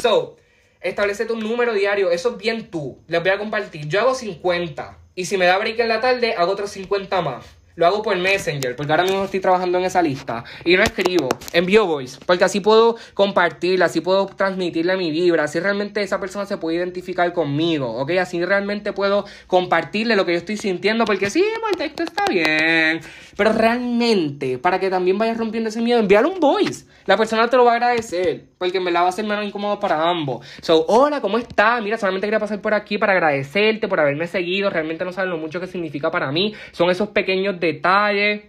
So, 0.00 0.36
Establece 0.82 1.26
tu 1.26 1.36
número 1.36 1.74
diario. 1.74 2.10
Eso 2.10 2.30
es 2.30 2.36
bien 2.38 2.70
tú. 2.70 2.98
Les 3.06 3.20
voy 3.20 3.30
a 3.30 3.38
compartir. 3.38 3.88
Yo 3.88 4.00
hago 4.00 4.14
50. 4.14 4.98
Y 5.14 5.26
si 5.26 5.36
me 5.36 5.46
da 5.46 5.58
break 5.58 5.78
en 5.78 5.88
la 5.88 6.00
tarde, 6.00 6.34
hago 6.34 6.52
otros 6.52 6.70
50 6.70 7.20
más. 7.22 7.44
Lo 7.74 7.86
hago 7.86 8.02
por 8.02 8.16
Messenger, 8.16 8.76
porque 8.76 8.92
ahora 8.92 9.04
mismo 9.04 9.24
estoy 9.24 9.40
trabajando 9.40 9.78
en 9.78 9.84
esa 9.84 10.02
lista. 10.02 10.44
Y 10.64 10.76
no 10.76 10.82
escribo, 10.82 11.28
envío 11.52 11.86
voice, 11.86 12.18
porque 12.26 12.44
así 12.44 12.60
puedo 12.60 12.96
compartirla, 13.14 13.86
así 13.86 14.00
puedo 14.00 14.26
transmitirle 14.26 14.96
mi 14.96 15.10
vibra, 15.10 15.44
así 15.44 15.58
realmente 15.60 16.02
esa 16.02 16.20
persona 16.20 16.46
se 16.46 16.56
puede 16.58 16.76
identificar 16.76 17.32
conmigo, 17.32 17.90
¿ok? 17.90 18.12
Así 18.20 18.44
realmente 18.44 18.92
puedo 18.92 19.24
compartirle 19.46 20.16
lo 20.16 20.26
que 20.26 20.32
yo 20.32 20.38
estoy 20.38 20.56
sintiendo, 20.56 21.04
porque 21.04 21.30
sí, 21.30 21.42
el 21.42 21.76
texto 21.76 22.02
está 22.02 22.24
bien. 22.26 23.00
Pero 23.36 23.52
realmente, 23.52 24.58
para 24.58 24.78
que 24.78 24.90
también 24.90 25.16
vayas 25.16 25.38
rompiendo 25.38 25.70
ese 25.70 25.80
miedo, 25.80 26.00
envíale 26.00 26.28
un 26.28 26.38
voice. 26.38 26.86
La 27.06 27.16
persona 27.16 27.48
te 27.48 27.56
lo 27.56 27.64
va 27.64 27.72
a 27.72 27.74
agradecer, 27.76 28.44
porque 28.58 28.78
me 28.78 28.90
la 28.90 29.00
va 29.00 29.06
a 29.06 29.08
hacer 29.08 29.24
menos 29.24 29.44
incómodo 29.44 29.80
para 29.80 30.08
ambos. 30.08 30.46
So, 30.60 30.84
hola, 30.86 31.20
¿cómo 31.20 31.38
estás? 31.38 31.82
Mira, 31.82 31.96
solamente 31.96 32.26
quería 32.26 32.38
pasar 32.38 32.60
por 32.60 32.74
aquí 32.74 32.98
para 32.98 33.12
agradecerte 33.12 33.88
por 33.88 33.98
haberme 34.00 34.26
seguido. 34.26 34.70
Realmente 34.70 35.04
no 35.04 35.12
sabes 35.12 35.30
lo 35.30 35.38
mucho 35.38 35.60
que 35.60 35.66
significa 35.66 36.10
para 36.10 36.30
mí. 36.30 36.54
Son 36.72 36.90
esos 36.90 37.08
pequeños 37.08 37.58
detalles. 37.66 38.42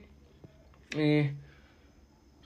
Eh, 0.97 1.33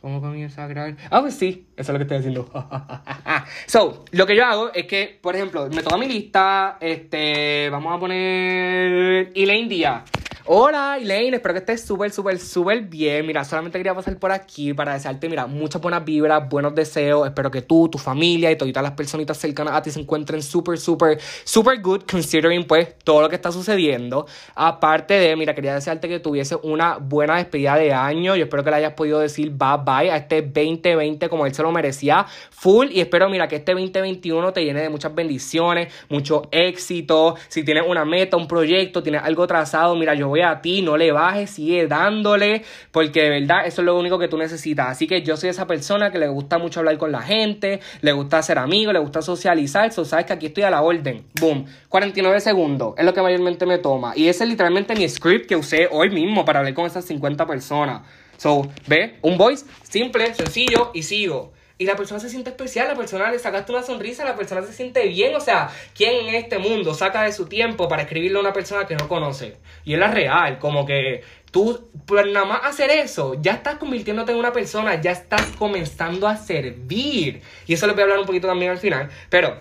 ¿Cómo 0.02 0.22
comienza 0.22 0.64
a 0.64 0.68
grabar? 0.68 0.96
Ah, 1.10 1.22
pues 1.22 1.36
sí, 1.36 1.68
eso 1.76 1.92
es 1.92 1.94
lo 1.94 1.98
que 1.98 2.04
estoy 2.04 2.18
haciendo. 2.18 2.50
so, 3.66 4.06
lo 4.12 4.26
que 4.26 4.36
yo 4.36 4.46
hago 4.46 4.72
es 4.74 4.86
que, 4.86 5.18
por 5.22 5.36
ejemplo, 5.36 5.68
me 5.70 5.82
tomo 5.82 5.98
mi 5.98 6.08
lista, 6.08 6.78
este, 6.80 7.70
vamos 7.72 7.96
a 7.96 8.00
poner 8.00 9.32
Elaine 9.34 9.68
Díaz. 9.68 10.04
Hola, 10.50 10.98
Elaine, 10.98 11.36
espero 11.36 11.56
que 11.56 11.60
estés 11.60 11.82
súper, 11.82 12.10
súper, 12.10 12.40
súper 12.40 12.80
bien. 12.80 13.28
Mira, 13.28 13.44
solamente 13.44 13.78
quería 13.78 13.94
pasar 13.94 14.18
por 14.18 14.32
aquí 14.32 14.74
para 14.74 14.94
desearte, 14.94 15.28
mira, 15.28 15.46
muchas 15.46 15.82
buenas 15.82 16.06
vibras, 16.06 16.48
buenos 16.48 16.74
deseos. 16.74 17.28
Espero 17.28 17.52
que 17.52 17.62
tú, 17.62 17.90
tu 17.90 17.98
familia 17.98 18.50
y 18.50 18.56
todas 18.56 18.82
las 18.82 18.94
personitas 18.94 19.38
cercanas 19.38 19.74
a 19.74 19.82
ti 19.82 19.92
se 19.92 20.00
encuentren 20.00 20.42
súper, 20.42 20.78
súper, 20.78 21.20
súper 21.44 21.82
good, 21.82 22.04
considering, 22.10 22.64
pues, 22.64 22.98
todo 23.04 23.24
lo 23.24 23.28
que 23.28 23.36
está 23.36 23.52
sucediendo. 23.52 24.26
Aparte 24.56 25.16
de, 25.16 25.36
mira, 25.36 25.54
quería 25.54 25.74
desearte 25.74 26.08
que 26.08 26.22
tuviese 26.22 26.56
una 26.64 26.96
buena 26.96 27.36
despedida 27.36 27.76
de 27.76 27.92
año. 27.92 28.38
Yo 28.38 28.46
espero 28.46 28.64
que 28.64 28.70
le 28.70 28.78
hayas 28.78 28.94
podido 28.94 29.20
decir 29.20 29.50
bye 29.50 29.80
bye 29.86 30.10
a 30.10 30.16
este 30.16 30.42
2020 30.44 31.28
como 31.28 31.46
él 31.46 31.54
se 31.54 31.62
lo 31.62 31.74
merecía, 31.74 32.26
full. 32.52 32.88
Y 32.90 33.02
espero, 33.02 33.28
mira, 33.30 33.50
que 33.50 33.58
este 33.58 33.74
2021 33.74 34.54
te 34.54 34.64
llene 34.64 34.82
de 34.82 34.90
muchas 34.90 35.14
bendiciones, 35.14 35.94
mucho 36.08 36.48
éxito. 36.52 37.36
Si 37.50 37.66
tienes 37.66 37.84
una 37.86 38.06
meta, 38.06 38.38
un 38.38 38.48
proyecto, 38.48 39.04
tienes 39.04 39.22
algo 39.24 39.46
trazado, 39.46 39.94
mira, 39.98 40.14
yo 40.14 40.30
voy 40.30 40.37
a 40.44 40.62
ti, 40.62 40.82
no 40.82 40.98
le 40.98 41.12
bajes, 41.12 41.50
sigue 41.50 41.88
dándole, 41.88 42.64
porque 42.92 43.22
de 43.24 43.30
verdad 43.30 43.66
eso 43.66 43.82
es 43.82 43.86
lo 43.86 43.98
único 43.98 44.20
que 44.20 44.28
tú 44.28 44.38
necesitas. 44.38 44.88
Así 44.90 45.08
que 45.08 45.22
yo 45.22 45.38
soy 45.38 45.50
esa 45.50 45.68
persona 45.68 46.12
que 46.12 46.20
le 46.20 46.28
gusta 46.28 46.58
mucho 46.58 46.80
hablar 46.80 46.98
con 46.98 47.12
la 47.12 47.22
gente, 47.22 47.80
le 48.02 48.12
gusta 48.12 48.42
ser 48.42 48.60
amigo, 48.60 48.92
le 48.94 49.00
gusta 49.00 49.22
socializar, 49.22 49.92
so 49.92 50.06
sabes 50.06 50.26
que 50.26 50.34
aquí 50.34 50.46
estoy 50.48 50.64
a 50.64 50.72
la 50.72 50.82
orden. 50.82 51.24
Boom, 51.40 51.66
49 51.90 52.40
segundos 52.40 52.94
es 52.98 53.06
lo 53.06 53.14
que 53.14 53.22
mayormente 53.22 53.66
me 53.66 53.78
toma. 53.78 54.14
Y 54.16 54.28
ese 54.28 54.44
es 54.44 54.50
literalmente 54.50 54.96
mi 54.96 55.08
script 55.08 55.48
que 55.48 55.56
usé 55.56 55.88
hoy 55.92 56.10
mismo 56.10 56.46
para 56.46 56.60
hablar 56.60 56.74
con 56.74 56.86
esas 56.86 57.06
50 57.06 57.46
personas. 57.46 58.02
So, 58.38 58.68
ve, 58.88 59.18
un 59.24 59.38
voice 59.38 59.66
simple, 59.84 60.34
sencillo 60.34 60.92
y 60.94 61.04
sigo 61.04 61.57
y 61.78 61.86
la 61.86 61.96
persona 61.96 62.20
se 62.20 62.30
siente 62.30 62.50
especial, 62.50 62.88
la 62.88 62.96
persona 62.96 63.32
le 63.32 63.38
sacaste 63.38 63.72
una 63.72 63.84
sonrisa, 63.84 64.26
la 64.26 64.36
persona 64.36 64.64
se 64.64 64.74
siente 64.74 65.06
bien. 65.08 65.36
O 65.36 65.40
sea, 65.40 65.70
¿quién 65.96 66.28
en 66.28 66.36
este 66.36 66.58
mundo 66.58 66.94
saca 66.94 67.24
de 67.24 67.32
su 67.32 67.46
tiempo 67.46 67.88
para 67.88 68.04
escribirle 68.04 68.38
a 68.38 68.42
una 68.42 68.54
persona 68.54 68.88
que 68.88 68.96
no 68.96 69.08
conoce? 69.08 69.58
Y 69.86 69.94
es 69.94 70.00
la 70.00 70.10
real, 70.10 70.58
como 70.58 70.86
que 70.86 71.24
tú, 71.52 71.88
por 72.06 72.26
nada 72.28 72.46
más 72.46 72.62
hacer 72.64 72.90
eso, 72.90 73.36
ya 73.42 73.54
estás 73.54 73.76
convirtiéndote 73.76 74.32
en 74.32 74.40
una 74.40 74.54
persona, 74.54 75.00
ya 75.00 75.12
estás 75.12 75.46
comenzando 75.58 76.28
a 76.28 76.38
servir. 76.38 77.42
Y 77.68 77.74
eso 77.74 77.86
lo 77.86 77.94
voy 77.94 78.02
a 78.02 78.04
hablar 78.04 78.20
un 78.20 78.26
poquito 78.26 78.48
también 78.48 78.72
al 78.72 78.80
final, 78.80 79.10
pero 79.30 79.58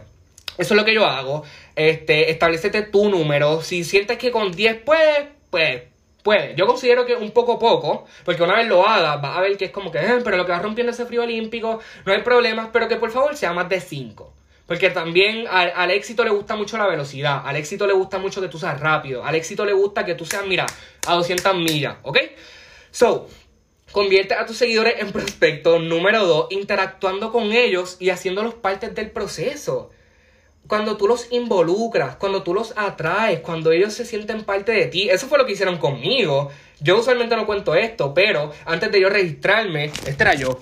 eso 0.57 0.75
es 0.75 0.77
lo 0.79 0.85
que 0.85 0.95
yo 0.95 1.05
hago. 1.05 1.45
Este, 1.75 2.31
establecete 2.31 2.83
tu 2.83 3.11
número. 3.11 3.61
Si 3.61 3.85
sientes 3.85 4.17
que 4.17 4.31
con 4.31 4.53
10 4.53 4.83
puedes, 4.85 5.27
pues 5.51 5.83
Puede. 6.27 6.57
Yo 6.57 6.67
considero 6.67 7.07
que 7.07 7.15
un 7.15 7.31
poco 7.31 7.57
poco, 7.57 8.05
porque 8.25 8.43
una 8.43 8.57
vez 8.57 8.67
lo 8.67 8.85
haga, 8.85 9.15
va 9.15 9.37
a 9.37 9.41
ver 9.41 9.57
que 9.57 9.67
es 9.67 9.71
como 9.71 9.93
que, 9.93 9.99
eh, 9.99 10.19
pero 10.25 10.37
lo 10.37 10.45
que 10.45 10.51
va 10.51 10.59
rompiendo 10.59 10.91
ese 10.91 11.07
frío 11.07 11.23
olímpico, 11.23 11.79
no 12.05 12.13
hay 12.13 12.23
problemas, 12.23 12.71
pero 12.73 12.89
que 12.89 12.97
por 12.97 13.13
favor 13.13 13.37
sea 13.37 13.53
más 13.53 13.69
de 13.69 13.81
5. 13.81 14.35
Porque 14.67 14.91
también 14.91 15.47
al, 15.47 15.93
éxito 15.93 16.25
le 16.25 16.31
gusta 16.31 16.57
mucho 16.57 16.79
la 16.79 16.89
velocidad, 16.89 17.43
al 17.45 17.55
éxito 17.55 17.87
le 17.87 17.93
gusta 17.93 18.19
mucho 18.19 18.41
que 18.41 18.49
tú 18.49 18.59
seas 18.59 18.81
rápido, 18.81 19.25
al 19.25 19.37
éxito 19.37 19.65
le 19.65 19.73
gusta 19.73 20.05
que 20.05 20.17
tú 20.17 20.27
seas, 20.27 20.45
mira, 20.45 20.67
a 21.07 21.15
200 21.15 21.55
millas, 21.55 21.99
¿ok? 22.03 22.19
So, 22.91 23.29
convierte 23.93 24.35
a 24.35 24.47
tus 24.47 24.57
seguidores 24.57 24.95
en 24.99 25.13
prospectos. 25.13 25.81
Número 25.81 26.27
2, 26.27 26.49
interactuando 26.51 27.31
con 27.31 27.53
ellos 27.53 27.99
y 28.01 28.11
haciéndolos 28.11 28.55
parte 28.55 28.91
del 28.91 29.13
proceso 29.13 29.93
cuando 30.67 30.97
tú 30.97 31.07
los 31.07 31.31
involucras, 31.33 32.17
cuando 32.17 32.43
tú 32.43 32.55
los 32.55 32.73
atraes, 32.77 33.41
cuando 33.41 33.73
ellos 33.73 33.93
se 33.93 34.05
sienten 34.05 34.45
parte 34.45 34.73
de 34.73 34.87
ti. 34.87 35.09
Eso 35.09 35.27
fue 35.27 35.39
lo 35.39 35.47
que 35.47 35.53
hicieron 35.53 35.79
conmigo. 35.79 36.51
Yo 36.81 36.99
usualmente 36.99 37.37
no 37.37 37.47
cuento 37.47 37.75
esto, 37.75 38.13
pero 38.13 38.53
antes 38.65 38.91
de 38.91 39.01
yo 39.01 39.09
registrarme, 39.09 39.87
este 39.87 40.23
era 40.23 40.35
yo. 40.35 40.59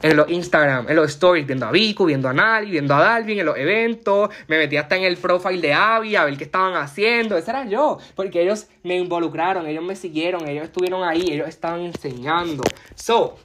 En 0.00 0.16
los 0.16 0.28
Instagram, 0.28 0.88
en 0.88 0.96
los 0.96 1.10
stories, 1.10 1.46
viendo 1.46 1.66
a 1.66 1.70
Vico, 1.70 2.04
viendo 2.04 2.28
a 2.28 2.32
Nali, 2.32 2.70
viendo 2.72 2.92
a 2.94 3.00
Dalvin 3.00 3.38
en 3.38 3.46
los 3.46 3.56
eventos. 3.56 4.30
Me 4.48 4.58
metí 4.58 4.76
hasta 4.76 4.96
en 4.96 5.04
el 5.04 5.16
profile 5.16 5.60
de 5.60 5.72
Avi 5.74 6.16
a 6.16 6.24
ver 6.24 6.36
qué 6.36 6.44
estaban 6.44 6.74
haciendo. 6.74 7.36
Ese 7.36 7.50
era 7.50 7.66
yo. 7.66 7.98
Porque 8.16 8.42
ellos 8.42 8.66
me 8.82 8.96
involucraron, 8.96 9.66
ellos 9.68 9.84
me 9.84 9.94
siguieron, 9.94 10.48
ellos 10.48 10.64
estuvieron 10.64 11.04
ahí, 11.04 11.30
ellos 11.30 11.48
estaban 11.48 11.82
enseñando. 11.82 12.64
So, 12.96 13.38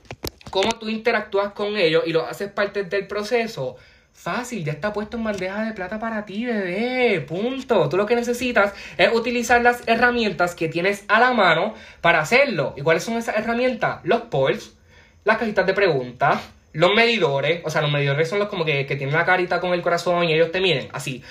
cómo 0.50 0.72
tú 0.72 0.90
interactúas 0.90 1.54
con 1.54 1.78
ellos 1.78 2.04
y 2.08 2.12
lo 2.12 2.26
haces 2.26 2.52
parte 2.52 2.84
del 2.86 3.06
proceso 3.06 3.76
Fácil, 4.18 4.66
ya 4.66 4.74
está 4.74 4.94
puesto 4.94 5.16
en 5.16 5.24
bandeja 5.24 5.64
de 5.64 5.74
plata 5.74 6.00
para 6.00 6.26
ti, 6.26 6.44
bebé. 6.44 7.22
Punto. 7.22 7.88
Tú 7.88 7.98
lo 7.98 8.08
que 8.08 8.16
necesitas 8.16 8.74
es 8.98 9.14
utilizar 9.14 9.62
las 9.62 9.84
herramientas 9.86 10.56
que 10.56 10.68
tienes 10.68 11.06
a 11.08 11.20
la 11.20 11.34
mano 11.34 11.76
para 12.02 12.20
hacerlo. 12.20 12.74
¿Y 12.76 12.82
cuáles 12.82 13.04
son 13.04 13.16
esas 13.18 13.38
herramientas? 13.38 14.00
Los 14.04 14.22
polls, 14.22 14.76
las 15.24 15.38
cajitas 15.38 15.68
de 15.68 15.76
preguntas, 15.76 16.42
los 16.74 16.96
medidores. 16.96 17.62
O 17.64 17.70
sea, 17.70 17.84
los 17.84 17.92
medidores 17.92 18.28
son 18.28 18.40
los 18.40 18.50
como 18.50 18.66
que, 18.66 18.88
que 18.88 18.96
tienen 18.96 19.16
la 19.16 19.24
carita 19.24 19.60
con 19.60 19.72
el 19.74 19.84
corazón 19.84 20.24
y 20.24 20.34
ellos 20.34 20.52
te 20.52 20.62
miden 20.62 20.90
así. 20.94 21.24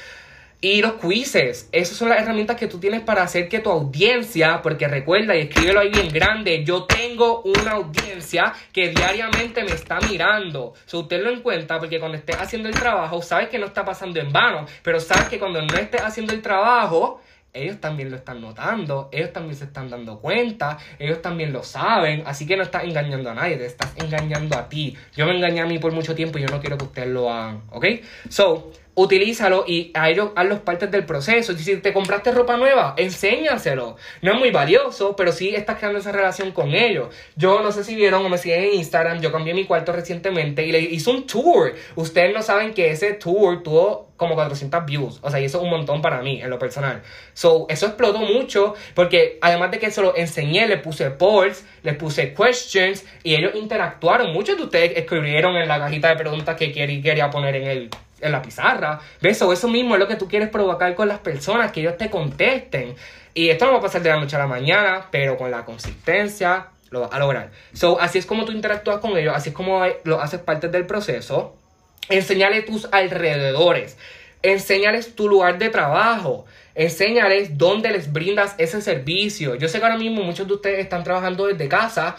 Y 0.58 0.80
los 0.80 0.94
quizzes, 0.94 1.68
esas 1.70 1.98
son 1.98 2.08
las 2.08 2.18
herramientas 2.20 2.56
que 2.56 2.66
tú 2.66 2.78
tienes 2.78 3.02
para 3.02 3.22
hacer 3.22 3.46
que 3.46 3.58
tu 3.58 3.70
audiencia, 3.70 4.62
porque 4.62 4.88
recuerda 4.88 5.36
y 5.36 5.40
escríbelo 5.40 5.80
ahí 5.80 5.90
bien 5.90 6.08
grande, 6.08 6.64
yo 6.64 6.84
tengo 6.84 7.42
una 7.42 7.72
audiencia 7.72 8.54
que 8.72 8.88
diariamente 8.88 9.62
me 9.64 9.72
está 9.72 10.00
mirando. 10.00 10.72
So, 10.86 11.00
usted 11.00 11.22
lo 11.22 11.30
en 11.30 11.42
cuenta 11.42 11.78
porque 11.78 12.00
cuando 12.00 12.16
estés 12.16 12.36
haciendo 12.36 12.70
el 12.70 12.74
trabajo, 12.74 13.20
sabes 13.20 13.50
que 13.50 13.58
no 13.58 13.66
está 13.66 13.84
pasando 13.84 14.18
en 14.18 14.32
vano, 14.32 14.64
pero 14.82 14.98
sabes 14.98 15.28
que 15.28 15.38
cuando 15.38 15.60
no 15.60 15.74
estés 15.76 16.00
haciendo 16.00 16.32
el 16.32 16.40
trabajo, 16.40 17.20
ellos 17.52 17.78
también 17.78 18.10
lo 18.10 18.16
están 18.16 18.40
notando, 18.40 19.08
ellos 19.12 19.32
también 19.32 19.56
se 19.56 19.64
están 19.64 19.90
dando 19.90 20.20
cuenta, 20.20 20.78
ellos 20.98 21.20
también 21.22 21.52
lo 21.52 21.62
saben, 21.64 22.22
así 22.26 22.46
que 22.46 22.56
no 22.56 22.62
estás 22.62 22.84
engañando 22.84 23.30
a 23.30 23.34
nadie, 23.34 23.56
te 23.56 23.66
estás 23.66 23.92
engañando 23.96 24.56
a 24.56 24.68
ti. 24.68 24.96
Yo 25.16 25.26
me 25.26 25.36
engañé 25.36 25.60
a 25.60 25.66
mí 25.66 25.78
por 25.78 25.92
mucho 25.92 26.14
tiempo 26.14 26.38
y 26.38 26.42
yo 26.42 26.48
no 26.48 26.60
quiero 26.60 26.78
que 26.78 26.84
ustedes 26.84 27.08
lo 27.08 27.30
hagan, 27.30 27.62
¿ok? 27.70 27.86
So, 28.28 28.72
utilízalo 28.96 29.64
y 29.66 29.90
a 29.94 30.10
ellos 30.10 30.30
los 30.44 30.60
partes 30.60 30.90
del 30.90 31.04
proceso. 31.04 31.52
Si 31.56 31.76
te 31.76 31.92
compraste 31.92 32.32
ropa 32.32 32.56
nueva, 32.56 32.94
enséñaselo. 32.96 33.96
No 34.22 34.32
es 34.32 34.38
muy 34.38 34.50
valioso, 34.50 35.14
pero 35.14 35.32
sí 35.32 35.54
estás 35.54 35.78
creando 35.78 35.98
esa 35.98 36.12
relación 36.12 36.50
con 36.50 36.74
ellos. 36.74 37.14
Yo 37.36 37.60
no 37.62 37.70
sé 37.72 37.84
si 37.84 37.94
vieron 37.94 38.24
o 38.24 38.28
me 38.28 38.38
siguen 38.38 38.64
en 38.64 38.74
Instagram, 38.74 39.20
yo 39.20 39.30
cambié 39.30 39.54
mi 39.54 39.66
cuarto 39.66 39.92
recientemente 39.92 40.64
y 40.64 40.72
le 40.72 40.80
hice 40.80 41.10
un 41.10 41.26
tour. 41.26 41.74
Ustedes 41.94 42.34
no 42.34 42.42
saben 42.42 42.72
que 42.72 42.90
ese 42.90 43.12
tour 43.12 43.62
tuvo 43.62 44.08
como 44.16 44.34
400 44.34 44.86
views. 44.86 45.18
O 45.20 45.30
sea, 45.30 45.40
y 45.40 45.44
eso 45.44 45.58
es 45.58 45.64
un 45.64 45.70
montón 45.70 46.00
para 46.00 46.22
mí, 46.22 46.40
en 46.40 46.48
lo 46.48 46.58
personal. 46.58 47.02
So, 47.34 47.66
eso 47.68 47.86
explotó 47.86 48.20
mucho 48.20 48.74
porque 48.94 49.38
además 49.42 49.72
de 49.72 49.78
que 49.78 49.90
se 49.90 50.00
lo 50.00 50.16
enseñé, 50.16 50.66
le 50.66 50.78
puse 50.78 51.10
polls, 51.10 51.66
le 51.82 51.92
puse 51.92 52.32
questions 52.32 53.04
y 53.22 53.34
ellos 53.34 53.54
interactuaron. 53.54 54.32
Muchos 54.32 54.56
de 54.56 54.62
ustedes 54.62 54.92
escribieron 54.96 55.54
en 55.56 55.68
la 55.68 55.78
cajita 55.78 56.08
de 56.08 56.16
preguntas 56.16 56.56
que 56.56 56.72
quería 56.72 57.28
poner 57.28 57.56
en 57.56 57.66
el 57.66 57.90
en 58.20 58.32
la 58.32 58.42
pizarra. 58.42 59.00
¿Ves? 59.20 59.40
O 59.42 59.52
eso 59.52 59.68
mismo 59.68 59.94
es 59.94 60.00
lo 60.00 60.08
que 60.08 60.16
tú 60.16 60.28
quieres 60.28 60.48
provocar 60.48 60.94
con 60.94 61.08
las 61.08 61.18
personas, 61.18 61.72
que 61.72 61.80
ellos 61.80 61.96
te 61.96 62.10
contesten. 62.10 62.94
Y 63.34 63.50
esto 63.50 63.66
no 63.66 63.72
va 63.72 63.78
a 63.78 63.82
pasar 63.82 64.02
de 64.02 64.10
la 64.10 64.16
noche 64.16 64.36
a 64.36 64.38
la 64.38 64.46
mañana, 64.46 65.08
pero 65.10 65.36
con 65.36 65.50
la 65.50 65.64
consistencia 65.64 66.68
lo 66.90 67.00
vas 67.00 67.12
a 67.12 67.18
lograr. 67.18 67.50
So, 67.72 68.00
así 68.00 68.18
es 68.18 68.26
como 68.26 68.44
tú 68.44 68.52
interactúas 68.52 68.98
con 68.98 69.16
ellos, 69.16 69.34
así 69.36 69.50
es 69.50 69.54
como 69.54 69.84
lo 70.04 70.20
haces 70.20 70.40
parte 70.40 70.68
del 70.68 70.86
proceso. 70.86 71.54
Enseñale 72.08 72.62
tus 72.62 72.88
alrededores. 72.92 73.96
Enséñales 74.42 75.14
tu 75.14 75.28
lugar 75.28 75.58
de 75.58 75.68
trabajo. 75.68 76.46
Enséñales 76.74 77.58
dónde 77.58 77.90
les 77.90 78.12
brindas 78.12 78.54
ese 78.58 78.80
servicio. 78.80 79.54
Yo 79.56 79.68
sé 79.68 79.78
que 79.78 79.84
ahora 79.84 79.98
mismo 79.98 80.22
muchos 80.22 80.46
de 80.46 80.54
ustedes 80.54 80.78
están 80.78 81.04
trabajando 81.04 81.46
desde 81.46 81.68
casa 81.68 82.16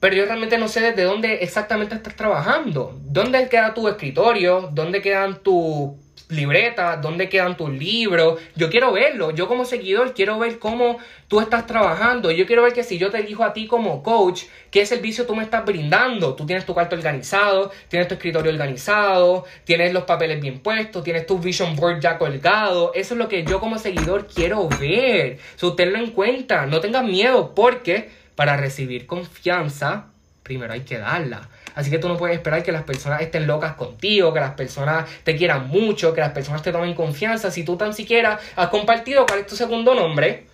pero 0.00 0.16
yo 0.16 0.24
realmente 0.24 0.58
no 0.58 0.66
sé 0.66 0.80
desde 0.80 1.04
dónde 1.04 1.34
exactamente 1.42 1.94
estás 1.94 2.16
trabajando. 2.16 2.98
¿Dónde 3.02 3.48
queda 3.48 3.74
tu 3.74 3.86
escritorio? 3.86 4.70
¿Dónde 4.72 5.02
quedan 5.02 5.42
tus 5.42 5.90
libretas, 6.30 7.02
dónde 7.02 7.28
quedan 7.28 7.56
tus 7.56 7.70
libros. 7.70 8.40
Yo 8.56 8.70
quiero 8.70 8.92
verlo. 8.92 9.32
Yo 9.32 9.48
como 9.48 9.64
seguidor 9.64 10.14
quiero 10.14 10.38
ver 10.38 10.58
cómo 10.58 10.98
tú 11.28 11.40
estás 11.40 11.66
trabajando. 11.66 12.30
Yo 12.30 12.46
quiero 12.46 12.62
ver 12.62 12.72
que 12.72 12.84
si 12.84 12.98
yo 12.98 13.10
te 13.10 13.18
elijo 13.18 13.44
a 13.44 13.52
ti 13.52 13.66
como 13.66 14.02
coach, 14.02 14.44
qué 14.70 14.86
servicio 14.86 15.26
tú 15.26 15.34
me 15.34 15.42
estás 15.42 15.64
brindando. 15.64 16.34
Tú 16.34 16.46
tienes 16.46 16.64
tu 16.64 16.74
cuarto 16.74 16.96
organizado, 16.96 17.70
tienes 17.88 18.08
tu 18.08 18.14
escritorio 18.14 18.52
organizado, 18.52 19.44
tienes 19.64 19.92
los 19.92 20.04
papeles 20.04 20.40
bien 20.40 20.60
puestos, 20.60 21.04
tienes 21.04 21.26
tu 21.26 21.38
vision 21.38 21.76
board 21.76 22.00
ya 22.00 22.18
colgado. 22.18 22.92
Eso 22.94 23.14
es 23.14 23.18
lo 23.18 23.28
que 23.28 23.44
yo 23.44 23.60
como 23.60 23.78
seguidor 23.78 24.26
quiero 24.26 24.68
ver. 24.68 25.38
So, 25.56 25.74
tenlo 25.74 25.98
en 25.98 26.10
cuenta. 26.10 26.66
No 26.66 26.80
tengas 26.80 27.04
miedo 27.04 27.54
porque 27.54 28.19
para 28.40 28.56
recibir 28.56 29.06
confianza, 29.06 30.06
primero 30.42 30.72
hay 30.72 30.80
que 30.80 30.96
darla. 30.96 31.46
Así 31.74 31.90
que 31.90 31.98
tú 31.98 32.08
no 32.08 32.16
puedes 32.16 32.38
esperar 32.38 32.62
que 32.62 32.72
las 32.72 32.84
personas 32.84 33.20
estén 33.20 33.46
locas 33.46 33.74
contigo, 33.74 34.32
que 34.32 34.40
las 34.40 34.52
personas 34.52 35.06
te 35.24 35.36
quieran 35.36 35.68
mucho, 35.68 36.14
que 36.14 36.22
las 36.22 36.32
personas 36.32 36.62
te 36.62 36.72
tomen 36.72 36.94
confianza. 36.94 37.50
Si 37.50 37.64
tú 37.64 37.76
tan 37.76 37.92
siquiera 37.92 38.40
has 38.56 38.68
compartido 38.68 39.26
cuál 39.26 39.40
es 39.40 39.46
tu 39.46 39.56
segundo 39.56 39.94
nombre, 39.94 40.46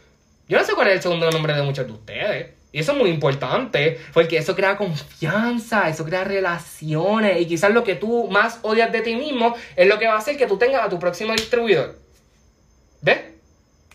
yo 0.49 0.59
no 0.59 0.65
sé 0.65 0.73
cuál 0.75 0.89
es 0.89 0.95
el 0.95 1.03
segundo 1.03 1.31
nombre 1.31 1.55
de 1.55 1.63
muchos 1.63 1.87
de 1.87 1.93
ustedes. 1.93 2.47
Y 2.73 2.81
eso 2.81 2.91
es 2.91 2.99
muy 2.99 3.09
importante, 3.09 4.01
porque 4.13 4.39
eso 4.39 4.57
crea 4.57 4.77
confianza, 4.77 5.89
eso 5.89 6.05
crea 6.05 6.25
relaciones. 6.25 7.41
Y 7.41 7.47
quizás 7.47 7.71
lo 7.71 7.85
que 7.85 7.95
tú 7.95 8.27
más 8.29 8.59
odias 8.63 8.91
de 8.91 9.01
ti 9.03 9.15
mismo 9.15 9.55
es 9.77 9.87
lo 9.87 10.01
que 10.01 10.09
va 10.09 10.15
a 10.15 10.19
hacer 10.19 10.37
que 10.37 10.49
tú 10.49 10.59
tengas 10.59 10.85
a 10.85 10.89
tu 10.89 10.99
próximo 10.99 11.35
distribuidor. 11.35 11.97
¿Ves? 13.01 13.21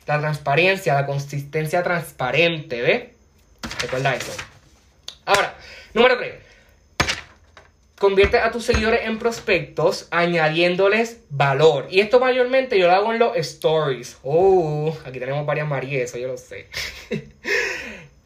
La 0.08 0.18
transparencia, 0.18 0.94
la 0.94 1.06
consistencia 1.06 1.84
transparente, 1.84 2.82
¿ves? 2.82 3.21
Recuerda 3.82 4.16
eso. 4.16 4.32
Ahora, 5.26 5.56
número 5.94 6.18
3. 6.18 6.34
Convierte 8.02 8.40
a 8.40 8.50
tus 8.50 8.66
seguidores 8.66 9.02
en 9.04 9.20
prospectos 9.20 10.08
añadiéndoles 10.10 11.20
valor. 11.30 11.86
Y 11.92 12.00
esto 12.00 12.20
mayormente 12.20 12.80
yo 12.80 12.88
lo 12.88 12.94
hago 12.94 13.14
en 13.14 13.20
los 13.20 13.38
stories. 13.38 14.18
Oh, 14.24 14.98
aquí 15.06 15.20
tenemos 15.20 15.46
varias 15.46 15.68
Marías, 15.68 16.10
eso 16.10 16.18
yo 16.18 16.30
lo 16.30 16.38
sé. 16.38 16.68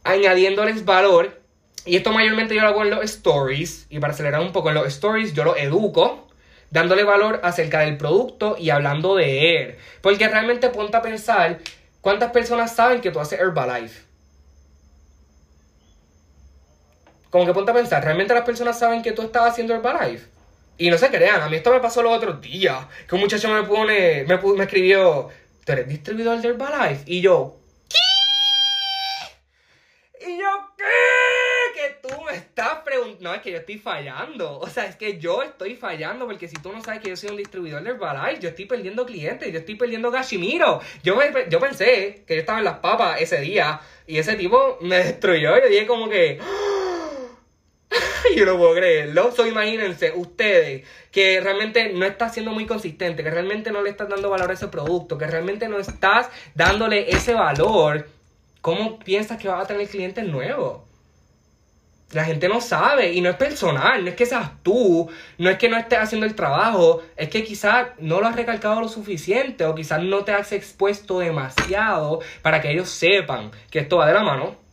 añadiéndoles 0.05 0.85
valor. 0.85 1.41
Y 1.83 1.97
esto 1.97 2.13
mayormente 2.13 2.55
yo 2.55 2.61
lo 2.61 2.69
hago 2.69 2.83
en 2.83 2.91
los 2.91 3.03
stories. 3.03 3.85
Y 3.89 3.99
para 3.99 4.13
acelerar 4.13 4.39
un 4.39 4.53
poco 4.53 4.69
en 4.69 4.75
los 4.75 4.87
stories, 4.87 5.33
yo 5.33 5.43
lo 5.43 5.57
educo. 5.57 6.29
Dándole 6.71 7.03
valor 7.03 7.41
acerca 7.43 7.81
del 7.81 7.97
producto 7.97 8.55
y 8.57 8.69
hablando 8.69 9.15
de 9.15 9.61
él. 9.61 9.75
Porque 9.99 10.27
realmente 10.27 10.69
ponte 10.69 10.95
a 10.95 11.01
pensar 11.01 11.59
cuántas 11.99 12.31
personas 12.31 12.73
saben 12.73 13.01
que 13.01 13.11
tú 13.11 13.19
haces 13.19 13.39
Herbalife. 13.39 14.05
Como 17.35 17.45
que 17.45 17.53
ponte 17.53 17.71
a 17.71 17.73
pensar, 17.73 18.01
¿realmente 18.01 18.33
las 18.33 18.45
personas 18.45 18.79
saben 18.79 19.01
que 19.01 19.11
tú 19.11 19.23
estás 19.23 19.51
haciendo 19.51 19.75
Herbalife? 19.75 20.25
Y 20.77 20.89
no 20.89 20.97
se 20.97 21.09
crean, 21.09 21.41
a 21.41 21.49
mí 21.49 21.57
esto 21.57 21.69
me 21.69 21.81
pasó 21.81 22.01
los 22.01 22.15
otros 22.15 22.39
días. 22.39 22.87
Que 23.09 23.15
un 23.15 23.19
muchacho 23.19 23.49
me 23.49 23.61
pone, 23.63 24.23
me, 24.23 24.37
me 24.37 24.63
escribió, 24.63 25.29
¿tú 25.65 25.71
eres 25.73 25.85
distribuidor 25.85 26.39
de 26.39 26.47
Herbalife? 26.47 27.03
Y 27.05 27.19
yo, 27.19 27.57
¿qué? 27.89 27.97
Y 30.29 30.37
yo, 30.37 30.47
¿qué? 30.77 30.85
Que 31.73 32.07
tú 32.07 32.21
me 32.21 32.37
estás 32.37 32.75
preguntando. 32.85 33.29
No, 33.29 33.35
es 33.35 33.41
que 33.41 33.51
yo 33.51 33.57
estoy 33.57 33.79
fallando. 33.79 34.57
O 34.57 34.67
sea, 34.69 34.85
es 34.85 34.95
que 34.95 35.19
yo 35.19 35.43
estoy 35.43 35.75
fallando 35.75 36.27
porque 36.27 36.47
si 36.47 36.55
tú 36.55 36.71
no 36.71 36.81
sabes 36.81 37.01
que 37.01 37.09
yo 37.09 37.17
soy 37.17 37.31
un 37.31 37.37
distribuidor 37.37 37.83
de 37.83 37.89
Herbalife, 37.89 38.39
yo 38.39 38.47
estoy 38.47 38.63
perdiendo 38.63 39.05
clientes, 39.05 39.51
yo 39.51 39.59
estoy 39.59 39.75
perdiendo 39.75 40.09
Gashimiro. 40.09 40.79
Yo, 41.03 41.19
yo 41.49 41.59
pensé 41.59 42.23
que 42.25 42.35
yo 42.35 42.39
estaba 42.39 42.59
en 42.59 42.63
las 42.63 42.79
papas 42.79 43.19
ese 43.19 43.41
día 43.41 43.81
y 44.07 44.19
ese 44.19 44.35
tipo 44.35 44.77
me 44.79 44.95
destruyó. 45.03 45.59
Yo 45.59 45.67
dije 45.67 45.85
como 45.85 46.07
que... 46.07 46.39
yo 48.35 48.45
no 48.45 48.57
puedo 48.57 48.73
creerlo. 48.75 49.31
Imagínense, 49.47 50.13
ustedes, 50.15 50.87
que 51.11 51.39
realmente 51.41 51.93
no 51.93 52.05
estás 52.05 52.33
siendo 52.33 52.51
muy 52.51 52.65
consistente, 52.65 53.23
que 53.23 53.29
realmente 53.29 53.71
no 53.71 53.81
le 53.81 53.89
estás 53.89 54.09
dando 54.09 54.29
valor 54.29 54.49
a 54.49 54.53
ese 54.53 54.67
producto, 54.67 55.17
que 55.17 55.27
realmente 55.27 55.67
no 55.67 55.77
estás 55.77 56.29
dándole 56.53 57.11
ese 57.11 57.33
valor, 57.33 58.07
¿cómo 58.61 58.99
piensas 58.99 59.37
que 59.37 59.47
vas 59.47 59.63
a 59.63 59.67
tener 59.67 59.87
clientes 59.87 60.25
nuevos? 60.25 60.81
La 62.11 62.23
gente 62.23 62.47
no 62.47 62.61
sabe 62.61 63.13
y 63.13 63.19
no 63.19 63.29
es 63.29 63.35
personal, 63.35 64.03
no 64.03 64.09
es 64.09 64.15
que 64.15 64.25
seas 64.25 64.51
tú, 64.63 65.09
no 65.37 65.49
es 65.49 65.57
que 65.57 65.67
no 65.67 65.75
estés 65.75 65.99
haciendo 65.99 66.25
el 66.25 66.35
trabajo, 66.35 67.01
es 67.17 67.29
que 67.29 67.43
quizás 67.43 67.87
no 67.97 68.21
lo 68.21 68.27
has 68.27 68.35
recalcado 68.35 68.79
lo 68.79 68.87
suficiente 68.87 69.65
o 69.65 69.75
quizás 69.75 70.01
no 70.03 70.23
te 70.23 70.31
has 70.31 70.51
expuesto 70.51 71.19
demasiado 71.19 72.19
para 72.41 72.61
que 72.61 72.71
ellos 72.71 72.89
sepan 72.89 73.51
que 73.71 73.79
esto 73.79 73.97
va 73.97 74.07
de 74.07 74.13
la 74.13 74.23
mano 74.23 74.64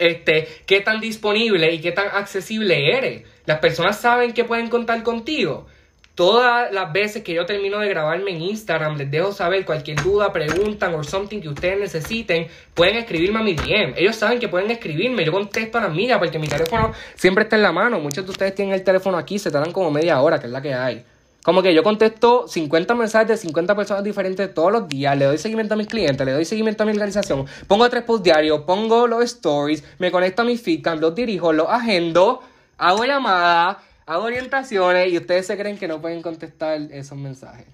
este, 0.00 0.48
qué 0.66 0.80
tan 0.80 1.00
disponible 1.00 1.72
y 1.72 1.80
qué 1.80 1.92
tan 1.92 2.08
accesible 2.08 2.96
eres. 2.96 3.22
Las 3.46 3.60
personas 3.60 4.00
saben 4.00 4.32
que 4.32 4.44
pueden 4.44 4.68
contar 4.68 5.02
contigo. 5.04 5.66
Todas 6.14 6.72
las 6.72 6.92
veces 6.92 7.22
que 7.22 7.32
yo 7.32 7.46
termino 7.46 7.78
de 7.78 7.88
grabarme 7.88 8.32
en 8.32 8.42
Instagram, 8.42 8.96
les 8.96 9.10
dejo 9.10 9.32
saber 9.32 9.64
cualquier 9.64 10.02
duda, 10.02 10.32
preguntan 10.32 10.94
o 10.94 11.04
something 11.04 11.40
que 11.40 11.48
ustedes 11.48 11.78
necesiten, 11.78 12.48
pueden 12.74 12.96
escribirme 12.96 13.38
a 13.38 13.42
mi 13.42 13.54
DM. 13.54 13.94
Ellos 13.96 14.16
saben 14.16 14.38
que 14.38 14.48
pueden 14.48 14.70
escribirme, 14.70 15.24
yo 15.24 15.32
contesto 15.32 15.78
a 15.78 15.82
las 15.82 15.94
mías 15.94 16.18
porque 16.18 16.38
mi 16.38 16.48
teléfono 16.48 16.92
siempre 17.14 17.44
está 17.44 17.56
en 17.56 17.62
la 17.62 17.72
mano. 17.72 18.00
Muchos 18.00 18.24
de 18.24 18.32
ustedes 18.32 18.54
tienen 18.54 18.74
el 18.74 18.82
teléfono 18.82 19.16
aquí, 19.16 19.38
se 19.38 19.50
tardan 19.50 19.72
como 19.72 19.90
media 19.90 20.20
hora, 20.20 20.40
que 20.40 20.46
es 20.46 20.52
la 20.52 20.60
que 20.60 20.74
hay. 20.74 21.04
Como 21.42 21.62
que 21.62 21.74
yo 21.74 21.82
contesto 21.82 22.46
50 22.46 22.94
mensajes 22.94 23.28
de 23.28 23.36
50 23.36 23.74
personas 23.74 24.04
diferentes 24.04 24.52
todos 24.52 24.70
los 24.70 24.88
días, 24.88 25.16
le 25.16 25.24
doy 25.24 25.38
seguimiento 25.38 25.74
a 25.74 25.76
mis 25.76 25.86
clientes, 25.86 26.26
le 26.26 26.32
doy 26.32 26.44
seguimiento 26.44 26.82
a 26.82 26.86
mi 26.86 26.92
organización, 26.92 27.46
pongo 27.66 27.88
tres 27.88 28.02
posts 28.02 28.24
diarios, 28.24 28.60
pongo 28.62 29.06
los 29.06 29.24
stories, 29.24 29.82
me 29.98 30.10
conecto 30.10 30.42
a 30.42 30.44
mi 30.44 30.58
feedcam, 30.58 31.00
los 31.00 31.14
dirijo, 31.14 31.52
los 31.52 31.68
agendo, 31.68 32.42
hago 32.76 33.04
llamadas, 33.04 33.78
hago 34.04 34.24
orientaciones 34.24 35.12
y 35.12 35.16
ustedes 35.16 35.46
se 35.46 35.56
creen 35.56 35.78
que 35.78 35.88
no 35.88 36.00
pueden 36.00 36.20
contestar 36.20 36.80
esos 36.90 37.16
mensajes. 37.16 37.66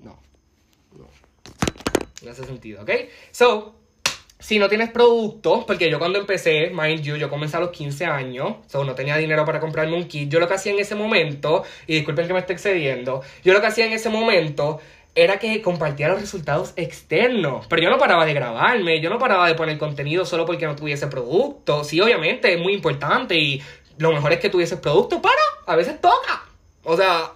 No, 0.00 0.18
no. 0.96 1.06
No 2.22 2.30
hace 2.30 2.44
sentido, 2.44 2.82
¿ok? 2.82 2.90
So, 3.30 3.81
si 4.42 4.58
no 4.58 4.68
tienes 4.68 4.90
producto, 4.90 5.64
porque 5.64 5.88
yo 5.88 6.00
cuando 6.00 6.18
empecé, 6.18 6.70
mind 6.70 7.02
you, 7.02 7.14
yo 7.14 7.30
comencé 7.30 7.56
a 7.56 7.60
los 7.60 7.70
15 7.70 8.06
años, 8.06 8.56
so 8.66 8.82
no 8.82 8.96
tenía 8.96 9.16
dinero 9.16 9.44
para 9.44 9.60
comprarme 9.60 9.96
un 9.96 10.08
kit. 10.08 10.28
Yo 10.28 10.40
lo 10.40 10.48
que 10.48 10.54
hacía 10.54 10.72
en 10.72 10.80
ese 10.80 10.96
momento, 10.96 11.62
y 11.86 11.94
disculpen 11.94 12.26
que 12.26 12.32
me 12.32 12.40
esté 12.40 12.52
excediendo, 12.52 13.22
yo 13.44 13.52
lo 13.52 13.60
que 13.60 13.68
hacía 13.68 13.86
en 13.86 13.92
ese 13.92 14.08
momento 14.08 14.80
era 15.14 15.38
que 15.38 15.62
compartía 15.62 16.08
los 16.08 16.20
resultados 16.20 16.72
externos. 16.74 17.66
Pero 17.68 17.82
yo 17.82 17.90
no 17.90 17.98
paraba 17.98 18.26
de 18.26 18.34
grabarme, 18.34 19.00
yo 19.00 19.10
no 19.10 19.18
paraba 19.20 19.46
de 19.46 19.54
poner 19.54 19.78
contenido 19.78 20.24
solo 20.24 20.44
porque 20.44 20.66
no 20.66 20.74
tuviese 20.74 21.06
producto. 21.06 21.84
Sí, 21.84 22.00
obviamente 22.00 22.52
es 22.52 22.58
muy 22.58 22.72
importante 22.72 23.36
y 23.36 23.62
lo 23.98 24.10
mejor 24.10 24.32
es 24.32 24.40
que 24.40 24.50
tuviese 24.50 24.76
producto, 24.76 25.22
pero 25.22 25.34
a 25.66 25.76
veces 25.76 26.00
toca. 26.00 26.42
O 26.82 26.96
sea, 26.96 27.30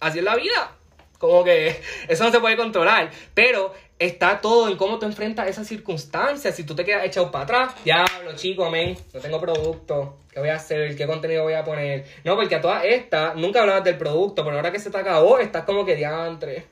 así 0.00 0.20
es 0.20 0.24
la 0.24 0.36
vida. 0.36 0.76
Como 1.22 1.44
que 1.44 1.80
eso 2.08 2.24
no 2.24 2.32
se 2.32 2.40
puede 2.40 2.56
controlar. 2.56 3.08
Pero 3.32 3.72
está 3.96 4.40
todo 4.40 4.68
en 4.68 4.76
cómo 4.76 4.98
tú 4.98 5.06
enfrentas 5.06 5.46
esas 5.46 5.68
circunstancias. 5.68 6.56
Si 6.56 6.64
tú 6.64 6.74
te 6.74 6.84
quedas 6.84 7.04
echado 7.04 7.30
para 7.30 7.44
atrás, 7.44 7.74
diablo, 7.84 8.34
chico, 8.34 8.64
amén, 8.64 8.98
no 9.14 9.20
tengo 9.20 9.40
producto. 9.40 10.18
¿Qué 10.32 10.40
voy 10.40 10.48
a 10.48 10.56
hacer? 10.56 10.96
¿Qué 10.96 11.06
contenido 11.06 11.44
voy 11.44 11.52
a 11.52 11.62
poner? 11.62 12.04
No, 12.24 12.34
porque 12.34 12.56
a 12.56 12.60
todas 12.60 12.84
estas 12.84 13.36
nunca 13.36 13.60
hablabas 13.60 13.84
del 13.84 13.98
producto, 13.98 14.42
pero 14.42 14.56
ahora 14.56 14.72
que 14.72 14.80
se 14.80 14.90
te 14.90 14.98
acabó, 14.98 15.38
estás 15.38 15.62
como 15.62 15.84
que 15.84 15.94
diantre. 15.94 16.66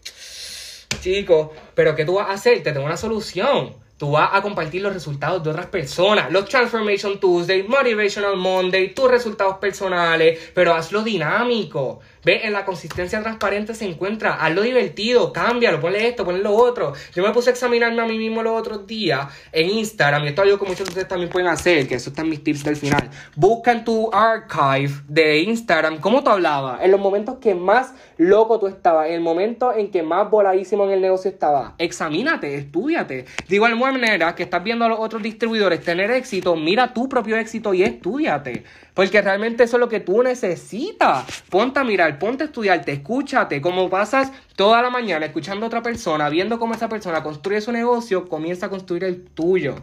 Chico, 1.00 1.54
pero 1.76 1.94
¿qué 1.94 2.04
tú 2.04 2.14
vas 2.14 2.30
a 2.30 2.32
hacer? 2.32 2.60
Te 2.64 2.72
tengo 2.72 2.86
una 2.86 2.96
solución. 2.96 3.76
Tú 3.96 4.10
vas 4.12 4.30
a 4.32 4.42
compartir 4.42 4.82
los 4.82 4.92
resultados 4.92 5.44
de 5.44 5.50
otras 5.50 5.66
personas. 5.66 6.32
Los 6.32 6.46
Transformation 6.46 7.20
Tuesday, 7.20 7.62
Motivational 7.62 8.36
Monday, 8.36 8.94
tus 8.94 9.08
resultados 9.08 9.58
personales, 9.58 10.50
pero 10.54 10.74
hazlo 10.74 11.02
dinámico. 11.02 12.00
Ve, 12.22 12.40
en 12.44 12.52
la 12.52 12.64
consistencia 12.64 13.22
transparente 13.22 13.74
se 13.74 13.86
encuentra. 13.86 14.34
Hazlo 14.34 14.62
divertido, 14.62 15.32
cámbialo, 15.32 15.80
ponle 15.80 16.06
esto, 16.06 16.24
ponle 16.24 16.42
lo 16.42 16.54
otro. 16.54 16.92
Yo 17.14 17.22
me 17.22 17.30
puse 17.32 17.50
a 17.50 17.52
examinarme 17.52 18.02
a 18.02 18.06
mí 18.06 18.18
mismo 18.18 18.42
los 18.42 18.58
otros 18.60 18.86
días 18.86 19.26
en 19.52 19.70
Instagram, 19.70 20.24
y 20.24 20.28
esto 20.28 20.42
es 20.42 20.46
algo 20.46 20.58
que 20.58 20.66
muchos 20.66 20.86
de 20.86 20.90
ustedes 20.90 21.08
también 21.08 21.30
pueden 21.30 21.48
hacer, 21.48 21.88
que 21.88 21.94
eso 21.94 22.10
están 22.10 22.28
mis 22.28 22.44
tips 22.44 22.64
del 22.64 22.76
final. 22.76 23.08
Busca 23.36 23.72
en 23.72 23.84
tu 23.84 24.10
archive 24.12 24.92
de 25.08 25.38
Instagram 25.40 25.98
cómo 26.00 26.22
tú 26.22 26.30
hablabas, 26.30 26.82
en 26.82 26.90
los 26.90 27.00
momentos 27.00 27.38
que 27.40 27.54
más 27.54 27.94
loco 28.18 28.58
tú 28.58 28.66
estabas, 28.66 29.08
en 29.08 29.14
el 29.14 29.20
momento 29.20 29.72
en 29.74 29.90
que 29.90 30.02
más 30.02 30.30
voladísimo 30.30 30.84
en 30.84 30.90
el 30.90 31.00
negocio 31.00 31.30
estabas. 31.30 31.72
Examínate, 31.78 32.54
estudiate. 32.54 33.24
De 33.48 33.54
igual 33.56 33.76
manera 33.78 34.34
que 34.34 34.42
estás 34.42 34.62
viendo 34.62 34.84
a 34.84 34.88
los 34.88 34.98
otros 34.98 35.22
distribuidores 35.22 35.82
tener 35.82 36.10
éxito, 36.10 36.54
mira 36.54 36.92
tu 36.92 37.08
propio 37.08 37.36
éxito 37.36 37.72
y 37.72 37.82
estudiate. 37.82 38.64
Porque 38.94 39.22
realmente 39.22 39.64
eso 39.64 39.76
es 39.76 39.80
lo 39.80 39.88
que 39.88 40.00
tú 40.00 40.22
necesitas. 40.22 41.42
Ponte 41.48 41.80
a 41.80 41.84
mirar, 41.84 42.09
ponte 42.18 42.44
a 42.44 42.46
estudiarte, 42.46 42.92
escúchate. 42.92 43.60
Como 43.60 43.88
pasas 43.90 44.32
toda 44.56 44.82
la 44.82 44.90
mañana 44.90 45.26
escuchando 45.26 45.66
a 45.66 45.68
otra 45.68 45.82
persona, 45.82 46.28
viendo 46.28 46.58
cómo 46.58 46.74
esa 46.74 46.88
persona 46.88 47.22
construye 47.22 47.60
su 47.60 47.72
negocio, 47.72 48.28
comienza 48.28 48.66
a 48.66 48.68
construir 48.68 49.04
el 49.04 49.24
tuyo. 49.24 49.76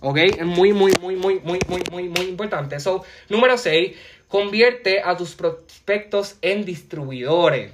¿Ok? 0.00 0.18
Es 0.18 0.44
muy, 0.44 0.72
muy, 0.72 0.92
muy, 1.00 1.16
muy, 1.16 1.40
muy, 1.40 1.58
muy, 1.68 1.82
muy, 1.90 2.08
muy 2.08 2.26
importante. 2.26 2.78
So, 2.80 3.04
número 3.28 3.56
6, 3.56 3.96
convierte 4.28 5.02
a 5.02 5.16
tus 5.16 5.34
prospectos 5.34 6.36
en 6.42 6.64
distribuidores. 6.64 7.72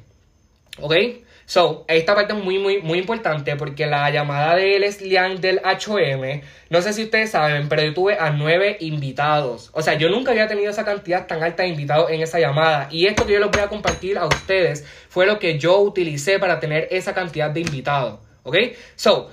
¿Ok? 0.80 0.94
So, 1.52 1.84
esta 1.86 2.14
parte 2.14 2.32
es 2.32 2.42
muy, 2.42 2.58
muy, 2.58 2.80
muy 2.80 2.98
importante 2.98 3.56
porque 3.56 3.84
la 3.84 4.08
llamada 4.08 4.56
de 4.56 4.78
Leslian 4.78 5.38
del 5.38 5.60
HM, 5.62 6.40
no 6.70 6.80
sé 6.80 6.94
si 6.94 7.04
ustedes 7.04 7.32
saben, 7.32 7.68
pero 7.68 7.82
yo 7.82 7.92
tuve 7.92 8.16
a 8.18 8.30
nueve 8.30 8.78
invitados. 8.80 9.68
O 9.74 9.82
sea, 9.82 9.92
yo 9.92 10.08
nunca 10.08 10.30
había 10.30 10.48
tenido 10.48 10.70
esa 10.70 10.86
cantidad 10.86 11.26
tan 11.26 11.42
alta 11.42 11.64
de 11.64 11.68
invitados 11.68 12.10
en 12.10 12.22
esa 12.22 12.40
llamada. 12.40 12.88
Y 12.90 13.04
esto 13.04 13.26
que 13.26 13.34
yo 13.34 13.38
les 13.38 13.50
voy 13.50 13.60
a 13.60 13.68
compartir 13.68 14.16
a 14.16 14.24
ustedes 14.24 14.86
fue 15.10 15.26
lo 15.26 15.38
que 15.38 15.58
yo 15.58 15.78
utilicé 15.80 16.38
para 16.38 16.58
tener 16.58 16.88
esa 16.90 17.12
cantidad 17.12 17.50
de 17.50 17.60
invitados. 17.60 18.20
¿Ok? 18.44 18.56
So, 18.96 19.30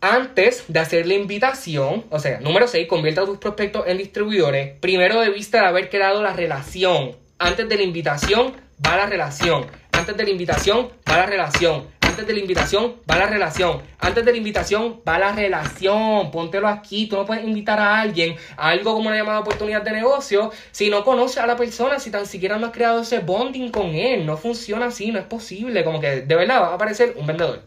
antes 0.00 0.64
de 0.66 0.80
hacer 0.80 1.06
la 1.06 1.14
invitación, 1.14 2.04
o 2.10 2.18
sea, 2.18 2.40
número 2.40 2.66
6, 2.66 2.88
convierta 2.88 3.24
tus 3.24 3.38
prospectos 3.38 3.84
en 3.86 3.98
distribuidores. 3.98 4.76
Primero 4.80 5.20
debiste 5.20 5.58
de 5.58 5.66
haber 5.66 5.88
creado 5.88 6.20
la 6.20 6.32
relación. 6.32 7.16
Antes 7.38 7.68
de 7.68 7.76
la 7.76 7.84
invitación, 7.84 8.54
va 8.84 8.96
la 8.96 9.06
relación. 9.06 9.66
Antes 9.96 10.16
de 10.16 10.24
la 10.24 10.30
invitación, 10.30 10.90
va 11.08 11.16
la 11.18 11.26
relación. 11.26 11.86
Antes 12.00 12.26
de 12.26 12.32
la 12.32 12.38
invitación, 12.40 12.96
va 13.10 13.16
la 13.16 13.26
relación. 13.26 13.82
Antes 13.98 14.24
de 14.24 14.30
la 14.32 14.36
invitación, 14.36 15.00
va 15.08 15.18
la 15.18 15.32
relación. 15.32 16.30
Póntelo 16.30 16.68
aquí. 16.68 17.06
Tú 17.06 17.16
no 17.16 17.24
puedes 17.24 17.44
invitar 17.44 17.78
a 17.80 18.00
alguien 18.00 18.36
a 18.56 18.68
algo 18.68 18.94
como 18.94 19.08
una 19.08 19.16
llamada 19.16 19.40
oportunidad 19.40 19.82
de 19.82 19.92
negocio 19.92 20.52
si 20.70 20.90
no 20.90 21.04
conoces 21.04 21.38
a 21.38 21.46
la 21.46 21.56
persona, 21.56 21.98
si 21.98 22.10
tan 22.10 22.26
siquiera 22.26 22.58
no 22.58 22.66
has 22.66 22.72
creado 22.72 23.02
ese 23.02 23.20
bonding 23.20 23.70
con 23.70 23.86
él. 23.94 24.26
No 24.26 24.36
funciona 24.36 24.86
así, 24.86 25.10
no 25.10 25.18
es 25.18 25.26
posible. 25.26 25.82
Como 25.84 26.00
que 26.00 26.22
de 26.22 26.34
verdad 26.34 26.60
va 26.60 26.68
a 26.68 26.74
aparecer 26.74 27.14
un 27.16 27.26
vendedor. 27.26 27.62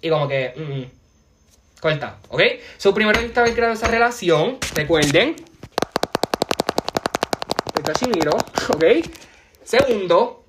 Y 0.00 0.10
como 0.10 0.28
que, 0.28 0.54
mm, 0.56 0.80
mm. 0.80 0.90
corta, 1.80 2.18
¿ok? 2.28 2.42
So, 2.76 2.94
primero 2.94 3.18
necesitas 3.18 3.42
haber 3.42 3.54
creado 3.54 3.74
esa 3.74 3.88
relación. 3.88 4.58
Recuerden. 4.74 5.36
Cachimiro, 7.84 8.32
¿ok? 8.68 8.84
Segundo, 9.64 10.44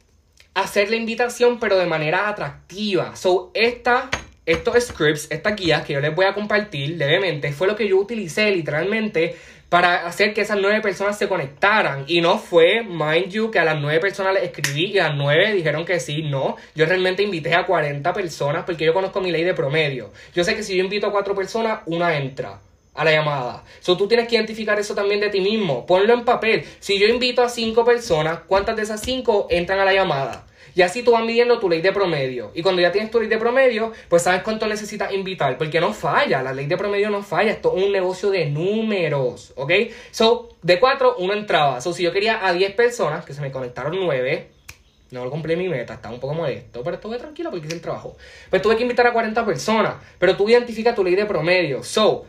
hacer 0.54 0.90
la 0.90 0.96
invitación, 0.96 1.60
pero 1.60 1.78
de 1.78 1.86
manera 1.86 2.30
atractiva. 2.30 3.16
So, 3.16 3.52
esta, 3.54 4.10
estos 4.46 4.84
scripts, 4.84 5.28
estas 5.32 5.56
guías 5.56 5.84
que 5.84 5.94
yo 5.94 6.00
les 6.00 6.14
voy 6.14 6.26
a 6.26 6.34
compartir 6.34 6.98
levemente, 6.98 7.52
fue 7.52 7.68
lo 7.68 7.76
que 7.76 7.88
yo 7.88 7.98
utilicé 7.98 8.52
literalmente 8.52 9.36
para 9.70 10.08
hacer 10.08 10.34
que 10.34 10.42
esas 10.42 10.58
nueve 10.60 10.82
personas 10.82 11.18
se 11.18 11.28
conectaran. 11.28 12.04
Y 12.08 12.22
no 12.22 12.40
fue, 12.40 12.84
mind 12.84 13.30
you, 13.30 13.52
que 13.52 13.60
a 13.60 13.66
las 13.66 13.80
nueve 13.80 14.00
personas 14.00 14.34
les 14.34 14.44
escribí 14.44 14.86
y 14.86 15.00
a 15.00 15.10
las 15.10 15.16
nueve 15.16 15.54
dijeron 15.54 15.86
que 15.86 16.00
sí, 16.00 16.24
no. 16.24 16.58
Yo 16.76 16.86
realmente 16.86 17.22
invité 17.22 17.54
a 17.54 17.66
40 17.66 18.12
personas 18.14 18.64
porque 18.66 18.86
yo 18.86 18.94
conozco 18.94 19.22
mi 19.22 19.32
ley 19.32 19.44
de 19.44 19.54
promedio. 19.54 20.12
Yo 20.34 20.44
sé 20.44 20.56
que 20.56 20.64
si 20.64 20.76
yo 20.76 20.84
invito 20.84 21.08
a 21.08 21.12
cuatro 21.12 21.36
personas, 21.36 21.82
una 21.86 22.18
entra 22.18 22.60
a 22.94 23.06
la 23.06 23.12
llamada. 23.12 23.64
So, 23.80 23.98
tú 23.98 24.08
tienes 24.08 24.28
que 24.28 24.36
identificar 24.36 24.80
eso 24.80 24.96
también 24.96 25.20
de 25.20 25.30
ti 25.30 25.42
mismo. 25.42 25.86
Ponlo 25.86 26.14
en 26.14 26.26
papel. 26.26 26.66
Si 26.80 27.00
yo 27.00 27.08
invito 27.08 27.42
a 27.42 27.50
cinco 27.50 27.86
personas, 27.86 28.40
¿cuántas 28.48 28.76
de 28.76 28.84
esas 28.84 29.02
cinco 29.02 29.48
entran 29.50 29.80
a 29.80 29.86
la 29.86 29.94
llamada? 29.94 30.46
Y 30.76 30.82
así 30.82 31.04
tú 31.04 31.12
vas 31.12 31.24
midiendo 31.24 31.60
tu 31.60 31.70
ley 31.70 31.82
de 31.82 31.92
promedio. 31.92 32.52
Y 32.54 32.62
cuando 32.62 32.82
ya 32.82 32.92
tienes 32.92 33.12
tu 33.12 33.20
ley 33.20 33.28
de 33.28 33.38
promedio, 33.38 33.92
pues 34.08 34.24
sabes 34.24 34.44
cuánto 34.44 34.68
necesitas 34.68 35.12
invitar. 35.14 35.58
Porque 35.58 35.80
no 35.80 35.94
falla, 35.94 36.42
la 36.42 36.54
ley 36.54 36.68
de 36.68 36.78
promedio 36.78 37.10
no 37.10 37.24
falla. 37.24 37.52
Esto 37.52 37.76
es 37.76 37.84
un 37.84 37.92
negocio 37.92 38.30
de 38.30 38.46
números, 38.46 39.54
¿ok? 39.56 39.72
So, 40.12 40.50
de 40.62 40.80
4, 40.80 41.16
uno 41.18 41.34
entraba. 41.34 41.82
So, 41.82 41.94
si 41.94 42.04
yo 42.04 42.14
quería 42.14 42.46
a 42.46 42.54
10 42.54 42.76
personas, 42.76 43.26
que 43.26 43.34
se 43.34 43.42
me 43.42 43.52
conectaron 43.52 44.00
9, 44.00 44.50
no 45.12 45.26
lo 45.26 45.32
cumplí 45.32 45.56
mi 45.56 45.68
meta, 45.68 45.96
estaba 45.96 46.14
un 46.14 46.20
poco 46.20 46.36
molesto, 46.36 46.84
pero 46.84 46.96
estuve 46.96 47.18
tranquilo 47.18 47.50
porque 47.50 47.66
hice 47.66 47.76
el 47.76 47.82
trabajo. 47.82 48.16
Pues 48.50 48.62
tuve 48.62 48.76
que 48.76 48.84
invitar 48.84 49.08
a 49.08 49.14
40 49.14 49.44
personas, 49.46 49.96
pero 50.20 50.38
tú 50.38 50.48
identificas 50.48 50.96
tu 50.96 51.04
ley 51.04 51.16
de 51.16 51.26
promedio. 51.26 51.84
So, 51.84 52.26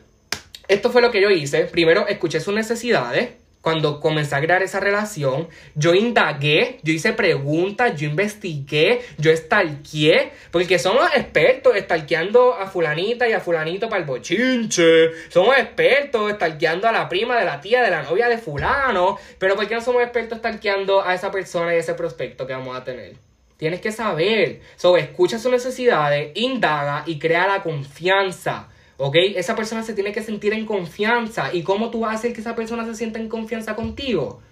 esto 0.70 0.90
fue 0.90 1.02
lo 1.02 1.10
que 1.10 1.20
yo 1.20 1.30
hice. 1.30 1.64
Primero 1.64 2.06
escuché 2.08 2.40
sus 2.40 2.54
necesidades 2.54 3.30
cuando 3.60 4.00
comencé 4.00 4.34
a 4.34 4.40
crear 4.40 4.62
esa 4.62 4.80
relación, 4.80 5.48
yo 5.74 5.94
indagué, 5.94 6.78
yo 6.82 6.94
hice 6.94 7.12
preguntas, 7.12 7.94
yo 7.94 8.08
investigué, 8.08 9.02
yo 9.18 9.30
estalqué, 9.30 10.32
porque 10.50 10.78
somos 10.78 11.04
expertos 11.14 11.76
estalqueando 11.76 12.54
a 12.54 12.68
fulanita 12.68 13.28
y 13.28 13.32
a 13.32 13.40
fulanito 13.40 13.90
para 13.90 14.00
el 14.00 14.06
bochinche, 14.06 15.10
somos 15.28 15.58
expertos 15.58 16.32
estalqueando 16.32 16.88
a 16.88 16.92
la 16.92 17.08
prima 17.08 17.38
de 17.38 17.44
la 17.44 17.60
tía 17.60 17.82
de 17.82 17.90
la 17.90 18.02
novia 18.02 18.28
de 18.28 18.38
fulano, 18.38 19.18
pero 19.38 19.56
¿por 19.56 19.68
qué 19.68 19.74
no 19.74 19.82
somos 19.82 20.02
expertos 20.02 20.36
estalqueando 20.36 21.04
a 21.04 21.14
esa 21.14 21.30
persona 21.30 21.74
y 21.74 21.76
a 21.76 21.80
ese 21.80 21.92
prospecto 21.92 22.46
que 22.46 22.54
vamos 22.54 22.74
a 22.74 22.82
tener? 22.82 23.12
Tienes 23.58 23.82
que 23.82 23.92
saber, 23.92 24.62
so, 24.76 24.96
escucha 24.96 25.38
sus 25.38 25.52
necesidades, 25.52 26.32
indaga 26.34 27.02
y 27.04 27.18
crea 27.18 27.46
la 27.46 27.62
confianza. 27.62 28.68
¿Ok? 29.02 29.16
Esa 29.34 29.56
persona 29.56 29.82
se 29.82 29.94
tiene 29.94 30.12
que 30.12 30.22
sentir 30.22 30.52
en 30.52 30.66
confianza. 30.66 31.54
¿Y 31.54 31.62
cómo 31.62 31.90
tú 31.90 32.00
vas 32.00 32.12
a 32.12 32.14
hacer 32.16 32.34
que 32.34 32.42
esa 32.42 32.54
persona 32.54 32.84
se 32.84 32.94
sienta 32.94 33.18
en 33.18 33.30
confianza 33.30 33.74
contigo? 33.74 34.42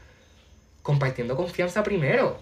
Compartiendo 0.80 1.36
confianza 1.36 1.82
primero. 1.82 2.38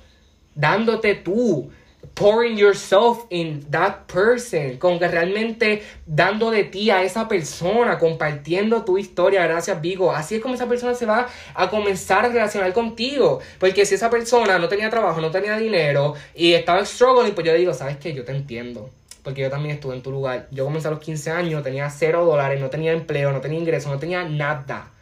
Dándote 0.55 1.17
tú. 1.17 1.69
Pouring 2.15 2.57
yourself 2.57 3.25
in 3.31 3.69
that 3.73 4.07
person. 4.07 4.77
Con 4.77 5.01
que 5.01 5.09
realmente 5.09 5.83
dando 6.07 6.53
de 6.53 6.63
ti 6.63 6.91
a 6.91 7.03
esa 7.03 7.27
persona. 7.27 7.99
Compartiendo 7.99 8.85
tu 8.85 8.99
historia. 8.99 9.43
Gracias, 9.43 9.81
Vigo. 9.81 10.13
Así 10.13 10.37
es 10.37 10.41
como 10.41 10.55
esa 10.55 10.69
persona 10.69 10.95
se 10.95 11.07
va 11.07 11.27
a 11.55 11.69
comenzar 11.69 12.25
a 12.25 12.29
relacionar 12.29 12.73
contigo. 12.73 13.41
Porque 13.59 13.85
si 13.85 13.97
esa 13.97 14.11
persona 14.11 14.61
no 14.61 14.69
tenía 14.69 14.91
trabajo, 14.91 15.21
no 15.21 15.33
tenía 15.33 15.57
dinero 15.57 16.15
y 16.37 16.53
estaba 16.53 16.85
struggling, 16.85 17.35
pues 17.35 17.45
yo 17.45 17.53
le 17.53 17.59
digo, 17.59 17.75
¿sabes 17.75 17.97
qué? 17.97 18.15
Yo 18.15 18.25
te 18.25 18.31
entiendo 18.31 18.91
porque 19.27 19.43
yo 19.43 19.51
también 19.51 19.75
estuve 19.75 19.97
en 19.97 20.03
tu 20.03 20.13
lugar. 20.13 20.47
Yo 20.53 20.65
comencé 20.65 20.87
a 20.87 20.93
los 20.93 21.01
15 21.01 21.33
años, 21.33 21.65
tenía 21.65 21.91
0 21.91 22.25
dólares, 22.25 22.61
no 22.61 22.71
tenía 22.71 22.93
empleo, 22.93 23.33
no 23.33 23.41
tenía 23.41 23.59
ingreso, 23.59 23.89
no 23.89 23.99
tenía 23.99 24.23
nada. 24.23 24.93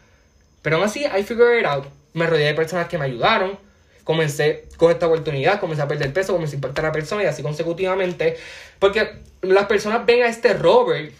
Pero 0.62 0.77
aún 0.77 0.87
así, 0.87 1.05
I 1.05 1.22
figured 1.25 1.61
it 1.61 1.66
out. 1.66 1.85
Me 2.14 2.27
rodeé 2.27 2.47
de 2.47 2.55
personas 2.55 2.89
que 2.89 2.97
me 2.97 3.05
ayudaron. 3.05 3.59
Comencé 4.03 4.64
con 4.79 4.91
esta 4.91 5.09
oportunidad, 5.09 5.61
comencé 5.61 5.83
a 5.83 5.89
perder 5.89 6.11
peso, 6.14 6.33
comencé 6.33 6.55
a 6.55 6.57
impactar 6.57 6.87
a 6.87 6.89
la 6.89 6.93
persona 6.93 7.22
y 7.22 7.27
así 7.27 7.43
consecutivamente. 7.43 8.39
Porque 8.79 9.11
las 9.43 9.66
personas 9.66 10.07
ven 10.07 10.22
a 10.22 10.29
este 10.29 10.55
Robert, 10.55 11.12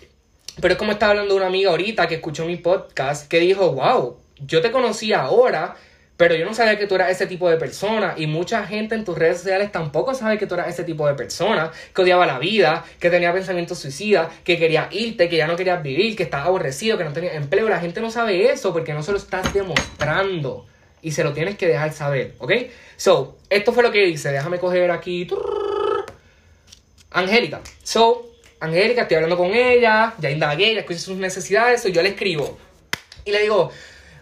pero 0.63 0.73
es 0.73 0.79
como 0.79 0.93
estaba 0.93 1.11
hablando 1.11 1.37
una 1.37 1.49
amiga 1.49 1.73
ahorita 1.73 2.09
que 2.09 2.15
escuchó 2.15 2.47
mi 2.47 2.57
podcast, 2.57 3.29
que 3.29 3.39
dijo, 3.39 3.71
wow, 3.73 4.17
yo 4.39 4.63
te 4.63 4.71
conocí 4.71 5.13
ahora 5.13 5.77
pero 6.17 6.37
yo 6.37 6.45
no 6.45 6.55
sabía 6.55 6.79
que 6.79 6.87
tú 6.87 6.95
eras 6.95 7.11
ese 7.11 7.27
tipo 7.27 7.51
de 7.51 7.57
persona 7.57 8.15
y 8.17 8.27
mucha 8.27 8.65
gente 8.67 8.95
en 8.95 9.05
tus 9.05 9.19
redes 9.19 9.39
sociales 9.39 9.73
tampoco 9.73 10.15
sabe 10.15 10.39
que 10.39 10.47
tú 10.47 10.55
eras 10.55 10.69
ese 10.69 10.85
tipo 10.85 11.07
de 11.09 11.15
persona, 11.15 11.73
que 11.95 12.03
odiaba 12.03 12.25
la 12.25 12.39
vida, 12.39 12.85
que 13.01 13.11
tenía 13.11 13.33
pensamientos 13.33 13.79
suicidas, 13.79 14.29
que 14.45 14.57
quería 14.57 14.89
irte, 14.93 15.29
que 15.29 15.37
ya 15.37 15.49
no 15.49 15.57
querías 15.57 15.83
vivir, 15.83 16.15
que 16.15 16.23
estaba 16.23 16.45
aborrecido, 16.45 16.97
que 16.97 17.05
no 17.05 17.13
tenía 17.13 17.35
empleo. 17.35 17.69
La 17.69 17.81
gente 17.81 18.01
no 18.01 18.11
sabe 18.11 18.51
eso 18.51 18.73
porque 18.73 18.95
no 18.95 19.03
se 19.03 19.11
lo 19.11 19.19
estás 19.19 19.53
demostrando 19.53 20.67
y 21.03 21.11
se 21.11 21.25
lo 21.25 21.33
tienes 21.33 21.57
que 21.57 21.67
dejar 21.67 21.93
saber, 21.93 22.35
¿ok? 22.39 22.53
So, 22.97 23.37
esto 23.51 23.73
fue 23.73 23.83
lo 23.83 23.91
que 23.91 24.07
hice. 24.07 24.31
Déjame 24.31 24.59
coger 24.59 24.91
aquí. 24.93 25.29
Angélica. 27.11 27.61
So, 27.83 28.31
Angélica, 28.61 29.03
estoy 29.03 29.17
hablando 29.17 29.37
con 29.37 29.53
ella, 29.53 30.15
ya 30.19 30.31
indagué, 30.31 30.75
ya 30.75 30.81
escuché 30.81 31.01
sus 31.01 31.17
necesidades, 31.17 31.83
so 31.83 31.89
yo 31.89 32.03
le 32.03 32.11
escribo. 32.11 32.57
Y 33.25 33.33
le 33.33 33.43
digo, 33.43 33.71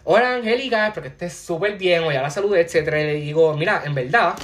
hola 0.05 0.35
Angélica, 0.35 0.87
espero 0.87 1.03
que 1.03 1.09
estés 1.09 1.33
súper 1.33 1.77
bien, 1.77 2.03
o 2.03 2.11
ya 2.11 2.21
la 2.21 2.29
salud, 2.29 2.55
etcétera. 2.55 3.01
Y 3.01 3.05
le 3.05 3.13
digo, 3.15 3.55
mira, 3.55 3.83
en 3.85 3.95
verdad, 3.95 4.35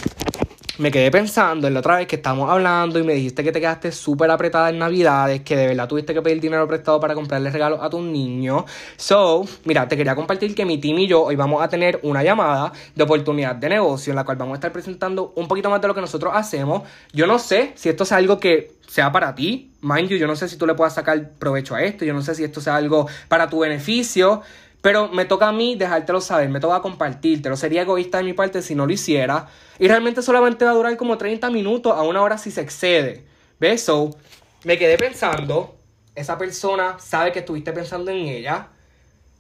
me 0.78 0.91
quedé 0.91 1.12
pensando 1.12 1.68
en 1.68 1.74
la 1.74 1.82
otra 1.82 1.97
vez 1.97 2.07
que 2.07 2.16
estamos 2.16 2.49
hablando 2.49 2.97
y 2.99 3.03
me 3.03 3.14
dijiste 3.14 3.43
que 3.43 3.51
te 3.51 3.60
quedaste 3.60 3.91
súper 3.91 4.32
apretada 4.32 4.70
en 4.70 4.80
Navidades, 4.80 5.41
que 5.41 5.57
de 5.57 5.68
verdad 5.68 5.89
tuviste 5.89 6.14
que 6.14 6.22
pedir 6.22 6.39
dinero 6.39 6.66
prestado 6.70 7.01
para 7.01 7.14
comprarle 7.14 7.49
regalos 7.51 7.80
a 7.82 7.89
tus 7.89 8.01
niños. 8.01 8.64
So, 8.95 9.45
mira, 9.66 9.89
te 9.89 9.97
quería 9.97 10.16
compartir 10.16 10.55
que 10.55 10.64
mi 10.64 10.78
team 10.78 10.99
y 10.99 11.07
yo 11.07 11.24
hoy 11.24 11.36
vamos 11.36 11.62
a 11.62 11.68
tener 11.68 11.99
una 12.03 12.24
llamada 12.24 12.72
de 12.95 13.03
oportunidad 13.03 13.55
de 13.55 13.68
negocio 13.68 14.12
en 14.12 14.16
la 14.16 14.24
cual 14.24 14.38
vamos 14.38 14.53
a 14.53 14.55
estar 14.55 14.72
presentando 14.72 15.34
un 15.36 15.49
poquito 15.49 15.70
más 15.70 15.82
de 15.82 15.89
lo 15.89 15.93
que 15.93 16.01
nosotros 16.01 16.32
hacemos. 16.34 16.84
Yo 17.12 17.28
no 17.28 17.38
sé 17.39 17.74
si 17.76 17.89
esto 17.89 18.03
es 18.03 18.14
algo 18.14 18.39
que 18.39 18.72
sea 18.88 19.12
para 19.12 19.36
ti, 19.36 19.72
mind 19.82 20.10
you, 20.10 20.18
yo 20.18 20.28
no 20.28 20.36
sé 20.36 20.47
si 20.47 20.57
tú 20.57 20.66
le 20.66 20.76
puedas 20.76 20.95
sacar 20.95 21.32
provecho 21.38 21.76
a 21.76 21.84
esto, 21.84 22.05
yo 22.05 22.14
no 22.14 22.22
sé 22.22 22.34
si 22.36 22.45
esto 22.45 22.62
sea 22.62 22.78
algo 22.78 23.07
para 23.28 23.49
tu 23.49 23.60
beneficio. 23.60 24.41
Pero 24.82 25.09
me 25.09 25.25
toca 25.25 25.49
a 25.49 25.51
mí 25.51 25.75
dejártelo 25.75 26.21
saber, 26.21 26.49
me 26.49 26.59
toca 26.59 26.82
compartírtelo. 26.82 27.57
Sería 27.57 27.82
egoísta 27.82 28.19
de 28.19 28.23
mi 28.23 28.34
parte 28.34 28.61
si 28.61 28.75
no 28.75 28.86
lo 28.86 28.93
hiciera. 28.93 29.47
Y 29.77 29.88
realmente 29.88 30.21
solamente 30.21 30.63
va 30.65 30.71
a 30.71 30.75
durar 30.75 30.95
como 30.97 31.17
30 31.17 31.49
minutos 31.49 31.93
a 31.93 32.01
una 32.03 32.21
hora 32.21 32.38
si 32.38 32.51
se 32.51 32.61
excede. 32.61 33.25
¿Ves? 33.59 33.84
So, 33.84 34.15
me 34.63 34.77
quedé 34.77 34.97
pensando. 34.97 35.75
Esa 36.15 36.38
persona 36.38 36.97
sabe 36.99 37.32
que 37.32 37.39
estuviste 37.39 37.73
pensando 37.73 38.11
en 38.11 38.17
ella. 38.17 38.69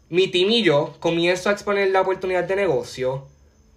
Mi 0.09 0.27
team 0.27 0.49
y 0.49 0.63
yo 0.63 0.95
comienzo 0.99 1.49
a 1.49 1.53
exponer 1.53 1.89
la 1.91 2.01
oportunidad 2.01 2.43
de 2.43 2.55
negocio. 2.55 3.27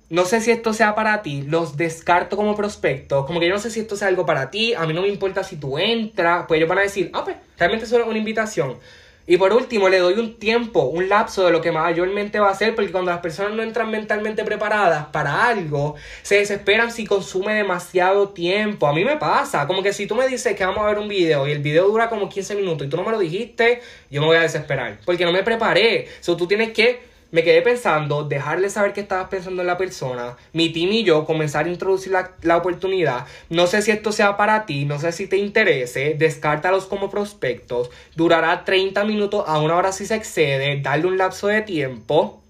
No 0.08 0.24
sé 0.24 0.40
si 0.40 0.50
esto 0.50 0.74
sea 0.74 0.94
para 0.94 1.22
ti, 1.22 1.42
los 1.42 1.76
descarto 1.76 2.36
como 2.36 2.54
prospectos. 2.54 3.24
Como 3.24 3.40
que 3.40 3.46
yo 3.46 3.54
no 3.54 3.60
sé 3.60 3.70
si 3.70 3.80
esto 3.80 3.96
sea 3.96 4.08
algo 4.08 4.26
para 4.26 4.50
ti. 4.50 4.74
A 4.74 4.84
mí 4.86 4.92
no 4.92 5.02
me 5.02 5.08
importa 5.08 5.42
si 5.44 5.56
tú 5.56 5.78
entras. 5.78 6.44
Pues 6.46 6.58
ellos 6.58 6.68
van 6.68 6.78
a 6.78 6.82
decir, 6.82 7.10
ah, 7.14 7.24
pues 7.24 7.36
realmente 7.56 7.86
es 7.86 7.92
una 7.92 8.18
invitación. 8.18 8.78
Y 9.26 9.36
por 9.36 9.52
último, 9.52 9.88
le 9.88 9.98
doy 9.98 10.14
un 10.14 10.34
tiempo, 10.34 10.82
un 10.82 11.08
lapso 11.08 11.44
de 11.46 11.52
lo 11.52 11.60
que 11.60 11.70
mayormente 11.70 12.40
va 12.40 12.48
a 12.48 12.52
hacer, 12.52 12.74
porque 12.74 12.90
cuando 12.90 13.12
las 13.12 13.20
personas 13.20 13.52
no 13.52 13.62
entran 13.62 13.90
mentalmente 13.90 14.42
preparadas 14.44 15.06
para 15.06 15.46
algo, 15.46 15.94
se 16.22 16.36
desesperan 16.36 16.90
si 16.90 17.06
consume 17.06 17.54
demasiado 17.54 18.30
tiempo. 18.30 18.86
A 18.88 18.92
mí 18.92 19.04
me 19.04 19.16
pasa, 19.16 19.66
como 19.66 19.82
que 19.82 19.92
si 19.92 20.06
tú 20.06 20.16
me 20.16 20.26
dices 20.26 20.56
que 20.56 20.64
vamos 20.64 20.82
a 20.82 20.86
ver 20.86 20.98
un 20.98 21.08
video 21.08 21.46
y 21.46 21.52
el 21.52 21.60
video 21.60 21.86
dura 21.86 22.08
como 22.08 22.28
15 22.28 22.56
minutos 22.56 22.86
y 22.86 22.90
tú 22.90 22.96
no 22.96 23.04
me 23.04 23.12
lo 23.12 23.18
dijiste, 23.18 23.80
yo 24.10 24.20
me 24.20 24.26
voy 24.26 24.36
a 24.36 24.42
desesperar, 24.42 24.98
porque 25.04 25.24
no 25.24 25.32
me 25.32 25.42
preparé. 25.42 26.08
So, 26.20 26.36
tú 26.36 26.48
tienes 26.48 26.72
que 26.72 27.11
me 27.32 27.42
quedé 27.42 27.62
pensando, 27.62 28.24
dejarle 28.24 28.70
saber 28.70 28.92
que 28.92 29.00
estabas 29.00 29.28
pensando 29.28 29.62
en 29.62 29.66
la 29.66 29.78
persona, 29.78 30.36
mi 30.52 30.70
team 30.70 30.92
y 30.92 31.02
yo 31.02 31.24
comenzar 31.24 31.64
a 31.64 31.70
introducir 31.70 32.12
la, 32.12 32.32
la, 32.42 32.58
oportunidad. 32.58 33.26
No 33.48 33.66
sé 33.66 33.80
si 33.80 33.90
esto 33.90 34.12
sea 34.12 34.36
para 34.36 34.66
ti, 34.66 34.84
no 34.84 35.00
sé 35.00 35.12
si 35.12 35.26
te 35.26 35.38
interese, 35.38 36.14
descártalos 36.18 36.84
como 36.84 37.10
prospectos. 37.10 37.90
Durará 38.14 38.64
30 38.64 39.04
minutos 39.04 39.44
a 39.46 39.58
una 39.60 39.76
hora 39.76 39.92
si 39.92 40.04
se 40.04 40.14
excede, 40.14 40.80
darle 40.82 41.06
un 41.06 41.16
lapso 41.16 41.48
de 41.48 41.62
tiempo. 41.62 42.42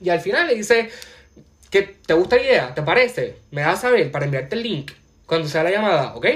Y 0.00 0.08
al 0.08 0.20
final 0.20 0.46
le 0.46 0.54
dice 0.54 0.88
que 1.70 1.82
te 1.82 2.14
gusta 2.14 2.36
la 2.36 2.42
idea, 2.42 2.74
¿te 2.74 2.80
parece? 2.80 3.36
Me 3.50 3.60
das 3.60 3.78
a 3.78 3.82
saber 3.82 4.10
para 4.10 4.24
enviarte 4.24 4.56
el 4.56 4.62
link 4.62 4.92
cuando 5.26 5.46
sea 5.46 5.62
la 5.62 5.70
llamada, 5.70 6.14
¿ok? 6.14 6.26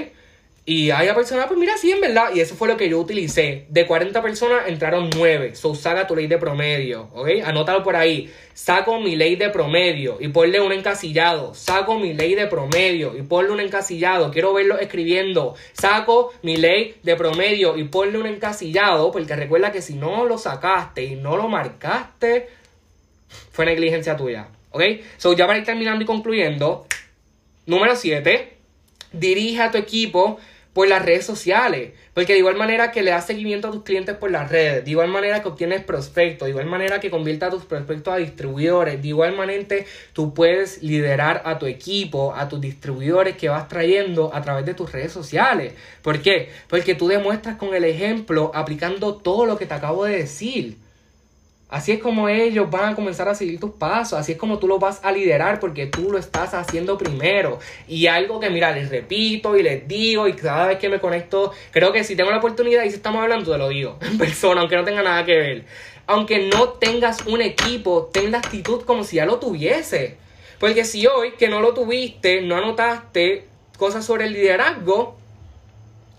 Y 0.63 0.91
hay 0.91 1.11
personas, 1.13 1.47
pues 1.47 1.59
mira, 1.59 1.75
sí, 1.75 1.91
en 1.91 2.01
verdad. 2.01 2.29
Y 2.35 2.39
eso 2.39 2.55
fue 2.55 2.67
lo 2.67 2.77
que 2.77 2.87
yo 2.87 2.99
utilicé. 2.99 3.65
De 3.69 3.87
40 3.87 4.21
personas 4.21 4.67
entraron 4.67 5.09
9. 5.15 5.55
So, 5.55 5.73
saca 5.73 6.05
tu 6.05 6.15
ley 6.15 6.27
de 6.27 6.37
promedio, 6.37 7.09
¿ok? 7.13 7.29
Anótalo 7.43 7.83
por 7.83 7.95
ahí. 7.95 8.31
Saco 8.53 8.99
mi 8.99 9.15
ley 9.15 9.35
de 9.37 9.49
promedio 9.49 10.17
y 10.19 10.27
ponle 10.27 10.61
un 10.61 10.71
encasillado. 10.71 11.55
Saco 11.55 11.97
mi 11.97 12.13
ley 12.13 12.35
de 12.35 12.45
promedio 12.45 13.17
y 13.17 13.23
ponle 13.23 13.51
un 13.51 13.59
encasillado. 13.59 14.29
Quiero 14.29 14.53
verlo 14.53 14.77
escribiendo. 14.77 15.55
Saco 15.73 16.31
mi 16.43 16.57
ley 16.57 16.95
de 17.01 17.15
promedio 17.15 17.75
y 17.75 17.85
ponle 17.85 18.19
un 18.19 18.27
encasillado. 18.27 19.11
Porque 19.11 19.35
recuerda 19.35 19.71
que 19.71 19.81
si 19.81 19.95
no 19.95 20.25
lo 20.25 20.37
sacaste 20.37 21.03
y 21.03 21.15
no 21.15 21.37
lo 21.37 21.47
marcaste, 21.47 22.49
fue 23.51 23.65
negligencia 23.65 24.15
tuya, 24.15 24.49
¿ok? 24.69 24.83
So, 25.17 25.33
ya 25.33 25.47
para 25.47 25.57
ir 25.57 25.65
terminando 25.65 26.03
y 26.03 26.05
concluyendo. 26.05 26.85
Número 27.65 27.95
7. 27.95 28.57
Dirige 29.13 29.61
a 29.61 29.71
tu 29.71 29.77
equipo 29.77 30.39
por 30.73 30.87
las 30.87 31.03
redes 31.05 31.25
sociales. 31.25 31.91
Porque 32.13 32.33
de 32.33 32.39
igual 32.39 32.55
manera 32.55 32.91
que 32.91 33.03
le 33.03 33.11
das 33.11 33.25
seguimiento 33.25 33.69
a 33.69 33.71
tus 33.71 33.83
clientes 33.83 34.15
por 34.17 34.31
las 34.31 34.49
redes, 34.49 34.83
de 34.83 34.91
igual 34.91 35.07
manera 35.07 35.41
que 35.41 35.47
obtienes 35.47 35.83
prospectos, 35.83 36.45
de 36.45 36.49
igual 36.49 36.65
manera 36.65 36.99
que 36.99 37.09
conviertas 37.09 37.49
a 37.49 37.51
tus 37.51 37.65
prospectos 37.65 38.13
a 38.13 38.17
distribuidores, 38.17 39.01
de 39.01 39.07
igual 39.07 39.35
manera 39.35 39.51
tú 40.13 40.33
puedes 40.33 40.81
liderar 40.81 41.41
a 41.45 41.59
tu 41.59 41.65
equipo, 41.65 42.33
a 42.35 42.47
tus 42.47 42.61
distribuidores 42.61 43.35
que 43.35 43.49
vas 43.49 43.67
trayendo 43.67 44.33
a 44.33 44.41
través 44.41 44.65
de 44.65 44.73
tus 44.73 44.91
redes 44.91 45.11
sociales. 45.11 45.73
¿Por 46.01 46.21
qué? 46.21 46.49
Porque 46.67 46.95
tú 46.95 47.07
demuestras 47.07 47.57
con 47.57 47.73
el 47.73 47.83
ejemplo 47.83 48.51
aplicando 48.53 49.15
todo 49.15 49.45
lo 49.45 49.57
que 49.57 49.65
te 49.65 49.73
acabo 49.73 50.05
de 50.05 50.17
decir. 50.17 50.77
Así 51.71 51.93
es 51.93 51.99
como 51.99 52.27
ellos 52.27 52.69
van 52.69 52.89
a 52.91 52.95
comenzar 52.95 53.29
a 53.29 53.33
seguir 53.33 53.57
tus 53.57 53.71
pasos, 53.71 54.19
así 54.19 54.33
es 54.33 54.37
como 54.37 54.59
tú 54.59 54.67
lo 54.67 54.77
vas 54.77 54.99
a 55.05 55.11
liderar 55.13 55.61
porque 55.61 55.85
tú 55.85 56.11
lo 56.11 56.17
estás 56.17 56.53
haciendo 56.53 56.97
primero. 56.97 57.59
Y 57.87 58.07
algo 58.07 58.41
que, 58.41 58.49
mira, 58.49 58.73
les 58.73 58.89
repito 58.89 59.55
y 59.55 59.63
les 59.63 59.87
digo 59.87 60.27
y 60.27 60.33
cada 60.33 60.67
vez 60.67 60.79
que 60.79 60.89
me 60.89 60.99
conecto, 60.99 61.53
creo 61.71 61.93
que 61.93 62.03
si 62.03 62.17
tengo 62.17 62.29
la 62.29 62.39
oportunidad 62.39 62.83
y 62.83 62.89
si 62.89 62.97
estamos 62.97 63.23
hablando, 63.23 63.49
te 63.49 63.57
lo 63.57 63.69
digo 63.69 63.97
en 64.01 64.17
persona, 64.17 64.59
aunque 64.59 64.75
no 64.75 64.83
tenga 64.83 65.01
nada 65.01 65.23
que 65.23 65.37
ver. 65.37 65.65
Aunque 66.07 66.49
no 66.49 66.71
tengas 66.73 67.25
un 67.25 67.41
equipo, 67.41 68.09
ten 68.11 68.31
la 68.31 68.39
actitud 68.39 68.81
como 68.81 69.05
si 69.05 69.15
ya 69.15 69.25
lo 69.25 69.39
tuviese. 69.39 70.17
Porque 70.59 70.83
si 70.83 71.07
hoy 71.07 71.31
que 71.39 71.47
no 71.47 71.61
lo 71.61 71.73
tuviste, 71.73 72.41
no 72.41 72.57
anotaste 72.57 73.45
cosas 73.77 74.03
sobre 74.03 74.25
el 74.25 74.33
liderazgo, 74.33 75.15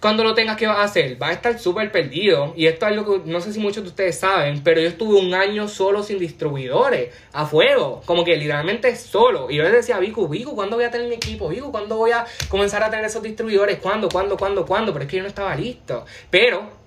cuando 0.03 0.25
lo 0.25 0.35
tengas 0.35 0.57
que 0.57 0.67
hacer, 0.67 1.23
va 1.23 1.29
a 1.29 1.33
estar 1.33 1.57
súper 1.61 1.93
perdido. 1.93 2.55
Y 2.57 2.67
esto 2.67 2.87
es 2.87 2.93
algo 2.93 3.23
que 3.23 3.31
no 3.31 3.41
sé 3.41 3.53
si 3.53 3.61
muchos 3.61 3.85
de 3.85 3.91
ustedes 3.91 4.19
saben, 4.19 4.61
pero 4.65 4.81
yo 4.81 4.89
estuve 4.89 5.21
un 5.21 5.33
año 5.33 5.69
solo 5.69 6.03
sin 6.03 6.19
distribuidores, 6.19 7.15
a 7.33 7.47
fuego, 7.47 8.03
como 8.05 8.25
que 8.25 8.37
literalmente 8.37 8.97
solo. 8.97 9.49
Y 9.49 9.59
yo 9.59 9.63
le 9.63 9.71
decía 9.71 9.97
a 9.97 10.01
Vico, 10.01 10.27
Vico, 10.27 10.57
¿cuándo 10.57 10.75
voy 10.75 10.87
a 10.87 10.91
tener 10.91 11.07
mi 11.07 11.15
equipo? 11.15 11.49
Vico, 11.49 11.71
¿cuándo 11.71 11.97
voy 11.97 12.11
a 12.11 12.27
comenzar 12.49 12.83
a 12.83 12.91
tener 12.91 13.05
esos 13.05 13.23
distribuidores? 13.23 13.79
¿Cuándo, 13.79 14.09
cuándo, 14.09 14.37
cuándo, 14.37 14.67
cuándo? 14.67 14.93
Pero 14.93 15.05
es 15.05 15.11
que 15.11 15.19
yo 15.19 15.23
no 15.23 15.29
estaba 15.29 15.55
listo. 15.55 16.05
Pero 16.31 16.82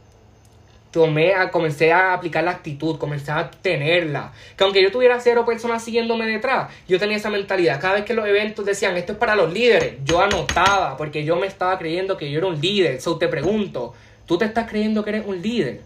comencé 1.51 1.91
a 1.91 2.13
aplicar 2.13 2.43
la 2.43 2.51
actitud, 2.51 2.97
comencé 2.97 3.31
a 3.31 3.51
tenerla. 3.51 4.31
Que 4.55 4.63
aunque 4.63 4.81
yo 4.81 4.91
tuviera 4.91 5.19
cero 5.19 5.45
personas 5.45 5.83
siguiéndome 5.83 6.25
detrás, 6.25 6.71
yo 6.87 6.99
tenía 6.99 7.17
esa 7.17 7.29
mentalidad. 7.29 7.79
Cada 7.81 7.95
vez 7.95 8.05
que 8.05 8.13
los 8.13 8.27
eventos 8.27 8.65
decían, 8.65 8.95
esto 8.97 9.13
es 9.13 9.17
para 9.17 9.35
los 9.35 9.51
líderes, 9.51 9.95
yo 10.03 10.21
anotaba, 10.21 10.97
porque 10.97 11.23
yo 11.23 11.35
me 11.35 11.47
estaba 11.47 11.77
creyendo 11.77 12.17
que 12.17 12.31
yo 12.31 12.39
era 12.39 12.47
un 12.47 12.59
líder. 12.59 13.01
So 13.01 13.17
te 13.17 13.27
pregunto, 13.27 13.93
¿tú 14.25 14.37
te 14.37 14.45
estás 14.45 14.69
creyendo 14.69 15.03
que 15.03 15.11
eres 15.11 15.25
un 15.25 15.41
líder? 15.41 15.81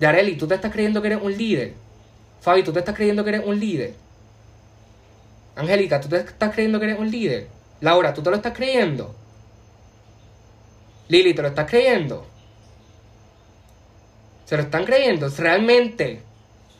Yareli, 0.00 0.36
¿tú 0.36 0.46
te 0.46 0.54
estás 0.54 0.72
creyendo 0.72 1.00
que 1.02 1.08
eres 1.08 1.22
un 1.22 1.36
líder? 1.36 1.74
Fabi, 2.40 2.62
¿tú 2.62 2.72
te 2.72 2.78
estás 2.78 2.94
creyendo 2.94 3.24
que 3.24 3.30
eres 3.30 3.42
un 3.44 3.58
líder? 3.58 3.94
Angélica, 5.56 6.00
¿tú 6.00 6.08
te 6.08 6.18
estás 6.18 6.52
creyendo 6.52 6.78
que 6.78 6.86
eres 6.86 6.98
un 7.00 7.10
líder? 7.10 7.48
Laura, 7.80 8.14
¿tú 8.14 8.22
te 8.22 8.30
lo 8.30 8.36
estás 8.36 8.52
creyendo? 8.52 9.14
Lili, 11.08 11.34
¿te 11.34 11.42
lo 11.42 11.48
estás 11.48 11.68
creyendo? 11.68 12.26
¿Se 14.48 14.56
lo 14.56 14.62
están 14.62 14.86
creyendo? 14.86 15.28
¿Realmente, 15.36 16.20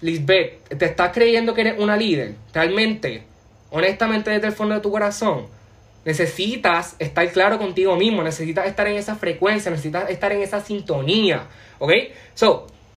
Lisbeth, 0.00 0.68
te 0.78 0.86
estás 0.86 1.12
creyendo 1.12 1.52
que 1.52 1.60
eres 1.60 1.78
una 1.78 1.98
líder? 1.98 2.32
¿Realmente? 2.54 3.24
Honestamente, 3.68 4.30
desde 4.30 4.46
el 4.46 4.54
fondo 4.54 4.74
de 4.74 4.80
tu 4.80 4.90
corazón. 4.90 5.48
Necesitas 6.06 6.96
estar 6.98 7.30
claro 7.30 7.58
contigo 7.58 7.94
mismo, 7.96 8.22
necesitas 8.22 8.66
estar 8.66 8.86
en 8.86 8.96
esa 8.96 9.16
frecuencia, 9.16 9.70
necesitas 9.70 10.08
estar 10.08 10.32
en 10.32 10.40
esa 10.40 10.62
sintonía, 10.62 11.42
¿ok? 11.78 11.92
So, 12.32 12.68